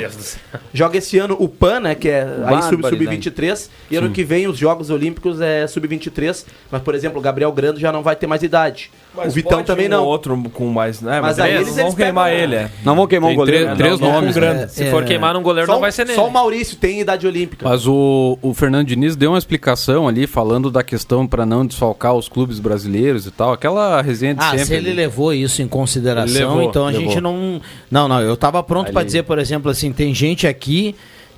Joga 0.75 0.99
esse 0.99 1.19
ano 1.19 1.37
o 1.39 1.49
PAN, 1.49 1.81
né, 1.81 1.95
que 1.95 2.09
é 2.09 2.23
aí 2.23 2.63
sub- 2.63 2.83
Barbaridade. 2.83 3.23
sub-23, 3.25 3.71
e 3.91 3.97
ano 3.97 4.09
Sim. 4.09 4.13
que 4.13 4.25
vem 4.25 4.47
os 4.49 4.59
Jogos 4.59 4.91
Olímpicos 4.91 5.41
é 5.41 5.67
sub-23, 5.67 6.45
mas 6.71 6.83
por 6.83 6.95
exemplo, 6.95 7.19
o 7.19 7.23
Gabriel 7.23 7.53
Grando 7.53 7.79
já 7.81 7.91
não 7.93 8.03
vai 8.03 8.17
ter 8.17 8.27
mais 8.27 8.43
idade. 8.43 8.91
O 9.15 9.31
Vitão 9.31 9.63
também 9.63 9.87
um 9.87 9.91
não. 9.91 10.05
outro 10.05 10.37
com 10.53 10.67
mais. 10.69 11.01
Né, 11.01 11.21
Mas 11.21 11.37
mas 11.37 11.39
aí 11.41 11.53
eles 11.55 11.63
eles- 11.67 11.75
vão 11.77 11.85
eles 11.87 11.95
queimar 11.95 12.31
pegam- 12.31 12.43
ele. 12.43 12.55
É. 12.57 12.71
Não 12.85 12.97
vão 12.97 13.07
queimar 13.07 13.29
Tem 13.29 13.37
um 13.37 13.41
goleiro. 13.41 13.65
três- 13.65 13.79
três 13.79 14.01
Não, 14.01 14.09
não, 14.09 14.15
nomes, 14.21 14.37
né? 14.37 14.67
Se 14.69 14.91
for 14.91 15.05
queimar 15.05 15.37
um 15.37 15.43
goleiro, 15.43 15.67
Só 15.67 15.75
não 15.75 15.81
vai 15.81 15.93
ser 15.93 16.05
nele. 16.07 16.17
Só 16.17 16.27
o 16.27 16.31
Maurício 16.31 16.77
tem 16.77 17.01
idade 17.01 17.27
olímpica. 17.27 17.69
Mas 17.69 17.87
o, 17.87 18.39
o 18.41 18.55
Fernando 18.55 18.87
Diniz 18.87 19.15
deu 19.17 19.31
uma 19.33 19.39
explicação 19.39 20.09
ali, 20.09 20.27
falando 20.27 20.71
da 20.71 20.83
questão 20.83 21.27
para 21.27 21.45
não 21.45 21.67
desfalcar 21.67 22.15
os 22.15 22.29
clubes 22.29 22.59
brasileiros 22.59 23.27
e 23.27 23.31
tal. 23.31 23.53
Aquela 23.53 24.01
resenha 24.03 24.35
de 24.35 24.41
Ah, 24.41 24.51
sempre. 24.51 24.65
se 24.65 24.75
ele 24.75 24.89
ali. 24.89 24.97
levou 24.97 25.33
isso 25.35 25.61
em 25.63 25.69
consideração, 25.69 26.49
levou, 26.55 26.63
então 26.63 26.87
a 26.87 26.91
levou. 26.91 27.07
gente 27.09 27.21
não. 27.21 27.61
Não, 27.91 28.09
não, 28.09 28.21
eu 28.21 28.37
tava 28.37 28.63
pronto 28.63 28.93
pra 28.93 29.03
dizer, 29.03 29.25
por 29.25 29.39
exemplo, 29.39 29.71
assim, 29.71 29.93
tem 29.93 30.15
gente 30.15 30.47
aqui. 30.47 30.95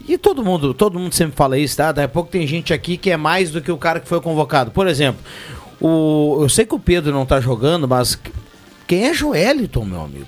E 0.06 0.18
todo 0.18 0.44
mundo, 0.44 0.74
todo 0.74 0.98
mundo 0.98 1.14
sempre 1.14 1.34
fala 1.34 1.56
isso, 1.56 1.76
tá? 1.78 1.90
Daqui 1.90 2.04
a 2.04 2.08
pouco 2.08 2.28
tem 2.30 2.46
gente 2.46 2.74
aqui 2.74 2.98
que 2.98 3.10
é 3.10 3.16
mais 3.16 3.50
do 3.50 3.62
que 3.62 3.72
o 3.72 3.76
cara 3.78 4.00
que 4.00 4.06
foi 4.06 4.20
convocado. 4.20 4.70
Por 4.70 4.86
exemplo, 4.86 5.18
o, 5.80 6.38
eu 6.40 6.48
sei 6.48 6.64
que 6.64 6.74
o 6.74 6.78
Pedro 6.78 7.12
não 7.12 7.26
tá 7.26 7.40
jogando, 7.40 7.86
mas 7.88 8.18
quem 8.86 9.06
é 9.06 9.14
Joeliton, 9.14 9.84
meu 9.84 10.02
amigo? 10.02 10.26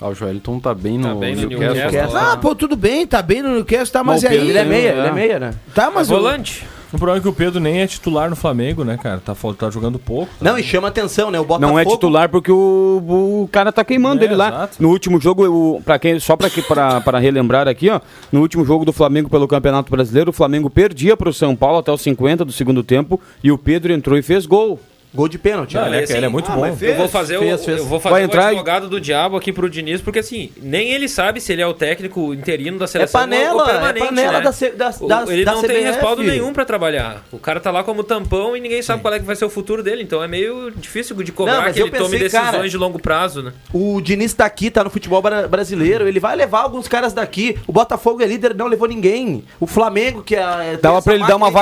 Ah, 0.00 0.08
o 0.08 0.14
Joeliton 0.14 0.60
tá 0.60 0.72
bem 0.74 0.96
no, 0.98 1.16
bem 1.16 1.34
no 1.34 1.48
Newcastle. 1.48 1.74
Newcastle. 1.90 2.16
Ah, 2.18 2.36
pô, 2.36 2.54
tudo 2.54 2.76
bem, 2.76 3.06
tá 3.06 3.20
bem 3.20 3.42
no 3.42 3.50
Newcastle, 3.50 3.92
tá, 3.92 4.04
mas 4.04 4.22
e 4.22 4.28
aí? 4.28 4.36
Ele 4.48 4.58
é 4.58 4.64
meia, 4.64 4.88
ele 4.90 5.06
é 5.08 5.12
meia, 5.12 5.38
né? 5.40 5.54
Tá, 5.74 5.90
mas 5.92 6.08
É 6.10 6.14
o- 6.14 6.16
volante. 6.18 6.64
O 6.90 6.96
problema 6.96 7.18
é 7.18 7.20
que 7.20 7.28
o 7.28 7.32
Pedro 7.34 7.60
nem 7.60 7.82
é 7.82 7.86
titular 7.86 8.30
no 8.30 8.36
Flamengo, 8.36 8.82
né, 8.82 8.96
cara? 8.96 9.20
Tá, 9.22 9.34
tá 9.58 9.68
jogando 9.70 9.98
pouco. 9.98 10.30
tá? 10.38 10.42
Não, 10.42 10.58
e 10.58 10.62
chama 10.62 10.88
atenção, 10.88 11.30
né? 11.30 11.38
O 11.38 11.44
Botafogo... 11.44 11.70
Não 11.70 11.78
é 11.78 11.84
titular 11.84 12.30
porque 12.30 12.50
o, 12.50 13.42
o 13.44 13.48
cara 13.52 13.70
tá 13.70 13.84
queimando 13.84 14.22
É, 14.22 14.24
ele 14.24 14.34
lá. 14.34 14.48
exato. 14.48 14.76
No 14.82 14.88
último 14.88 15.20
jogo, 15.20 15.44
o, 15.46 15.82
pra 15.82 15.98
quem, 15.98 16.18
só 16.18 16.34
pra, 16.34 16.48
que- 16.48 16.62
pra, 16.62 16.98
pra 17.02 17.18
relembrar 17.18 17.68
aqui, 17.68 17.90
ó. 17.90 18.00
No 18.32 18.40
último 18.40 18.64
jogo 18.64 18.86
do 18.86 18.92
Flamengo 18.94 19.28
pelo 19.28 19.46
Campeonato 19.46 19.90
Brasileiro, 19.90 20.30
o 20.30 20.32
Flamengo 20.32 20.70
perdia 20.70 21.14
pro 21.14 21.30
São 21.30 21.54
Paulo 21.54 21.76
até 21.76 21.92
os 21.92 22.00
50 22.00 22.42
do 22.42 22.52
segundo 22.52 22.82
tempo 22.82 23.20
e 23.44 23.52
o 23.52 23.58
Pedro 23.58 23.92
entrou 23.92 24.16
e 24.16 24.22
fez 24.22 24.46
gol. 24.46 24.80
Gol 25.14 25.28
de 25.28 25.38
pênalti. 25.38 25.74
Não, 25.74 25.82
né? 25.82 25.88
ele, 25.88 25.96
é, 25.96 26.04
assim, 26.04 26.16
ele 26.16 26.26
é 26.26 26.28
muito 26.28 26.50
ah, 26.50 26.54
bom. 26.54 26.60
mas 26.60 26.82
Eu 26.82 26.94
vou 26.96 27.08
fazer, 27.08 27.38
Fez, 27.38 27.60
o, 27.60 27.64
fez. 27.64 27.78
eu 27.78 27.84
vou 27.86 27.98
fazer 27.98 28.12
Vai 28.12 28.22
o 28.22 28.24
entrar 28.26 28.42
e- 28.42 28.46
advogado 28.48 28.88
do 28.88 29.00
diabo 29.00 29.36
aqui 29.36 29.52
pro 29.52 29.68
Diniz, 29.70 30.00
porque 30.00 30.18
assim, 30.18 30.50
nem 30.60 30.90
ele 30.92 31.08
sabe 31.08 31.40
se 31.40 31.52
ele 31.52 31.62
é 31.62 31.66
o 31.66 31.72
técnico 31.74 32.34
interino 32.34 32.78
da 32.78 32.84
É 32.84 32.88
seleção 32.88 33.20
panela, 33.20 33.62
ou 33.62 33.68
é 33.68 33.72
permanente, 33.72 34.06
panela 34.06 34.32
né? 34.32 34.40
da, 34.40 34.50
da, 34.50 34.94
O- 35.00 35.06
da, 35.08 35.32
ele 35.32 35.44
da 35.44 35.52
não 35.54 35.62
tem 35.62 35.82
respaldo 35.82 36.22
nenhum 36.22 36.52
pra 36.52 36.64
trabalhar. 36.64 37.22
O 37.32 37.38
cara 37.38 37.58
tá 37.60 37.70
lá 37.70 37.82
como 37.82 38.04
tampão 38.04 38.56
e 38.56 38.60
ninguém 38.60 38.82
sabe 38.82 39.00
qual 39.02 39.14
é 39.14 39.18
que 39.18 39.24
vai 39.24 39.36
ser 39.36 39.44
o 39.44 39.50
futuro 39.50 39.82
dele. 39.82 40.02
Então 40.02 40.22
é 40.22 40.28
meio 40.28 40.70
difícil 40.70 41.16
de 41.16 41.30
Não, 41.30 41.36
cobrar 41.36 41.60
mas 41.62 41.74
que 41.74 41.80
eu 41.80 41.86
ele 41.86 41.96
tome 41.96 42.04
pensei, 42.10 42.18
decisões 42.28 42.50
cara, 42.52 42.68
de 42.68 42.76
longo 42.76 42.98
prazo, 43.00 43.42
né? 43.42 43.52
O 43.72 44.00
Diniz 44.00 44.34
tá 44.34 44.44
aqui, 44.44 44.70
tá 44.70 44.84
no 44.84 44.90
futebol 44.90 45.22
bra- 45.22 45.48
brasileiro. 45.48 46.06
Ele 46.06 46.20
vai 46.20 46.36
levar 46.36 46.60
alguns 46.62 46.86
caras 46.86 47.12
daqui. 47.12 47.56
O 47.66 47.72
Botafogo 47.72 48.22
é 48.22 48.26
líder, 48.26 48.54
não 48.54 48.66
levou 48.66 48.86
ninguém. 48.86 49.44
O 49.58 49.66
Flamengo, 49.66 50.22
que 50.22 50.34
é. 50.36 50.72
tem 50.72 50.78
Dava 50.82 51.00
pra 51.02 51.14
ele 51.14 51.26
dar 51.26 51.36
uma 51.36 51.46
não- 51.46 51.52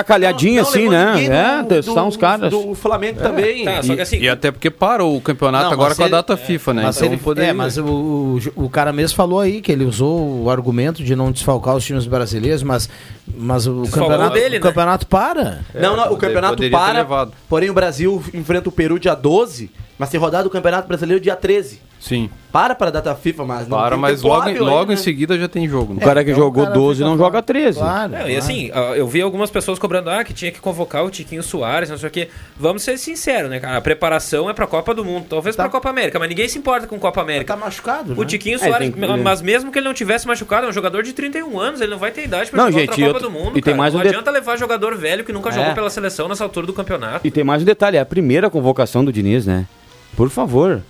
não 0.56 0.62
assim, 0.62 0.88
né? 0.88 1.60
É, 1.60 1.62
testar 1.62 2.04
uns 2.04 2.16
caras. 2.16 2.50
Do 2.50 2.74
Flamengo 2.74 3.20
também. 3.20 3.35
Tá, 3.64 3.82
só 3.82 3.94
que 3.94 4.00
assim, 4.00 4.18
E 4.18 4.28
até 4.28 4.50
porque 4.50 4.70
parou 4.70 5.16
o 5.16 5.20
campeonato 5.20 5.66
Não, 5.66 5.72
agora 5.72 5.94
com 5.94 6.02
a 6.02 6.06
ele- 6.06 6.12
data 6.12 6.36
FIFA, 6.36 6.74
né? 6.74 6.82
Mas, 6.84 6.96
então 6.96 7.08
ele, 7.08 7.16
poderia- 7.16 7.50
é, 7.50 7.52
mas 7.52 7.76
o, 7.78 7.84
o, 7.84 8.40
o 8.64 8.68
cara 8.70 8.92
mesmo 8.92 9.16
falou 9.16 9.40
aí 9.40 9.60
que 9.60 9.70
ele 9.70 9.84
usou 9.84 10.42
o 10.44 10.50
argumento 10.50 11.02
de 11.04 11.14
não 11.16 11.30
desfalcar 11.30 11.76
os 11.76 11.84
times 11.84 12.06
brasileiros, 12.06 12.62
mas, 12.62 12.88
mas 13.36 13.66
o 13.66 13.82
Desfalcou 13.82 14.08
campeonato, 14.10 14.34
dele, 14.34 14.56
o 14.56 14.60
né? 14.60 14.60
campeonato 14.60 15.06
para. 15.06 15.60
Não, 15.74 15.96
não, 15.96 16.12
o 16.12 16.16
campeonato 16.16 16.62
para. 16.70 17.28
Porém, 17.48 17.70
o 17.70 17.74
Brasil 17.74 18.22
enfrenta 18.34 18.68
o 18.68 18.72
Peru 18.72 18.98
dia 18.98 19.14
12, 19.14 19.70
mas 19.98 20.10
tem 20.10 20.18
rodado 20.20 20.48
o 20.48 20.50
Campeonato 20.50 20.86
Brasileiro 20.88 21.22
dia 21.22 21.36
13. 21.36 21.80
Sim, 21.98 22.30
Para 22.52 22.74
para 22.74 22.88
a 22.88 22.90
data 22.90 23.14
FIFA, 23.14 23.44
mas 23.44 23.66
não 23.68 23.76
para, 23.76 23.90
tem 23.90 23.98
mas 24.00 24.22
logo, 24.22 24.42
hábil 24.42 24.64
logo 24.64 24.92
em 24.92 24.96
seguida 24.96 25.36
já 25.36 25.48
tem 25.48 25.68
jogo. 25.68 25.92
O 25.92 25.96
né? 25.96 26.02
cara 26.04 26.22
que 26.24 26.30
então 26.30 26.42
o 26.42 26.46
jogou 26.46 26.62
cara 26.64 26.74
12 26.74 26.98
fica 26.98 27.10
não 27.10 27.16
fora. 27.16 27.26
joga 27.28 27.42
13. 27.42 27.78
Claro. 27.78 28.12
Não, 28.12 28.28
e 28.30 28.36
assim, 28.36 28.70
ah, 28.72 28.92
eu 28.94 29.06
vi 29.08 29.20
algumas 29.20 29.50
pessoas 29.50 29.78
cobrando, 29.78 30.08
ah, 30.10 30.22
que 30.24 30.32
tinha 30.32 30.50
que 30.52 30.60
convocar 30.60 31.04
o 31.04 31.10
Tiquinho 31.10 31.42
Soares, 31.42 31.90
não 31.90 31.98
sei 31.98 32.08
o 32.08 32.12
quê. 32.12 32.28
Vamos 32.56 32.82
ser 32.82 32.96
sinceros, 32.96 33.50
né, 33.50 33.58
cara? 33.60 33.76
A 33.76 33.80
preparação 33.80 34.48
é 34.48 34.52
pra 34.54 34.66
Copa 34.66 34.94
do 34.94 35.04
Mundo, 35.04 35.26
talvez 35.28 35.56
pra 35.56 35.68
Copa 35.68 35.90
América, 35.90 36.18
mas 36.18 36.28
ninguém 36.28 36.48
se 36.48 36.58
importa 36.58 36.86
com 36.86 36.98
Copa 36.98 37.20
América. 37.20 37.54
Tá 37.54 37.60
machucado, 37.60 38.12
O 38.14 38.20
né? 38.20 38.26
Tiquinho 38.26 38.56
É, 38.56 38.58
Soares, 38.58 38.78
tem 38.78 38.92
que- 38.92 39.16
mas 39.22 39.42
mesmo 39.42 39.72
que 39.72 39.78
ele 39.78 39.86
não 39.88 39.94
tivesse 39.94 40.26
machucado, 40.26 40.66
é 40.66 40.70
um 40.70 40.72
jogador 40.72 41.02
de 41.02 41.12
31 41.12 41.58
anos, 41.58 41.80
ele 41.80 41.90
não 41.90 41.98
vai 41.98 42.10
ter 42.12 42.24
idade 42.24 42.50
pra 42.50 42.58
Não, 42.62 42.70
jogar 42.70 42.80
gente, 42.80 42.88
outra 42.90 43.00
e 43.00 43.04
Copa 43.08 43.24
outro- 43.24 43.28
do 43.30 43.44
Mundo, 43.44 43.58
e 43.58 43.62
tem 43.62 43.72
cara. 43.72 43.76
mais 43.76 43.92
não 43.92 44.00
um 44.00 44.02
de- 44.02 44.08
adianta 44.10 44.30
levar 44.30 44.56
jogador 44.56 44.96
velho 44.96 45.24
que 45.24 45.32
nunca 45.32 45.50
É. 45.50 45.52
jogou 45.52 45.74
pela 45.74 45.90
seleção 45.90 46.28
nessa 46.28 46.44
altura 46.44 46.66
do 46.66 46.72
campeonato. 46.72 47.26
E 47.26 47.30
tem 47.30 47.42
mais 47.42 47.62
um 47.62 47.64
detalhe, 47.66 47.96
é 47.96 48.00
a 48.00 48.06
primeira 48.06 48.48
convocação 48.48 49.04
do 49.04 49.12
Diniz, 49.12 49.44
né? 49.44 49.66
Por 50.16 50.30
favor. 50.30 50.80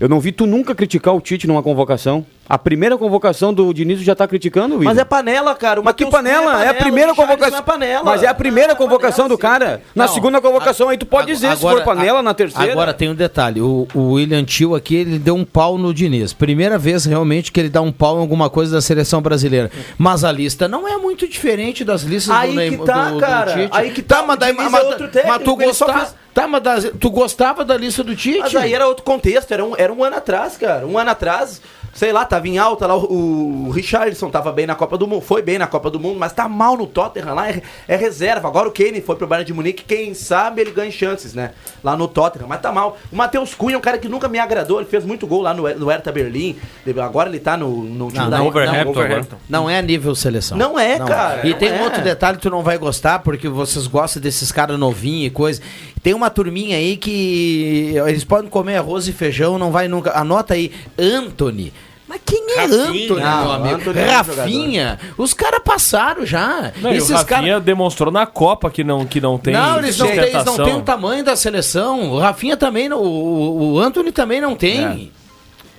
Eu 0.00 0.08
não 0.08 0.20
vi 0.20 0.30
tu 0.30 0.46
nunca 0.46 0.76
criticar 0.76 1.12
o 1.12 1.20
Tite 1.20 1.48
numa 1.48 1.60
convocação. 1.60 2.24
A 2.48 2.56
primeira 2.56 2.96
convocação 2.96 3.52
do 3.52 3.72
Diniz 3.74 4.00
já 4.00 4.14
tá 4.14 4.26
criticando, 4.26 4.76
William. 4.76 4.88
Mas 4.88 4.98
é 4.98 5.04
panela, 5.04 5.54
cara. 5.54 5.80
O 5.80 5.84
Mas 5.84 5.94
que 5.94 6.04
Matheus 6.04 6.22
Cunha 6.22 6.34
panela? 6.40 6.64
É 6.64 6.68
a 6.68 6.74
primeira 6.74 7.10
Richarlison 7.12 7.14
convocação. 7.36 7.58
É 7.58 7.62
panela. 7.62 8.04
Mas 8.04 8.22
é 8.22 8.26
a 8.26 8.34
primeira 8.34 8.72
Ah, 8.72 8.76
convocação 8.76 9.24
panela, 9.24 9.28
do 9.28 9.38
cara. 9.38 9.82
Na 9.94 10.08
segunda 10.08 10.40
convocação 10.40 10.88
aí 10.88 10.96
tu 10.96 11.04
pode 11.04 11.26
dizer 11.26 11.54
se 11.54 11.60
for 11.60 11.82
panela 11.84 12.22
na 12.22 12.32
terceira. 12.32 12.72
Agora 12.72 12.94
tem 12.94 13.10
um 13.10 13.14
detalhe: 13.14 13.60
o, 13.60 13.86
o 13.94 14.12
William 14.12 14.42
Tio 14.44 14.74
aqui 14.74 14.94
ele 14.96 15.18
deu 15.18 15.34
um 15.34 15.44
pau 15.44 15.76
no 15.76 15.92
Diniz. 15.92 16.32
Primeira 16.32 16.78
vez 16.78 17.04
realmente 17.04 17.52
que 17.52 17.60
ele 17.60 17.68
dá 17.68 17.82
um 17.82 17.92
pau 17.92 18.16
em 18.16 18.20
alguma 18.20 18.48
coisa 18.48 18.76
da 18.76 18.80
seleção 18.80 19.20
brasileira. 19.20 19.70
Mas 19.98 20.24
a 20.24 20.32
lista 20.32 20.66
não 20.66 20.88
é 20.88 20.96
muito 20.96 21.28
diferente 21.28 21.84
das 21.84 22.02
listas 22.02 22.34
Aí 22.34 22.48
do 22.48 22.54
que 22.54 22.70
Neymar. 22.70 22.86
tá, 22.86 23.04
do, 23.08 23.14
do 23.14 23.20
cara. 23.20 23.52
Tite. 23.52 23.68
Aí 23.72 23.90
que 23.90 24.00
tá, 24.02 24.22
mas, 24.22 24.36
o 24.36 24.38
daí, 24.38 24.52
Diniz 24.56 24.70
mas, 24.70 24.82
é 24.82 24.86
outro 24.86 25.08
técnico, 25.08 25.28
mas 25.58 25.78
tu 25.78 25.84
fez- 25.92 26.14
Tá, 26.34 26.46
mas 26.46 26.62
das- 26.62 26.92
tu 27.00 27.10
gostava 27.10 27.64
da 27.64 27.76
lista 27.76 28.04
do 28.04 28.14
Tite? 28.14 28.38
Mas 28.38 28.54
aí 28.54 28.72
era 28.72 28.86
outro 28.86 29.02
contexto, 29.02 29.50
era 29.50 29.64
um, 29.64 29.74
era 29.76 29.92
um 29.92 30.04
ano 30.04 30.16
atrás, 30.16 30.56
cara. 30.56 30.86
Um 30.86 30.96
ano 30.96 31.10
atrás, 31.10 31.60
sei 31.92 32.12
lá, 32.12 32.24
tava 32.24 32.46
em 32.48 32.58
alta 32.58 32.86
lá, 32.86 32.96
o, 32.96 33.66
o 33.66 33.70
Richarlison 33.70 34.30
tava 34.30 34.52
bem 34.52 34.66
na 34.66 34.74
Copa 34.74 34.96
do 34.96 35.06
Mundo, 35.06 35.22
foi 35.22 35.42
bem 35.42 35.58
na 35.58 35.66
Copa 35.66 35.90
do 35.90 35.98
Mundo, 35.98 36.18
mas 36.18 36.32
tá 36.32 36.48
mal 36.48 36.76
no 36.76 36.86
Tottenham 36.86 37.34
lá, 37.34 37.50
é, 37.50 37.62
é 37.86 37.96
reserva. 37.96 38.48
Agora 38.48 38.68
o 38.68 38.72
Kane 38.72 39.00
foi 39.00 39.16
pro 39.16 39.26
Bayern 39.26 39.46
de 39.46 39.52
Munique, 39.52 39.84
quem 39.84 40.14
sabe 40.14 40.60
ele 40.60 40.70
ganha 40.70 40.90
chances, 40.90 41.34
né? 41.34 41.52
Lá 41.82 41.96
no 41.96 42.06
Tottenham, 42.08 42.48
mas 42.48 42.60
tá 42.60 42.72
mal. 42.72 42.96
O 43.10 43.16
Matheus 43.16 43.54
Cunha 43.54 43.74
é 43.74 43.78
um 43.78 43.80
cara 43.82 43.98
que 43.98 44.08
nunca 44.08 44.28
me 44.28 44.38
agradou, 44.38 44.80
ele 44.80 44.88
fez 44.88 45.04
muito 45.04 45.26
gol 45.26 45.42
lá 45.42 45.52
no, 45.52 45.68
no 45.74 45.86
Hertha 45.88 46.12
Berlim, 46.12 46.56
agora 47.02 47.28
ele 47.28 47.40
tá 47.40 47.56
no, 47.56 47.82
no 47.84 48.08
time 48.08 48.18
Não, 48.18 48.30
da 48.30 48.38
não, 48.38 48.44
Wolverhampton 48.44 48.92
não, 48.92 49.02
agora. 49.02 49.26
não 49.48 49.70
é 49.70 49.82
nível 49.82 50.14
seleção. 50.14 50.56
Não 50.56 50.78
é, 50.78 50.98
cara, 50.98 51.46
E 51.46 51.50
não 51.50 51.58
tem 51.58 51.70
é. 51.70 51.80
um 51.80 51.82
outro 51.82 52.02
detalhe 52.02 52.36
que 52.36 52.42
tu 52.42 52.50
não 52.50 52.62
vai 52.62 52.78
gostar, 52.78 53.20
porque 53.20 53.48
vocês 53.48 53.86
gostam 53.86 54.22
desses 54.22 54.52
caras 54.52 54.78
novinhos 54.78 55.26
e 55.26 55.30
coisa. 55.30 55.60
Tem 56.02 56.14
uma 56.14 56.30
turminha 56.30 56.76
aí 56.76 56.96
que 56.96 57.94
eles 58.06 58.24
podem 58.24 58.48
comer 58.48 58.76
arroz 58.76 59.08
e 59.08 59.12
feijão, 59.12 59.58
não 59.58 59.70
vai 59.70 59.88
nunca. 59.88 60.16
Anota 60.18 60.54
aí, 60.54 60.72
Anthony. 60.98 61.72
Mas 62.08 62.22
quem 62.24 62.42
é 62.52 62.60
Rafinha. 62.62 62.84
Anthony, 62.84 63.06
meu 63.06 63.18
Não, 63.18 63.52
amigo? 63.52 63.74
Anthony 63.74 63.98
é 63.98 64.04
um 64.06 64.10
Rafinha. 64.10 64.98
Os 65.18 65.34
caras 65.34 65.60
passaram 65.62 66.24
já. 66.24 66.72
Não, 66.80 66.94
e 66.94 67.00
o 67.00 67.06
Rafinha 67.06 67.60
demonstrou 67.60 68.10
na 68.10 68.24
Copa 68.24 68.70
que 68.70 68.82
não, 68.82 69.04
que 69.04 69.20
não 69.20 69.36
tem 69.36 69.52
Não, 69.52 69.78
eles 69.78 69.98
não 69.98 70.06
têm, 70.06 70.16
eles 70.16 70.44
não 70.44 70.56
têm 70.56 70.76
o 70.76 70.82
tamanho 70.82 71.22
da 71.22 71.36
seleção. 71.36 72.12
O 72.12 72.18
Rafinha 72.18 72.56
também 72.56 72.88
não. 72.88 73.02
O, 73.02 73.74
o 73.74 73.78
Anthony 73.78 74.10
também 74.10 74.40
não 74.40 74.56
tem. 74.56 75.12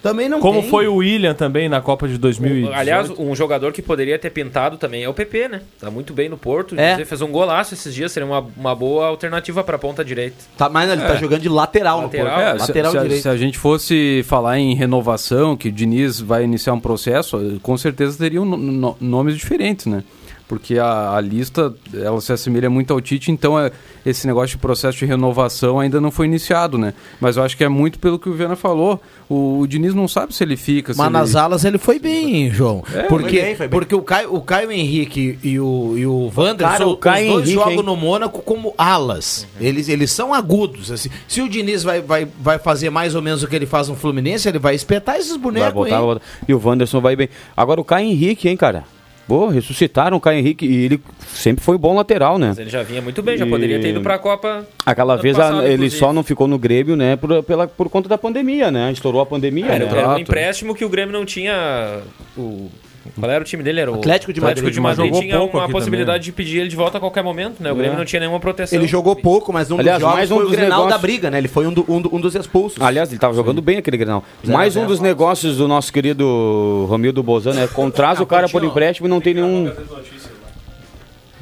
Também 0.02 0.30
não. 0.30 0.40
Como 0.40 0.62
tem. 0.62 0.70
foi 0.70 0.88
o 0.88 0.96
William 0.96 1.34
também 1.34 1.68
na 1.68 1.82
Copa 1.82 2.08
de 2.08 2.18
2018. 2.18 2.74
Aliás, 2.74 3.10
um 3.18 3.36
jogador 3.36 3.72
que 3.74 3.82
poderia 3.82 4.18
ter 4.18 4.30
pintado 4.30 4.78
também 4.78 5.04
é 5.04 5.10
o 5.10 5.14
PP, 5.14 5.48
né? 5.50 5.62
Tá 5.80 5.92
muito 5.92 6.14
bem 6.14 6.30
no 6.30 6.38
Porto. 6.38 6.74
É. 6.80 6.94
Ele 6.94 7.06
fez 7.06 7.22
um 7.22 7.28
golaço 7.32 7.74
esses 7.74 7.94
dias, 7.94 8.12
seria 8.12 8.26
uma, 8.28 8.46
uma 8.56 8.74
boa 8.76 9.08
alternativa 9.08 9.64
pra 9.64 9.78
ponta 9.78 10.04
direita. 10.06 10.38
Tá, 10.58 10.70
mas 10.70 10.90
ele 10.90 11.02
tá 11.02 11.16
É. 11.16 11.18
jogando 11.18 11.42
de 11.42 11.50
lateral, 11.50 12.02
Lateral. 12.02 12.26
no 12.26 12.32
Porto. 12.34 12.48
É, 12.48 12.54
se, 12.54 12.68
lateral 12.68 12.92
se 12.92 12.98
a, 12.98 13.02
direito. 13.02 13.22
se 13.22 13.30
a 13.30 13.38
gente 13.38 13.58
fosse 13.58 14.24
falar 14.26 14.58
em 14.60 14.74
renovação, 14.74 15.58
que 15.58 15.68
o 15.68 15.72
Diniz 15.72 16.20
vai 16.22 16.44
iniciar 16.44 16.74
um 16.74 16.80
processo, 16.80 17.60
com 17.62 17.78
certeza 17.78 18.18
teriam 18.18 18.46
no- 18.46 18.58
no- 18.58 18.98
nomes 19.02 19.36
diferentes, 19.36 19.86
né? 19.86 20.04
Porque 20.50 20.80
a, 20.80 21.16
a 21.16 21.22
lista 21.22 21.72
ela 21.94 22.20
se 22.20 22.34
assemelha 22.34 22.72
muito 22.72 22.92
ao 22.92 23.00
Tite, 23.00 23.32
então 23.32 23.58
é, 23.58 23.72
esse 24.04 24.26
negócio 24.26 24.50
de 24.50 24.58
processo 24.58 24.98
de 24.98 25.06
renovação 25.06 25.80
ainda 25.80 26.02
não 26.02 26.10
foi 26.10 26.26
iniciado, 26.26 26.76
né? 26.76 26.96
Mas 27.22 27.38
eu 27.38 27.44
acho 27.44 27.56
que 27.56 27.64
é 27.64 27.70
muito 27.70 28.00
pelo 28.00 28.18
que 28.18 28.28
o 28.28 28.34
Viana 28.34 28.56
falou. 28.56 29.00
O, 29.30 29.60
o 29.60 29.68
Diniz 29.68 29.94
não 29.94 30.08
sabe 30.08 30.34
se 30.34 30.44
ele 30.44 30.58
fica. 30.58 30.92
se 30.92 30.98
Mas 30.98 31.08
ele... 31.08 31.18
nas 31.18 31.36
alas 31.36 31.64
ele 31.64 31.78
foi 31.78 32.00
bem, 32.00 32.50
João. 32.50 32.84
É, 32.92 33.04
porque 33.04 33.30
foi 33.38 33.42
bem, 33.42 33.56
foi 33.56 33.68
bem. 33.68 33.80
porque 33.80 33.94
o, 33.94 34.02
Caio, 34.02 34.34
o 34.34 34.42
Caio 34.42 34.72
Henrique 34.72 35.38
e 35.44 35.60
o, 35.60 35.94
e 35.96 36.08
o 36.08 36.32
Wanderson, 36.36 36.72
Cara, 36.72 36.88
o 36.88 36.98
Caio 36.98 37.28
os 37.28 37.34
dois 37.34 37.46
Henrique, 37.50 37.64
jogam 37.64 37.80
hein? 37.80 37.84
no 37.84 37.96
Mônaco 37.96 38.42
como 38.42 38.74
alas. 38.76 39.46
Eles, 39.62 39.88
eles 39.88 40.12
são 40.12 40.34
agudos. 40.34 40.92
Assim. 40.92 41.10
Se 41.28 41.44
o 41.44 41.48
Diniz 41.48 41.84
vai, 41.84 42.02
vai, 42.02 42.28
vai 42.42 42.58
fazer 42.58 42.90
mais 42.90 43.14
ou 43.14 43.22
menos 43.22 43.44
o 43.44 43.48
que 43.48 43.56
ele 43.56 43.68
faz 43.68 43.88
no 43.88 43.96
Fluminense, 43.96 44.50
ele 44.50 44.58
vai 44.58 44.74
espetar 44.74 45.18
esses 45.18 45.30
Vai 45.34 45.40
bonecos 45.40 45.74
botar, 45.76 45.96
aí. 45.96 46.02
vai 46.02 46.14
botar. 46.16 46.26
E 46.48 46.54
o 46.56 46.60
Wanderson 46.66 47.00
vai 47.00 47.16
bem. 47.16 47.30
Agora 47.56 47.80
o 47.80 47.86
Caio 47.86 48.08
Henrique, 48.08 48.50
hein, 48.50 48.58
cara? 48.58 48.84
Pô, 49.30 49.48
ressuscitaram 49.48 50.18
o 50.18 50.20
Caio 50.20 50.40
Henrique 50.40 50.66
e 50.66 50.86
ele 50.86 51.00
sempre 51.28 51.64
foi 51.64 51.78
bom 51.78 51.96
lateral, 51.96 52.40
né? 52.40 52.48
Mas 52.48 52.58
ele 52.58 52.70
já 52.72 52.82
vinha 52.82 53.00
muito 53.00 53.22
bem, 53.22 53.38
já 53.38 53.46
poderia 53.46 53.80
ter 53.80 53.90
ido 53.90 54.02
pra 54.02 54.18
Copa. 54.18 54.66
Aquela 54.84 55.16
vez 55.18 55.38
passado, 55.38 55.60
a- 55.60 55.66
ele 55.66 55.74
inclusive. 55.76 56.00
só 56.00 56.12
não 56.12 56.24
ficou 56.24 56.48
no 56.48 56.58
Grêmio, 56.58 56.96
né, 56.96 57.16
por, 57.16 57.44
pela, 57.44 57.68
por 57.68 57.90
conta 57.90 58.10
da 58.10 58.18
pandemia, 58.18 58.72
né? 58.72 58.92
Estourou 58.92 59.22
a 59.22 59.26
pandemia, 59.28 59.68
Era, 59.68 59.86
né? 59.86 59.98
era 60.00 60.10
um 60.10 60.18
empréstimo 60.18 60.74
que 60.74 60.84
o 60.84 60.90
Grêmio 60.90 61.14
não 61.14 61.26
tinha. 61.26 62.00
O, 62.36 62.72
qual 63.18 63.32
era 63.32 63.42
o 63.42 63.46
time 63.46 63.64
dele? 63.64 63.80
Era 63.80 63.92
o 63.92 63.96
Atlético 63.96 64.34
de 64.34 64.40
Madrid. 64.42 64.58
Atlético 64.60 64.74
de 64.74 64.80
Madrid 64.82 65.06
Jogou 65.08 65.22
tinha 65.22 65.42
uma 65.42 65.70
possibilidade 65.70 66.24
de 66.24 66.32
pedir 66.32 66.60
ele 66.60 66.70
de 66.70 66.76
volta 66.76 66.98
a 66.98 67.00
qualquer 67.00 67.24
momento, 67.24 67.62
né? 67.62 67.72
O 67.72 67.76
Grêmio 67.76 67.96
É. 67.96 67.98
não 67.98 68.06
tinha 68.06 68.20
nenhuma 68.20 68.40
proteção. 68.40 68.78
Ele 68.78 68.88
jogou 68.88 69.16
pouco, 69.16 69.52
mas 69.54 69.72
um 69.72 69.80
Aliás, 69.80 70.02
mais 70.02 70.30
um 70.32 70.36
foi 70.36 70.44
o 70.44 70.48
dos 70.48 70.56
Grenal 70.56 70.70
negócios- 70.80 70.94
da 70.94 70.98
briga, 70.98 71.30
né? 71.32 71.38
Ele 71.38 71.48
foi 71.48 71.66
um, 71.68 71.74
do- 71.74 71.86
um 71.88 72.02
do- 72.02 72.16
um 72.16 72.20
dos 72.20 72.36
expulsos. 72.36 72.82
Aliás, 72.82 73.10
ele 73.10 73.20
tava 73.20 73.34
jogando 73.34 73.62
bem 73.62 73.78
aquele 73.78 73.98
Grenal. 73.98 74.24
Zero 74.46 74.58
Mais 74.58 74.76
um 74.76 74.80
zero. 74.82 74.88
dos 74.88 75.00
negócios 75.00 75.58
do 75.58 75.68
nosso 75.68 75.92
querido 75.94 76.86
Romildo 76.90 77.24
Bozano 77.24 77.60
é 77.60 77.68
contrata 77.68 78.22
o 78.24 78.26
cara 78.26 78.48
por 78.50 78.64
empréstimo 78.64 79.08
e 79.08 79.10
não 79.10 79.22
tem 79.22 79.34
nenhum. 79.34 79.72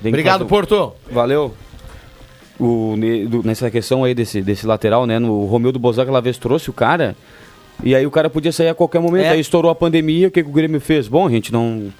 Obrigado, 0.03 0.45
Porto. 0.45 0.93
Valeu. 1.11 1.53
O, 2.59 2.95
nessa 3.43 3.69
questão 3.69 4.03
aí 4.03 4.15
desse, 4.15 4.41
desse 4.41 4.65
lateral, 4.65 5.05
né? 5.05 5.19
No, 5.19 5.31
o 5.31 5.45
Romildo 5.45 5.77
Bozano 5.77 6.03
aquela 6.03 6.21
vez 6.21 6.37
trouxe 6.37 6.69
o 6.69 6.73
cara. 6.73 7.15
E 7.83 7.95
aí 7.95 8.05
o 8.05 8.11
cara 8.11 8.29
podia 8.29 8.51
sair 8.51 8.69
a 8.69 8.75
qualquer 8.75 8.99
momento. 8.99 9.25
É. 9.25 9.29
Aí 9.31 9.39
estourou 9.39 9.71
a 9.71 9.75
pandemia, 9.75 10.27
o 10.27 10.31
que, 10.31 10.43
que 10.43 10.49
o 10.49 10.53
Grêmio 10.53 10.79
fez? 10.79 11.07
Bom, 11.07 11.27
a 11.27 11.29
gente 11.29 11.51
não, 11.53 11.91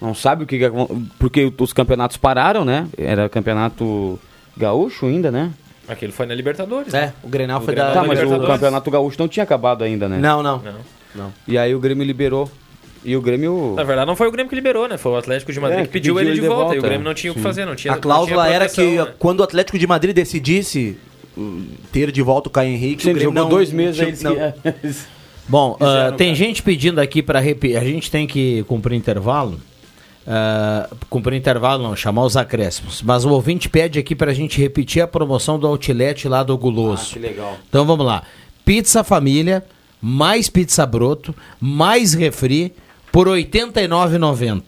não 0.00 0.14
sabe 0.14 0.44
o 0.44 0.46
que, 0.46 0.58
que 0.58 0.70
Porque 1.18 1.52
os 1.58 1.72
campeonatos 1.72 2.16
pararam, 2.16 2.64
né? 2.64 2.86
Era 2.96 3.28
campeonato 3.28 4.18
gaúcho 4.56 5.06
ainda, 5.06 5.30
né? 5.30 5.50
Aquele 5.88 6.12
foi 6.12 6.26
na 6.26 6.34
Libertadores. 6.34 6.94
É, 6.94 7.12
o 7.22 7.28
Grenal 7.28 7.60
foi 7.60 7.74
da 7.74 7.92
Tá, 7.92 8.04
mas 8.04 8.22
o 8.22 8.46
campeonato 8.46 8.90
gaúcho 8.90 9.16
não 9.18 9.28
tinha 9.28 9.42
acabado 9.42 9.82
ainda, 9.82 10.08
né? 10.08 10.18
Não, 10.18 10.42
não. 10.42 10.58
Não. 10.58 10.74
Não. 11.14 11.32
E 11.46 11.58
aí 11.58 11.74
o 11.74 11.80
Grêmio 11.80 12.04
liberou. 12.04 12.50
E 13.04 13.16
o 13.16 13.22
Grêmio. 13.22 13.74
Na 13.76 13.82
verdade, 13.82 14.06
não 14.06 14.14
foi 14.14 14.28
o 14.28 14.30
Grêmio 14.30 14.48
que 14.48 14.54
liberou, 14.54 14.86
né? 14.86 14.98
Foi 14.98 15.12
o 15.12 15.16
Atlético 15.16 15.52
de 15.52 15.58
Madrid 15.58 15.80
É, 15.80 15.82
que 15.84 15.88
pediu, 15.88 16.14
pediu 16.14 16.28
ele 16.30 16.34
de 16.34 16.40
ele 16.40 16.48
de 16.48 16.54
volta. 16.54 16.74
E 16.74 16.78
o 16.78 16.80
volta, 16.80 16.88
Grêmio 16.88 17.04
não 17.04 17.14
tinha 17.14 17.32
o 17.32 17.34
que 17.34 17.40
fazer, 17.40 17.64
não 17.64 17.74
tinha 17.74 17.94
A 17.94 17.96
cláusula 17.96 18.44
tinha 18.44 18.54
era 18.54 18.68
que 18.68 18.98
né? 18.98 19.14
quando 19.18 19.40
o 19.40 19.42
Atlético 19.42 19.78
de 19.78 19.86
Madrid 19.86 20.14
decidisse 20.14 20.98
ter 21.92 22.10
de 22.12 22.22
volta 22.22 22.48
o 22.48 22.50
Caio 22.52 22.70
Henrique, 22.70 23.02
Sim, 23.02 23.10
ele 23.10 23.20
jogou 23.20 23.42
não- 23.42 23.48
dois 23.48 23.72
meses 23.72 24.00
aí. 24.00 24.14
não. 24.22 24.34
que- 24.34 24.94
Bom, 25.48 25.76
ah, 25.80 25.84
Fizeram, 25.84 26.16
tem 26.16 26.26
cara. 26.28 26.36
gente 26.36 26.62
pedindo 26.62 27.00
aqui 27.00 27.22
para 27.22 27.40
repetir. 27.40 27.76
A 27.76 27.84
gente 27.84 28.08
tem 28.10 28.26
que 28.26 28.62
cumprir 28.68 28.94
intervalo. 28.96 29.60
Ah, 30.26 30.88
cumprir 31.08 31.36
intervalo 31.36 31.82
não, 31.82 31.96
chamar 31.96 32.24
os 32.24 32.36
acréscimos. 32.36 33.02
Mas 33.02 33.24
o 33.24 33.30
ouvinte 33.30 33.68
pede 33.68 33.98
aqui 33.98 34.14
para 34.14 34.30
a 34.30 34.34
gente 34.34 34.60
repetir 34.60 35.02
a 35.02 35.08
promoção 35.08 35.58
do 35.58 35.66
outlet 35.66 36.28
lá 36.28 36.42
do 36.44 36.56
Guloso. 36.56 37.12
que 37.14 37.18
legal. 37.18 37.58
Então 37.68 37.84
vamos 37.84 38.06
lá. 38.06 38.22
Pizza 38.64 39.02
família, 39.02 39.64
mais 40.00 40.48
pizza 40.48 40.86
broto, 40.86 41.34
mais 41.58 42.14
refri 42.14 42.72
por 43.10 43.26
R$ 43.26 43.32
89,90. 43.44 44.62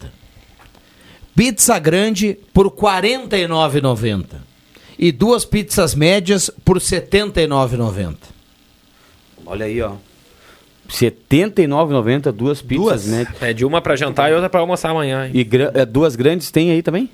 Pizza 1.35 1.79
grande 1.79 2.37
por 2.53 2.65
R$ 2.65 2.71
49,90. 2.73 4.25
E 4.97 5.11
duas 5.11 5.43
pizzas 5.45 5.95
médias 5.95 6.49
por 6.63 6.77
R$ 6.77 6.83
79,90. 6.83 8.15
Olha 9.45 9.65
aí, 9.65 9.81
ó. 9.81 9.91
R$ 9.91 9.97
79,90, 10.87 12.31
duas 12.31 12.61
pizzas, 12.61 12.83
Duas? 12.85 13.05
né? 13.07 13.27
É 13.41 13.53
de 13.53 13.65
uma 13.65 13.81
pra 13.81 13.95
jantar 13.95 14.29
e 14.31 14.33
outra 14.33 14.49
pra 14.49 14.59
almoçar 14.59 14.89
amanhã. 14.91 15.25
hein? 15.25 15.31
E 15.33 15.43
gra- 15.43 15.71
é, 15.73 15.85
duas 15.85 16.15
grandes 16.15 16.51
tem 16.51 16.71
aí 16.71 16.81
também? 16.81 17.09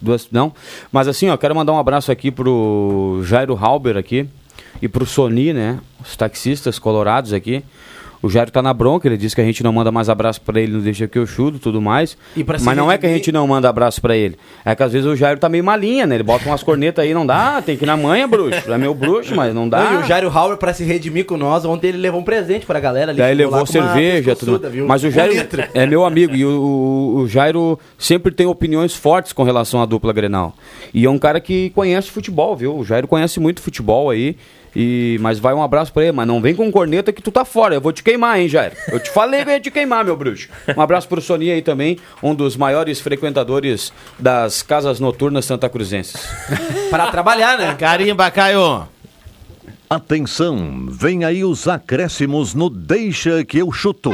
Duas, 0.00 0.28
não? 0.30 0.52
Mas 0.92 1.06
assim, 1.08 1.28
ó, 1.28 1.36
quero 1.36 1.54
mandar 1.54 1.72
um 1.72 1.78
abraço 1.78 2.10
aqui 2.10 2.30
pro 2.30 3.20
Jairo 3.24 3.54
Halber 3.56 3.96
aqui 3.96 4.26
e 4.82 4.88
pro 4.88 5.06
Sony, 5.06 5.52
né? 5.52 5.78
Os 6.02 6.16
taxistas 6.16 6.78
colorados 6.78 7.32
aqui. 7.32 7.62
O 8.26 8.28
Jairo 8.28 8.50
tá 8.50 8.60
na 8.60 8.74
bronca, 8.74 9.06
ele 9.06 9.16
disse 9.16 9.36
que 9.36 9.40
a 9.40 9.44
gente 9.44 9.62
não 9.62 9.72
manda 9.72 9.92
mais 9.92 10.08
abraço 10.08 10.40
pra 10.40 10.60
ele, 10.60 10.72
não 10.72 10.80
deixa 10.80 11.06
que 11.06 11.16
eu 11.16 11.26
chuto 11.26 11.60
tudo 11.60 11.80
mais. 11.80 12.18
Mas 12.64 12.76
não 12.76 12.90
é 12.90 12.98
que 12.98 13.06
a 13.06 13.08
gente 13.08 13.30
não 13.30 13.46
manda 13.46 13.68
abraço 13.68 14.00
pra 14.00 14.16
ele. 14.16 14.36
É 14.64 14.74
que 14.74 14.82
às 14.82 14.92
vezes 14.92 15.06
o 15.06 15.14
Jairo 15.14 15.38
tá 15.38 15.48
meio 15.48 15.62
malinha, 15.62 16.06
né? 16.06 16.16
Ele 16.16 16.24
bota 16.24 16.44
umas 16.44 16.60
cornetas 16.60 17.04
aí, 17.04 17.14
não 17.14 17.24
dá, 17.24 17.62
tem 17.62 17.76
que 17.76 17.84
ir 17.84 17.86
na 17.86 17.96
manha, 17.96 18.26
bruxo. 18.26 18.72
É 18.72 18.76
meu 18.76 18.92
bruxo, 18.94 19.32
mas 19.34 19.54
não 19.54 19.68
dá. 19.68 19.84
Não, 19.84 20.00
e 20.00 20.02
o 20.02 20.06
Jairo 20.06 20.28
Hauer, 20.28 20.56
pra 20.56 20.74
se 20.74 20.82
redimir 20.82 21.24
com 21.24 21.36
nós, 21.36 21.64
ontem 21.64 21.88
ele 21.88 21.98
levou 21.98 22.20
um 22.20 22.24
presente 22.24 22.66
pra 22.66 22.80
galera 22.80 23.12
ali. 23.12 23.18
Daí 23.18 23.34
levou 23.34 23.64
cerveja, 23.64 24.34
tudo. 24.34 24.68
viu? 24.68 24.88
Mas 24.88 25.04
o 25.04 25.10
Jairo 25.10 25.32
é 25.72 25.86
meu 25.86 26.04
amigo 26.04 26.34
e 26.34 26.44
o, 26.44 26.50
o, 26.50 27.16
o 27.20 27.28
Jairo 27.28 27.78
sempre 27.96 28.32
tem 28.32 28.46
opiniões 28.46 28.92
fortes 28.92 29.32
com 29.32 29.44
relação 29.44 29.80
à 29.80 29.86
dupla 29.86 30.12
Grenal. 30.12 30.52
E 30.92 31.04
é 31.06 31.10
um 31.10 31.18
cara 31.18 31.40
que 31.40 31.70
conhece 31.70 32.10
futebol, 32.10 32.56
viu? 32.56 32.76
O 32.76 32.84
Jairo 32.84 33.06
conhece 33.06 33.38
muito 33.38 33.62
futebol 33.62 34.10
aí. 34.10 34.36
E, 34.78 35.16
mas 35.22 35.38
vai 35.38 35.54
um 35.54 35.62
abraço 35.62 35.90
pra 35.90 36.02
ele, 36.02 36.12
mas 36.12 36.26
não 36.26 36.38
vem 36.38 36.54
com 36.54 36.70
corneta 36.70 37.10
que 37.10 37.22
tu 37.22 37.32
tá 37.32 37.46
fora. 37.46 37.74
Eu 37.74 37.80
vou 37.80 37.92
te 37.92 38.02
queimar, 38.02 38.38
hein, 38.38 38.46
Jairo? 38.46 38.76
Eu 38.88 39.00
te 39.00 39.08
falei 39.08 39.42
que 39.42 39.48
eu 39.48 39.54
ia 39.54 39.60
te 39.60 39.70
queimar, 39.70 40.04
meu 40.04 40.14
bruxo. 40.14 40.50
Um 40.76 40.82
abraço 40.82 41.08
pro 41.08 41.18
Sonia 41.18 41.54
aí 41.54 41.62
também, 41.62 41.98
um 42.22 42.34
dos 42.34 42.58
maiores 42.58 43.00
frequentadores 43.00 43.90
das 44.18 44.62
casas 44.62 45.00
noturnas 45.00 45.46
santa 45.46 45.66
cruzenses. 45.70 46.28
Pra 46.90 47.10
trabalhar, 47.10 47.56
né? 47.56 47.74
Carimba, 47.74 48.30
Caio. 48.30 48.86
Atenção, 49.88 50.86
vem 50.90 51.24
aí 51.24 51.42
os 51.42 51.66
acréscimos 51.66 52.52
no 52.52 52.68
Deixa 52.68 53.42
que 53.46 53.56
eu 53.56 53.72
chuto. 53.72 54.10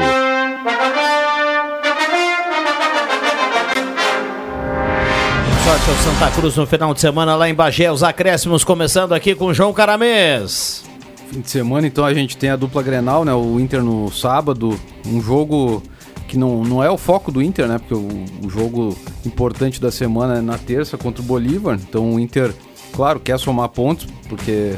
Sorte 5.65 5.91
ao 5.91 5.97
Santa 5.97 6.31
Cruz 6.33 6.57
no 6.57 6.67
final 6.67 6.93
de 6.93 7.01
semana 7.01 7.37
lá 7.37 7.49
em 7.49 7.55
Bagé. 7.55 7.91
Os 7.91 8.03
acréscimos 8.03 8.65
começando 8.65 9.13
aqui 9.13 9.33
com 9.33 9.55
João 9.55 9.73
Caramês. 9.73 10.83
Fim 11.31 11.41
de 11.41 11.49
semana, 11.49 11.87
então 11.87 12.05
a 12.05 12.13
gente 12.13 12.37
tem 12.37 12.51
a 12.51 12.57
dupla 12.57 12.83
Grenal, 12.83 13.25
né? 13.25 13.33
O 13.33 13.61
Inter 13.61 13.81
no 13.81 14.11
sábado, 14.11 14.77
um 15.07 15.23
jogo 15.23 15.81
que 16.27 16.37
não, 16.37 16.65
não 16.65 16.83
é 16.83 16.91
o 16.91 16.99
foco 16.99 17.31
do 17.31 17.41
Inter, 17.41 17.69
né? 17.69 17.79
Porque 17.79 17.95
o, 17.95 18.25
o 18.45 18.51
jogo 18.51 18.97
importante 19.25 19.81
da 19.81 19.93
semana 19.93 20.39
é 20.39 20.41
na 20.41 20.59
terça 20.59 20.99
contra 20.99 21.23
o 21.23 21.25
Bolívar. 21.25 21.79
Então 21.81 22.13
o 22.13 22.19
Inter, 22.19 22.53
claro, 22.93 23.21
quer 23.21 23.39
somar 23.39 23.69
pontos, 23.69 24.09
porque 24.29 24.75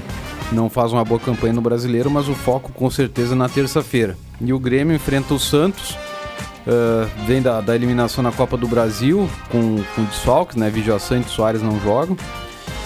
não 0.52 0.68
faz 0.68 0.92
uma 0.92 1.02
boa 1.02 1.18
campanha 1.18 1.54
no 1.54 1.62
brasileiro, 1.62 2.10
mas 2.10 2.28
o 2.28 2.34
foco 2.34 2.70
com 2.72 2.90
certeza 2.90 3.32
é 3.32 3.36
na 3.36 3.48
terça-feira. 3.48 4.18
E 4.38 4.52
o 4.52 4.58
Grêmio 4.58 4.94
enfrenta 4.94 5.32
o 5.32 5.40
Santos. 5.40 5.96
Ah, 6.66 7.08
vem 7.26 7.42
da, 7.42 7.60
da 7.60 7.74
eliminação 7.74 8.22
na 8.22 8.32
Copa 8.32 8.56
do 8.56 8.66
Brasil 8.66 9.28
com, 9.50 9.82
com 9.94 10.04
desfalques, 10.04 10.56
né? 10.56 10.70
Vidio 10.70 10.98
Santos 10.98 11.32
e 11.32 11.34
Soares 11.34 11.62
não 11.62 11.80
jogam. 11.80 12.16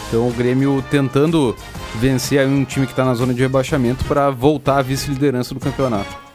Então 0.09 0.26
o 0.26 0.33
Grêmio 0.33 0.83
tentando 0.91 1.55
vencer 1.97 2.41
aí 2.41 2.47
um 2.47 2.64
time 2.64 2.87
que 2.87 2.93
está 2.93 3.05
na 3.05 3.14
zona 3.14 3.35
de 3.35 3.41
rebaixamento 3.41 4.05
para 4.05 4.31
voltar 4.31 4.79
à 4.79 4.83
vice-liderança 4.83 5.55
do 5.55 5.61
campeonato. 5.61 6.29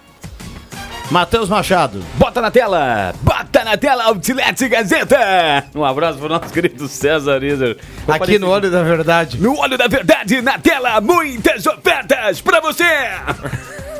Matheus 1.11 1.49
Machado. 1.49 2.03
Bota 2.15 2.41
na 2.41 2.49
tela! 2.49 3.13
Bota 3.21 3.63
na 3.63 3.77
tela, 3.77 4.05
Outlet 4.05 4.67
Gazeta! 4.67 5.65
Um 5.75 5.83
abraço 5.83 6.17
pro 6.17 6.29
nosso 6.29 6.51
querido 6.51 6.87
César 6.87 7.43
Iser. 7.43 7.77
Aqui 8.07 8.39
no 8.39 8.49
Olho 8.49 8.71
da 8.71 8.81
Verdade. 8.81 9.39
No 9.39 9.59
Olho 9.59 9.77
da 9.77 9.87
Verdade, 9.87 10.41
na 10.41 10.57
tela, 10.57 10.99
muitas 11.01 11.65
ofertas 11.67 12.41
pra 12.41 12.59
você! 12.61 12.83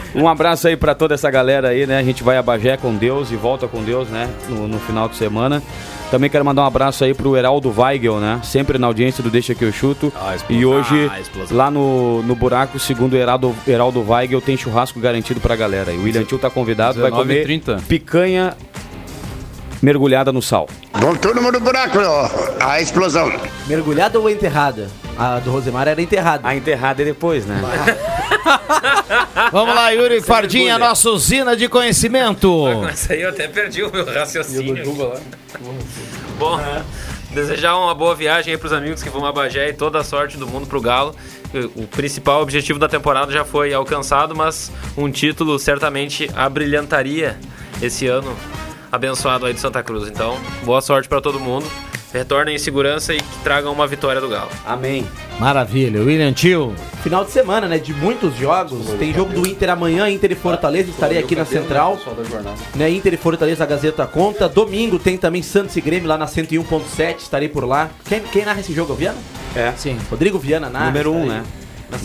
Um 0.14 0.26
abraço 0.28 0.66
aí 0.68 0.76
pra 0.76 0.94
toda 0.94 1.14
essa 1.14 1.30
galera 1.30 1.68
aí, 1.68 1.86
né? 1.86 1.98
A 1.98 2.02
gente 2.02 2.22
vai 2.22 2.36
a 2.38 2.42
Bagé 2.42 2.76
com 2.76 2.94
Deus 2.94 3.30
e 3.30 3.36
volta 3.36 3.66
com 3.68 3.82
Deus, 3.82 4.08
né? 4.08 4.28
No, 4.48 4.66
no 4.66 4.78
final 4.80 5.08
de 5.08 5.16
semana. 5.16 5.62
Também 6.10 6.30
quero 6.30 6.44
mandar 6.44 6.62
um 6.62 6.66
abraço 6.66 7.04
aí 7.04 7.12
pro 7.12 7.36
Heraldo 7.36 7.74
Weigel, 7.76 8.18
né? 8.20 8.40
Sempre 8.44 8.78
na 8.78 8.86
audiência 8.86 9.22
do 9.22 9.28
Deixa 9.30 9.54
Que 9.54 9.64
Eu 9.64 9.72
Chuto. 9.72 10.12
e 10.48 10.64
hoje, 10.64 11.10
Ah, 11.12 11.20
lá 11.50 11.70
no, 11.70 12.22
no 12.22 12.34
buraco, 12.36 12.78
segundo 12.78 13.14
o 13.14 13.16
Heraldo, 13.16 13.54
Heraldo 13.66 14.04
Weigel, 14.08 14.40
tem 14.40 14.56
churrasco 14.56 15.00
garantido 15.00 15.40
pra 15.40 15.56
galera. 15.56 15.92
E 15.92 15.96
o 15.98 16.04
William 16.04 16.24
Tio 16.24 16.38
tá 16.38 16.48
convidado, 16.48 17.00
vai 17.00 17.10
comer 17.10 17.46
19h30. 17.46 17.82
picanha 17.88 18.56
mergulhada 19.82 20.32
no 20.32 20.40
sal. 20.40 20.68
Vamos 20.94 21.18
todo 21.18 21.42
mundo 21.42 21.58
no 21.58 21.60
buraco, 21.60 21.98
ó. 21.98 22.28
A 22.60 22.80
explosão. 22.80 23.30
Mergulhada 23.66 24.18
ou 24.18 24.30
enterrada? 24.30 24.88
A 25.18 25.38
do 25.40 25.50
Rosemar 25.50 25.88
era 25.88 26.00
enterrada. 26.00 26.46
A 26.48 26.54
enterrada 26.54 27.02
é 27.02 27.04
depois, 27.04 27.44
né? 27.46 27.60
Vamos 29.52 29.74
lá, 29.74 29.90
Yuri 29.90 30.20
Fardinha, 30.20 30.78
nossa 30.78 31.10
usina 31.10 31.56
de 31.56 31.68
conhecimento. 31.68 32.66
Isso 32.92 33.12
aí 33.12 33.22
eu 33.22 33.30
até 33.30 33.48
perdi 33.48 33.82
o 33.82 33.92
meu 33.92 34.04
raciocínio. 34.04 34.84
Bom, 36.38 36.60
desejar 37.30 37.76
uma 37.76 37.94
boa 37.94 38.14
viagem 38.14 38.52
aí 38.52 38.58
pros 38.58 38.72
amigos 38.72 39.02
que 39.02 39.08
vão 39.08 39.24
a 39.24 39.32
Bagé 39.32 39.70
e 39.70 39.72
toda 39.72 39.98
a 39.98 40.04
sorte 40.04 40.36
do 40.36 40.46
mundo 40.46 40.66
pro 40.66 40.80
Galo. 40.80 41.14
O 41.74 41.86
principal 41.86 42.42
objetivo 42.42 42.78
da 42.78 42.88
temporada 42.88 43.32
já 43.32 43.44
foi 43.44 43.72
alcançado, 43.72 44.34
mas 44.34 44.70
um 44.96 45.10
título 45.10 45.58
certamente 45.58 46.30
abrilhantaria 46.34 47.38
esse 47.80 48.06
ano 48.06 48.36
abençoado 48.90 49.46
aí 49.46 49.54
de 49.54 49.60
Santa 49.60 49.82
Cruz. 49.82 50.08
Então, 50.08 50.38
boa 50.64 50.80
sorte 50.80 51.08
para 51.08 51.20
todo 51.20 51.40
mundo. 51.40 51.66
Retornem 52.16 52.56
em 52.56 52.58
segurança 52.58 53.14
e 53.14 53.18
que 53.18 53.38
tragam 53.44 53.72
uma 53.72 53.86
vitória 53.86 54.20
do 54.20 54.28
Galo. 54.28 54.50
Amém. 54.66 55.06
Maravilha. 55.38 56.00
William 56.00 56.32
Tio. 56.32 56.74
Final 57.02 57.24
de 57.24 57.30
semana, 57.30 57.68
né? 57.68 57.78
De 57.78 57.92
muitos 57.92 58.34
jogos. 58.36 58.86
Tem 58.98 59.12
jogo 59.12 59.32
do 59.32 59.46
Inter 59.46 59.70
amanhã, 59.70 60.08
Inter 60.08 60.32
e 60.32 60.34
Fortaleza. 60.34 60.90
Estarei 60.90 61.18
aqui 61.18 61.36
na 61.36 61.44
Central. 61.44 61.98
Né? 62.74 62.90
Inter 62.90 63.14
e 63.14 63.16
Fortaleza, 63.16 63.64
a 63.64 63.66
Gazeta 63.66 64.06
conta. 64.06 64.48
Domingo 64.48 64.98
tem 64.98 65.18
também 65.18 65.42
Santos 65.42 65.76
e 65.76 65.80
Grêmio 65.80 66.08
lá 66.08 66.16
na 66.16 66.26
101.7. 66.26 67.18
Estarei 67.18 67.48
por 67.48 67.64
lá. 67.64 67.90
Quem, 68.08 68.20
quem 68.20 68.44
narra 68.44 68.60
esse 68.60 68.72
jogo? 68.72 68.92
É 68.92 68.94
o 68.94 68.96
Viana? 68.96 69.18
É. 69.54 69.72
Sim. 69.76 69.98
Rodrigo 70.10 70.38
Viana 70.38 70.70
narra. 70.70 70.86
Número 70.86 71.12
um, 71.12 71.22
estarei 71.22 71.40
né? 71.40 71.44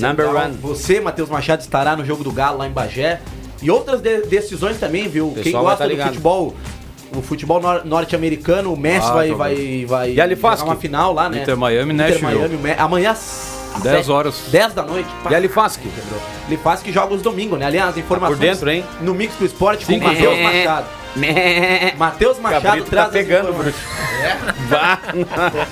na 0.02 0.08
Number 0.10 0.36
one. 0.36 0.58
Você, 0.62 1.00
Matheus 1.00 1.30
Machado, 1.30 1.62
estará 1.62 1.96
no 1.96 2.06
jogo 2.06 2.24
do 2.24 2.32
Galo 2.32 2.58
lá 2.58 2.68
em 2.68 2.72
Bagé. 2.72 3.22
E 3.62 3.70
outras 3.70 4.02
de- 4.02 4.24
decisões 4.24 4.78
também, 4.78 5.08
viu? 5.08 5.34
Quem 5.42 5.54
gosta 5.54 5.88
tá 5.88 5.94
do 5.94 6.04
futebol. 6.04 6.56
O 7.16 7.22
futebol 7.22 7.60
nor- 7.62 7.84
norte-americano, 7.86 8.74
o 8.74 8.78
Messi 8.78 9.08
Ah, 9.10 9.14
vai, 9.14 9.30
tá 9.30 9.36
vai, 9.36 9.86
vai 9.88 10.12
E 10.14 10.22
Alifasque? 10.22 10.60
jogar 10.62 10.72
uma 10.72 10.80
final 10.80 11.14
lá, 11.14 11.28
né? 11.30 11.42
Inter 11.42 11.58
Miami, 11.58 11.94
Inter 11.94 12.08
Nashville. 12.12 12.36
Miami, 12.38 12.58
Me- 12.58 12.72
amanhã 12.78 13.12
às 13.12 13.82
10 13.84 13.98
sete- 13.98 14.12
horas. 14.12 14.44
10 14.50 14.74
da 14.74 14.84
noite. 14.84 15.10
E 15.30 15.36
Alifasque? 15.36 15.90
Ele 16.48 16.58
faz 16.58 16.82
que 16.82 16.92
joga 16.92 17.14
os 17.14 17.22
domingos, 17.22 17.60
né? 17.60 17.66
Aliás, 17.66 17.98
informações 17.98 18.38
Por 18.40 18.46
dentro, 18.46 18.70
hein? 18.70 18.84
no 19.02 19.14
Mix 19.14 19.36
do 19.36 19.46
Esporte 19.46 19.86
com 19.86 19.94
o 19.94 20.02
Matheus 20.02 20.34
É. 20.38 20.44
Machado. 20.44 20.86
Matheus 21.98 22.40
Machado 22.40 22.64
Cabrito 22.64 22.90
traz 22.90 23.08
tá 23.08 23.12
pegando, 23.14 23.50
informações. 23.50 23.76
Vá. 24.70 25.00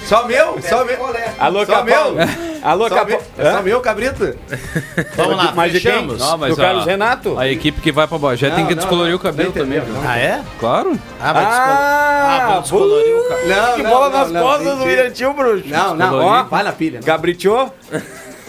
Só 0.06 0.26
meu, 0.28 0.60
só 0.62 0.84
meu. 0.84 0.98
Alô, 1.40 1.66
só 1.66 1.72
Capão. 1.84 2.14
meu. 2.14 2.28
Alô, 2.62 2.90
só 2.90 3.06
meu, 3.06 3.22
é 3.38 3.52
só 3.52 3.62
meu, 3.62 3.80
Cabrito. 3.80 4.36
Vamos 5.16 5.38
lá, 5.38 5.54
Mas 5.56 5.72
de 5.72 5.80
quem? 5.80 5.92
fechamos. 5.92 6.20
Não, 6.20 6.38
mas 6.38 6.50
Do 6.56 6.62
Carlos 6.62 6.84
a- 6.84 6.92
Renato? 6.92 7.40
A 7.40 7.48
equipe 7.48 7.80
que 7.80 7.92
vai 7.92 8.06
pra 8.06 8.18
Bagé 8.18 8.50
tem 8.50 8.66
que 8.66 8.76
não, 8.76 8.80
descolorir 8.82 9.12
não, 9.12 9.18
o 9.18 9.22
cabelo 9.22 9.52
também. 9.54 9.80
viu? 9.80 9.96
Ah, 10.06 10.18
é? 10.18 10.42
Claro. 10.60 11.00
Ah, 11.22 11.34
vai 11.34 11.46
descol- 11.46 11.64
Ah, 11.64 12.56
Ah, 12.58 12.60
descolorir 12.60 13.16
o 13.16 13.30
cabelo. 13.30 13.50
Não, 13.50 13.76
que 13.76 13.84
não, 13.84 13.90
bola 13.90 14.10
não, 14.10 14.20
nas 14.20 14.32
não, 14.32 14.42
costas 14.42 14.78
do 14.78 15.12
Tio, 15.14 15.34
bruxo. 15.34 15.64
Não, 15.68 15.96
não, 15.96 16.20
ó, 16.26 16.44
vai 16.44 16.64
na 16.64 16.72
pilha. 16.74 17.00
né? 17.00 17.06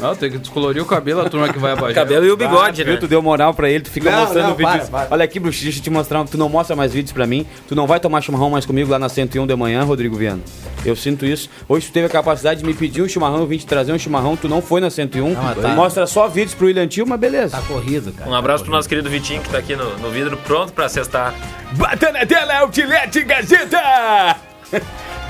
Não, 0.00 0.14
tem 0.16 0.30
que 0.30 0.38
descolorir 0.38 0.82
o 0.82 0.86
cabelo, 0.86 1.20
a 1.20 1.28
turma 1.28 1.52
que 1.52 1.58
vai 1.58 1.72
a 1.72 1.76
Bagé. 1.76 1.94
Cabelo 1.94 2.24
e 2.26 2.30
o 2.30 2.36
bigode, 2.36 2.82
Ah, 2.82 2.84
viu? 2.84 2.94
né? 2.94 3.00
Tu 3.00 3.06
deu 3.08 3.20
moral 3.22 3.52
pra 3.54 3.68
ele, 3.68 3.84
tu 3.84 3.90
fica 3.90 4.10
Não, 4.10 4.20
mostrando 4.20 4.48
não, 4.48 4.54
vídeos. 4.56 4.88
para, 4.88 5.00
para. 5.06 5.14
Olha 5.14 5.24
aqui, 5.24 5.38
bruxo, 5.38 5.62
deixa 5.62 5.78
eu 5.78 5.82
te 5.82 5.90
mostrar. 5.90 6.24
Tu 6.24 6.38
não 6.38 6.48
mostra 6.48 6.74
mais 6.74 6.92
vídeos 6.92 7.12
pra 7.12 7.26
mim. 7.26 7.46
Tu 7.68 7.74
não 7.74 7.86
vai 7.86 8.00
tomar 8.00 8.20
chimarrão 8.20 8.50
mais 8.50 8.64
comigo 8.66 8.90
lá 8.90 8.98
na 8.98 9.08
101 9.08 9.46
de 9.46 9.54
manhã, 9.56 9.82
Rodrigo 9.84 10.16
Viana. 10.16 10.40
Eu 10.84 10.96
sinto 10.96 11.26
isso. 11.26 11.48
Hoje 11.68 11.86
tu 11.88 11.92
teve 11.92 12.06
a 12.06 12.10
capacidade 12.10 12.60
de 12.60 12.66
me 12.66 12.72
pedir 12.74 13.02
um 13.02 13.08
chimarrão, 13.08 13.38
eu 13.40 13.46
vim 13.46 13.58
te 13.58 13.66
trazer 13.66 13.92
um 13.92 13.98
chimarrão, 13.98 14.36
tu 14.36 14.48
não 14.48 14.62
foi 14.62 14.80
na 14.80 14.88
101. 14.90 15.34
Não, 15.34 15.54
tá. 15.54 15.68
Mostra 15.70 16.06
só 16.06 16.26
vídeos 16.28 16.54
pro 16.54 16.66
William 16.66 16.86
Tio, 16.86 17.06
mas 17.06 17.20
beleza. 17.20 17.56
Tá 17.56 17.62
corrido, 17.62 18.12
cara. 18.12 18.30
Um 18.30 18.34
abraço 18.34 18.64
pro 18.64 18.72
nosso 18.72 18.88
querido 18.88 19.10
Vitinho 19.10 19.42
que 19.42 19.50
tá 19.50 19.58
aqui 19.58 19.76
no, 19.76 19.98
no 19.98 20.10
vidro 20.10 20.36
pronto 20.38 20.72
pra 20.72 20.88
cestar. 20.88 21.34
Bata 21.72 22.10
na 22.12 22.24
tela, 22.26 22.58
Outlet 22.60 23.22
Gazeta! 23.24 24.49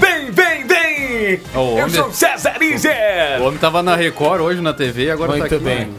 Vem, 0.00 0.30
vem, 0.30 0.66
vem! 0.66 1.40
Ô, 1.54 1.58
Eu 1.58 1.84
homem. 1.84 1.90
sou 1.90 2.10
César 2.10 2.56
Iser! 2.62 3.38
O 3.42 3.44
homem 3.48 3.58
tava 3.58 3.82
na 3.82 3.94
Record 3.94 4.40
hoje 4.40 4.58
na 4.62 4.72
TV 4.72 5.04
e 5.04 5.10
agora 5.10 5.32
Muito 5.32 5.46
tá 5.50 5.56
aqui. 5.56 5.64
bem. 5.64 5.90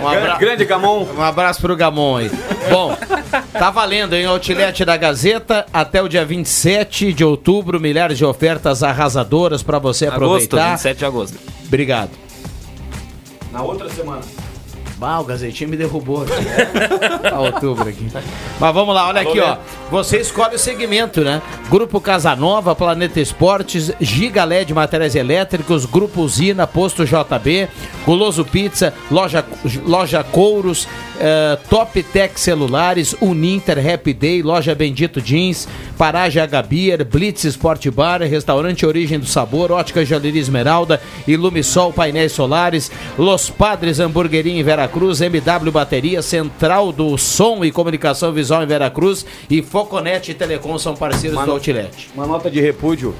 Um, 0.00 0.06
abra- 0.08 0.36
Grande 0.36 0.64
Gamon. 0.64 1.08
um 1.16 1.20
abraço 1.22 1.60
pro 1.60 1.74
Gamon 1.74 2.18
aí. 2.18 2.30
Bom, 2.70 2.96
tá 3.52 3.70
valendo, 3.70 4.14
hein? 4.14 4.26
Outlet 4.26 4.84
da 4.84 4.96
Gazeta 4.96 5.66
até 5.72 6.00
o 6.00 6.08
dia 6.08 6.24
27 6.24 7.12
de 7.12 7.24
outubro. 7.24 7.80
Milhares 7.80 8.16
de 8.16 8.24
ofertas 8.24 8.84
arrasadoras 8.84 9.60
pra 9.62 9.80
você 9.80 10.06
Agosto, 10.06 10.16
aproveitar. 10.22 10.70
27 10.70 10.98
de 10.98 11.04
agosto. 11.04 11.38
Obrigado. 11.66 12.10
Na 13.50 13.62
outra 13.62 13.88
semana. 13.90 14.20
Ah, 15.00 15.20
o 15.20 15.24
Gazetinho 15.24 15.70
me 15.70 15.76
derrubou. 15.76 16.24
Tá 17.22 17.40
outubro 17.40 17.88
aqui. 17.88 18.06
Mas 18.58 18.74
vamos 18.74 18.94
lá, 18.94 19.08
olha 19.08 19.20
aqui, 19.20 19.40
ó. 19.40 19.56
Você 19.90 20.18
escolhe 20.18 20.56
o 20.56 20.58
segmento, 20.58 21.22
né? 21.22 21.42
Grupo 21.70 22.00
Casanova, 22.00 22.74
Planeta 22.74 23.20
Esportes, 23.20 23.92
Giga 24.00 24.44
LED 24.44 24.72
Materiais 24.72 25.14
Elétricos, 25.14 25.84
Grupo 25.84 26.22
Usina, 26.22 26.66
Posto 26.66 27.04
JB, 27.04 27.68
Guloso 28.04 28.44
Pizza, 28.44 28.92
Loja, 29.10 29.44
loja 29.84 30.22
Couros, 30.22 30.86
eh, 31.20 31.58
Top 31.68 32.02
Tech 32.02 32.38
Celulares, 32.38 33.14
Uninter, 33.20 33.78
Happy 33.78 34.12
Day, 34.12 34.42
Loja 34.42 34.74
Bendito 34.74 35.20
Jeans, 35.20 35.68
Paragem 35.96 36.42
Agabier, 36.42 37.04
Blitz 37.04 37.44
Sport 37.44 37.88
Bar, 37.90 38.20
Restaurante 38.20 38.86
Origem 38.86 39.18
do 39.18 39.26
Sabor, 39.26 39.72
Ótica 39.72 40.04
Joalheria 40.04 40.40
Esmeralda, 40.40 41.00
Ilumisol 41.26 41.92
Painéis 41.92 42.32
Solares, 42.32 42.90
Los 43.18 43.50
Padres 43.50 44.00
Hamburgueria 44.00 44.52
em 44.52 44.62
Veracruz, 44.88 45.20
MW 45.20 45.70
Bateria, 45.70 46.22
Central 46.22 46.92
do 46.92 47.18
Som 47.18 47.62
e 47.62 47.70
Comunicação 47.70 48.32
Visual 48.32 48.62
em 48.62 48.66
Veracruz 48.66 49.24
e 49.50 49.60
Foconet 49.60 50.32
Telecom 50.32 50.78
são 50.78 50.94
parceiros 50.96 51.34
Mano. 51.34 51.48
do 51.48 51.52
Outlet. 51.52 52.08
Uma 52.14 52.26
nota 52.26 52.50
de 52.50 52.58
repúdio. 52.58 53.14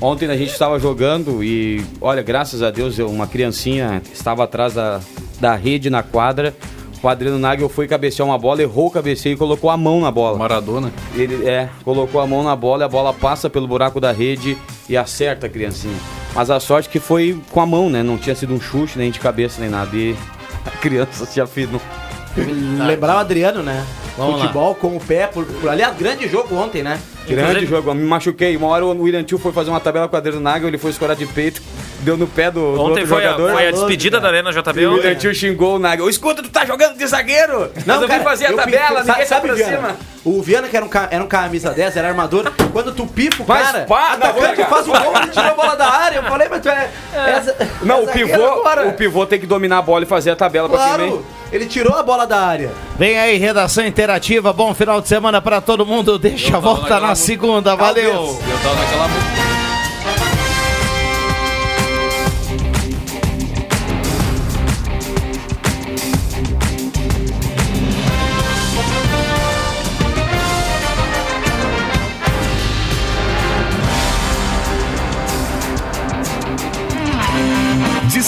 Ontem 0.00 0.30
a 0.30 0.36
gente 0.36 0.50
estava 0.50 0.78
jogando 0.78 1.44
e, 1.44 1.84
olha, 2.00 2.22
graças 2.22 2.62
a 2.62 2.70
Deus, 2.70 2.98
eu- 2.98 3.08
uma 3.10 3.26
criancinha 3.26 4.00
estava 4.10 4.44
atrás 4.44 4.72
da, 4.72 5.00
da 5.38 5.54
rede 5.54 5.90
na 5.90 6.02
quadra. 6.02 6.54
O 7.02 7.08
Adriano 7.08 7.38
Nagel 7.38 7.68
foi 7.68 7.86
cabecear 7.86 8.26
uma 8.26 8.38
bola, 8.38 8.62
errou 8.62 8.86
o 8.86 8.90
cabeceio 8.90 9.34
e 9.34 9.36
colocou 9.36 9.68
a 9.68 9.76
mão 9.76 10.00
na 10.00 10.10
bola. 10.10 10.38
Maradona. 10.38 10.90
Ele 11.14 11.46
é, 11.46 11.68
colocou 11.84 12.18
a 12.20 12.26
mão 12.26 12.42
na 12.42 12.56
bola 12.56 12.84
e 12.84 12.86
a 12.86 12.88
bola 12.88 13.12
passa 13.12 13.50
pelo 13.50 13.66
buraco 13.68 14.00
da 14.00 14.10
rede 14.10 14.56
e 14.88 14.96
acerta 14.96 15.46
a 15.46 15.50
criancinha. 15.50 15.96
Mas 16.34 16.48
a 16.50 16.58
sorte 16.60 16.88
que 16.88 16.98
foi 16.98 17.38
com 17.50 17.60
a 17.60 17.66
mão, 17.66 17.90
né? 17.90 18.02
Não 18.02 18.16
tinha 18.16 18.34
sido 18.34 18.54
um 18.54 18.60
chute, 18.60 18.96
nem 18.98 19.10
de 19.10 19.18
cabeça, 19.18 19.60
nem 19.60 19.68
nada. 19.70 19.94
E 19.96 20.14
a 20.66 20.70
criança 20.70 21.24
se 21.26 21.40
afinou. 21.40 21.80
Lembrar 22.86 23.16
o 23.16 23.18
Adriano, 23.18 23.62
né? 23.62 23.84
Vamos 24.16 24.34
lá. 24.36 24.40
Futebol 24.42 24.74
com 24.74 24.96
o 24.96 25.00
pé. 25.00 25.26
Por, 25.26 25.44
por- 25.44 25.68
aliás, 25.70 25.96
grande 25.96 26.28
jogo 26.28 26.54
ontem, 26.54 26.82
né? 26.82 27.00
Grande 27.26 27.42
Inclusive- 27.50 27.66
jogo, 27.66 27.90
eu 27.90 27.94
me 27.94 28.04
machuquei. 28.04 28.56
Uma 28.56 28.68
hora 28.68 28.84
o 28.84 29.02
William 29.02 29.22
Tio 29.22 29.38
foi 29.38 29.52
fazer 29.52 29.70
uma 29.70 29.80
tabela 29.80 30.08
com 30.08 30.14
o 30.14 30.18
Adriano 30.18 30.40
Nagel, 30.40 30.68
ele 30.68 30.78
foi 30.78 30.90
escorar 30.90 31.16
de 31.16 31.26
peito, 31.26 31.60
deu 32.02 32.16
no 32.16 32.26
pé 32.26 32.50
do, 32.50 32.60
do 32.60 32.80
Ontem 32.80 33.00
outro 33.02 33.06
foi 33.06 33.24
a, 33.26 33.30
jogador. 33.32 33.52
foi 33.52 33.68
a 33.68 33.70
despedida 33.70 34.20
cara. 34.20 34.32
da 34.32 34.38
Arena 34.50 34.62
JB 34.62 34.80
E 34.80 34.86
o. 34.86 35.16
Tio 35.16 35.34
xingou 35.34 35.76
o 35.76 35.78
Nagel. 35.78 36.08
Escuta, 36.08 36.42
tu 36.42 36.48
tá 36.50 36.64
jogando 36.64 36.96
de 36.98 37.06
zagueiro! 37.06 37.70
Não, 37.86 38.02
eu 38.02 38.08
vim 38.08 38.20
fazer 38.20 38.46
a 38.46 38.50
eu 38.50 38.56
tabela, 38.56 39.00
ninguém 39.04 39.26
sabe, 39.26 39.48
tá 39.48 39.54
pra 39.54 39.54
Viana? 39.54 39.76
cima. 39.76 39.96
O 40.24 40.42
Viana, 40.42 40.68
que 40.68 40.76
era 40.76 40.84
um, 40.84 40.90
era 41.10 41.24
um 41.24 41.26
camisa 41.26 41.70
10, 41.70 41.96
era 41.96 42.08
armador. 42.08 42.52
Quando 42.72 42.92
tu 42.92 43.06
pifa 43.06 43.42
o 43.42 43.46
Mas 43.48 43.66
cara, 43.70 43.84
pá, 43.86 44.12
atacante 44.12 44.64
faz 44.64 44.86
o 44.86 44.92
gol, 44.92 45.16
ele 45.16 45.28
tirou 45.28 45.46
a 45.50 45.54
bola 45.54 45.74
da 45.76 45.86
área. 45.90 46.16
Eu 46.16 46.22
falei, 46.24 46.48
mas 46.50 46.60
tu 46.60 46.68
é. 46.68 46.90
essa- 47.14 47.56
Não, 47.82 47.98
é 47.98 48.02
o 48.02 48.06
pivô, 48.06 48.44
agora. 48.44 48.88
o 48.88 48.92
pivô 48.92 49.24
tem 49.26 49.40
que 49.40 49.46
dominar 49.46 49.78
a 49.78 49.82
bola 49.82 50.04
e 50.04 50.06
fazer 50.06 50.30
a 50.30 50.36
tabela 50.36 50.68
pra 50.68 50.78
cima, 50.78 51.02
hein? 51.04 51.10
Claro, 51.10 51.26
ele 51.52 51.64
tirou 51.66 51.96
a 51.96 52.02
bola 52.02 52.26
da 52.26 52.38
área. 52.38 52.70
Vem 52.98 53.18
aí, 53.18 53.38
redação 53.38 53.84
interativa. 53.86 54.52
Bom 54.52 54.74
final 54.74 55.00
de 55.00 55.08
semana 55.08 55.40
pra 55.40 55.60
todo 55.60 55.86
mundo. 55.86 56.18
Deixa 56.18 56.56
a 56.58 56.60
volta 56.60 57.00
na 57.00 57.14
segunda. 57.14 57.74
Valeu. 57.74 58.12
Eu 58.12 58.58
tava 58.62 58.74
naquela. 58.74 59.69